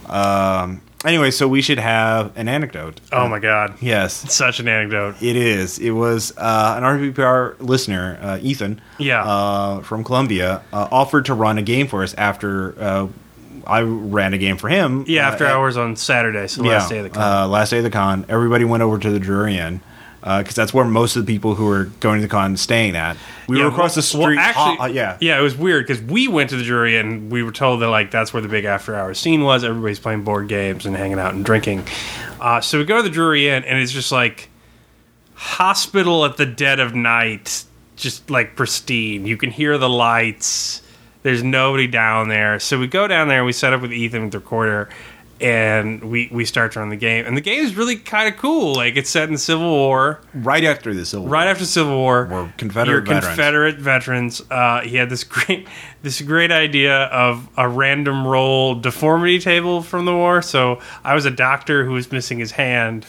[0.09, 0.81] Um.
[1.05, 2.99] Anyway, so we should have an anecdote.
[3.11, 5.15] Oh my god, Yes, such an anecdote.
[5.21, 5.77] it is.
[5.77, 9.23] It was uh, an RPPR listener, uh, Ethan, Yeah.
[9.23, 13.07] uh, from Columbia, uh, offered to run a game for us after uh,
[13.67, 15.05] I ran a game for him.
[15.07, 17.43] Yeah, uh, after at- hours on Saturday, so the last day of the con.
[17.43, 18.25] Uh, last day of the con.
[18.27, 19.81] Everybody went over to the Drury Inn
[20.21, 23.15] because that's where most of the people who were going to the con staying at.
[23.47, 24.35] We Yeah, were across the street.
[24.35, 26.97] well, actually, uh, uh, yeah, yeah, it was weird because we went to the Drury
[26.97, 29.63] Inn we were told that like that's where the big after hours scene was.
[29.63, 31.83] Everybody's playing board games and hanging out and drinking.
[32.41, 34.49] Uh, so we go to the Drury Inn and it's just like
[35.35, 37.63] hospital at the dead of night,
[37.95, 39.25] just like pristine.
[39.25, 40.81] You can hear the lights.
[41.23, 42.59] There's nobody down there.
[42.59, 44.89] So we go down there and we set up with Ethan with the recorder
[45.39, 47.25] and we we start to run the game.
[47.25, 48.75] And the game is really kind of cool.
[48.75, 50.21] Like it's set in the Civil War.
[50.33, 51.33] right after the Civil War.
[51.33, 53.25] Right after Civil War, We're Confederate you're veterans.
[53.25, 54.41] Confederate veterans.
[54.49, 55.67] Uh, he had this great,
[56.01, 60.41] this great idea of a random roll deformity table from the war.
[60.41, 63.05] So I was a doctor who was missing his hand,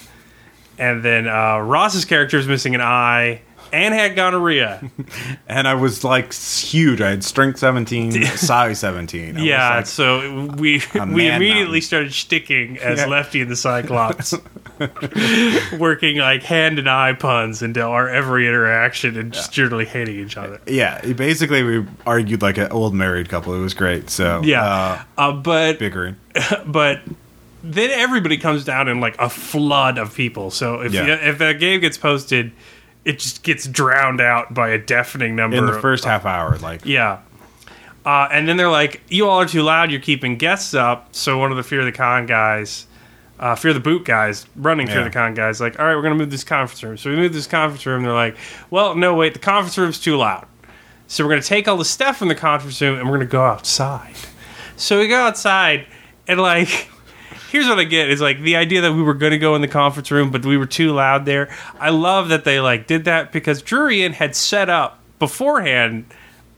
[0.78, 3.42] and then uh, Ross's character was missing an eye
[3.72, 4.82] and had gonorrhea.
[5.48, 7.00] and I was like huge.
[7.00, 9.28] I had strength 17, size 17.
[9.28, 11.80] I was yeah, like, so we we immediately mountain.
[11.82, 13.06] started sticking as Yeah.
[13.06, 14.34] Lefty and the Cyclops,
[15.78, 20.36] working like hand and eye puns into our every interaction and just generally hating each
[20.36, 20.60] other.
[20.66, 23.54] yeah, basically we argued like an old married couple.
[23.54, 24.10] It was great.
[24.10, 26.16] So Yeah, uh, uh, but bickering.
[26.66, 27.00] but
[27.64, 30.50] then everybody comes down in like a flood of people.
[30.50, 31.06] So if Yeah.
[31.06, 32.52] you, if that game gets posted,
[33.04, 35.56] it just gets drowned out by a deafening number.
[35.56, 36.56] in the of- first half hour.
[36.58, 37.18] Like, yeah.
[38.04, 39.90] Uh, and then they're like, "You all are too loud.
[39.90, 42.86] You're keeping guests up." So one of the Fear the Con guys,
[43.38, 45.04] uh, Fear the Boot guys, running Fear Yeah.
[45.04, 47.32] the Con guys, like, "All right, we're gonna move this conference room." So we move
[47.34, 48.02] this conference room.
[48.04, 48.36] They're like,
[48.70, 50.46] "Well, no, wait, the conference room's too loud.
[51.06, 53.44] So we're gonna take all the stuff from the conference room and we're gonna go
[53.44, 54.14] outside."
[54.76, 55.86] So we go outside
[56.26, 56.88] and like.
[57.50, 59.62] Here's what I get is like the idea that we were going to go in
[59.62, 61.48] the conference room, but we were too loud there.
[61.80, 66.04] I love that they like did that because Drury Inn had set up beforehand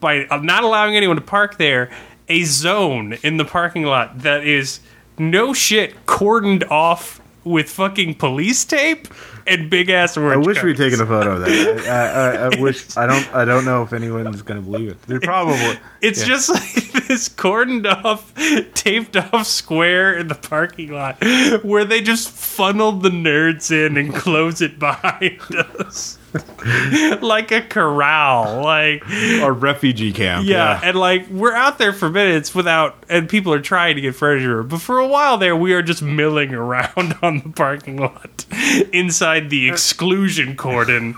[0.00, 1.90] by uh, not allowing anyone to park there
[2.28, 4.80] a zone in the parking lot that is
[5.18, 9.08] no shit cordoned off with fucking police tape
[9.50, 10.46] and big ass I orange.
[10.46, 11.86] wish we'd taken a photo of that.
[11.88, 12.96] I, I, I wish.
[12.96, 13.34] I don't.
[13.34, 15.02] I don't know if anyone's going to believe it.
[15.02, 15.78] They're probably.
[16.00, 16.26] It's yeah.
[16.26, 18.32] just like this cordoned off,
[18.74, 21.22] taped off square in the parking lot
[21.64, 25.40] where they just funneled the nerds in and close it behind
[25.78, 26.18] us.
[27.22, 28.62] like a corral.
[28.62, 30.46] Like a refugee camp.
[30.46, 34.14] yeah, and like we're out there for minutes without and people are trying to get
[34.14, 34.62] furniture.
[34.62, 38.44] But for a while there we are just milling around on the parking lot
[38.92, 41.14] inside the exclusion cordon.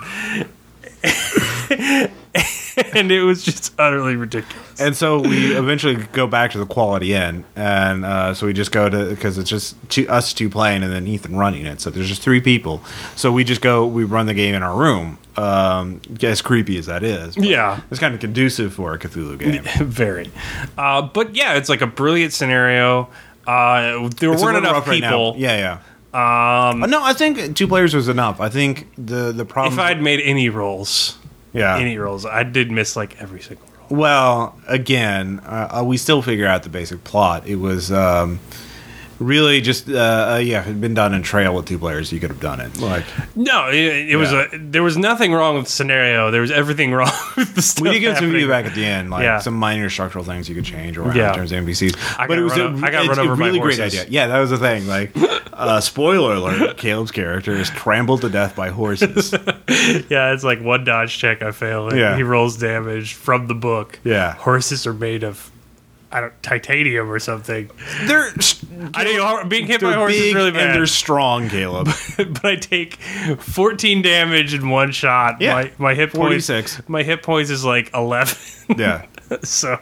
[2.95, 4.81] and it was just utterly ridiculous.
[4.81, 8.73] And so we eventually go back to the quality inn, and uh, so we just
[8.73, 11.81] go to because it's just two, us two playing, and then Ethan running it.
[11.81, 12.83] So there's just three people.
[13.17, 15.19] So we just go, we run the game in our room.
[15.35, 17.81] Um, as creepy as that is, Yeah.
[17.91, 19.63] it's kind of conducive for a Cthulhu game.
[19.89, 20.31] Very.
[20.77, 23.09] Uh, but yeah, it's like a brilliant scenario.
[23.47, 25.35] Uh, there It's weren't enough rough right people.
[25.39, 25.79] Yeah,
[26.13, 26.69] yeah.
[26.71, 28.41] Um, no, I think two players was enough.
[28.43, 29.73] I think the the problem.
[29.73, 31.17] If I'd made any rolls,
[31.53, 32.25] yeah, any roles.
[32.27, 33.99] I did miss like every single roll.
[34.01, 37.47] Well, again, uh, uh, we still figure out the basic plot.
[37.47, 38.41] It was um,
[39.23, 42.13] really just uh, uh, yeah, if it had been done in Trail with two players,
[42.13, 42.79] you could have done it.
[42.81, 43.05] Like
[43.37, 44.47] No, it, it was Yeah.
[44.53, 44.59] a.
[44.59, 46.31] There was nothing wrong with the scenario.
[46.31, 47.83] There was everything wrong with the stuff.
[47.83, 48.41] we did get some happening.
[48.43, 49.39] feedback at the end, like Yeah.
[49.39, 51.31] some minor structural things you could change or Yeah.
[51.31, 51.95] in terms of NPCs.
[52.19, 53.47] I but got it was run a, o- I got it's run over a by
[53.47, 54.01] really great horses.
[54.01, 54.11] idea.
[54.11, 54.87] Yeah, that was the thing.
[54.87, 55.13] Like,
[55.53, 59.35] uh, spoiler alert: Caleb's character is trampled to death by horses.
[60.11, 61.89] Yeah, it's like one dodge check I fail.
[61.89, 62.17] And Yeah.
[62.17, 63.99] he rolls damage from the book.
[64.05, 64.35] Yeah.
[64.35, 65.51] horses are made of.
[66.13, 67.71] I don't titanium or something.
[68.03, 68.29] they're
[68.95, 71.89] I know being hit by horses is really and they're strong, Caleb.
[72.17, 75.41] but I take 14 damage in one shot.
[75.41, 75.55] Yeah.
[75.55, 76.89] My, my hit points 46.
[76.89, 78.77] My hit points is like 11.
[78.79, 79.07] yeah.
[79.43, 79.79] so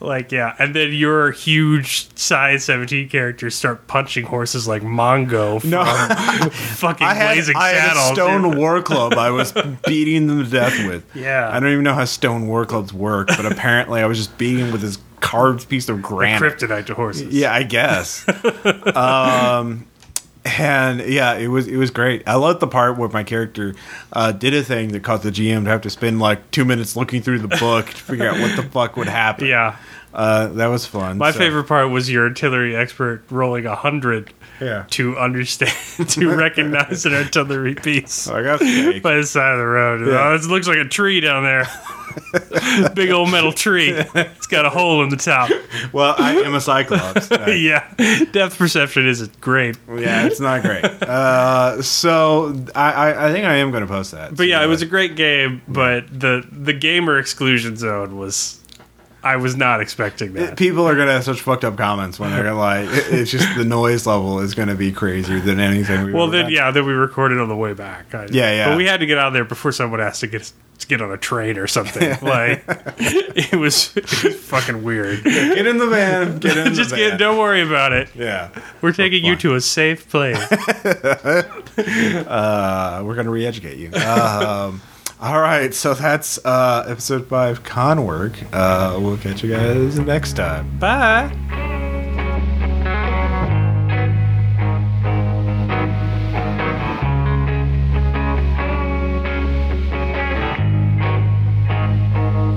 [0.00, 5.70] like yeah, and then your huge size 17 characters start punching horses like Mongo from
[5.70, 5.84] No.
[5.84, 9.52] fucking I had, Blazing I had a stone war club I was
[9.86, 11.04] beating them to death with.
[11.14, 11.50] Yeah.
[11.52, 14.64] I don't even know how stone war clubs work, but apparently I was just beating
[14.64, 16.58] them with this carved piece of granite.
[16.58, 17.32] kryptonite to horses.
[17.32, 18.26] Yeah, I guess.
[18.96, 19.86] um,
[20.44, 22.22] and yeah, it was it was great.
[22.26, 23.74] I loved the part where my character
[24.12, 26.96] uh, did a thing that caused the GM to have to spend like two minutes
[26.96, 29.46] looking through the book to figure out what the fuck would happen.
[29.46, 29.76] Yeah.
[30.14, 31.18] Uh, that was fun.
[31.18, 34.84] My So- favorite part was your artillery expert rolling a hundred Yeah.
[34.90, 35.72] to understand
[36.10, 38.60] to recognize an artillery piece I got
[39.02, 40.06] by the side of the road.
[40.06, 40.28] Yeah.
[40.30, 41.66] Oh, it looks like a tree down there.
[42.94, 43.88] Big old metal tree.
[43.90, 45.50] It's got a hole in the top.
[45.92, 47.28] well, I am a cyclops.
[47.48, 47.88] Yeah,
[48.32, 49.76] depth perception isn't great.
[49.96, 50.84] yeah, it's not great.
[50.84, 54.36] Uh, so I, I, I think I am going to post that.
[54.36, 55.62] But yeah, it was a great game.
[55.68, 58.58] But the the gamer exclusion zone was.
[59.24, 60.56] I was not expecting that.
[60.56, 63.64] People are gonna have such fucked up comments when they're like, it- it's just the
[63.64, 66.04] noise level is gonna be crazier than anything.
[66.06, 66.52] We Well, then done.
[66.52, 68.14] yeah, then we recorded on the way back.
[68.14, 68.68] I- Yeah, yeah.
[68.70, 70.50] But we had to get out there before someone asked to get
[70.80, 72.10] to get on a train or something.
[72.22, 72.64] like
[72.98, 75.22] it was, it was fucking weird.
[75.22, 76.38] get in the van.
[76.38, 78.08] Get in Just the get, don't worry about it.
[78.16, 78.48] Yeah,
[78.80, 80.36] We're taking you to a safe place.
[81.76, 83.92] uh, we're gonna re-educate you.
[83.92, 84.80] Um,
[85.22, 88.32] all right, so that's uh, episode five, con work.
[88.52, 90.76] Uh, we'll catch you guys next time.
[90.80, 91.30] Bye.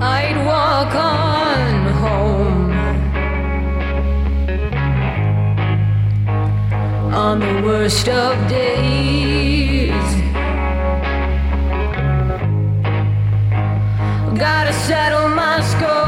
[0.02, 2.72] I'd walk on home
[7.14, 8.75] on the worst of days.
[14.86, 16.05] Settle my score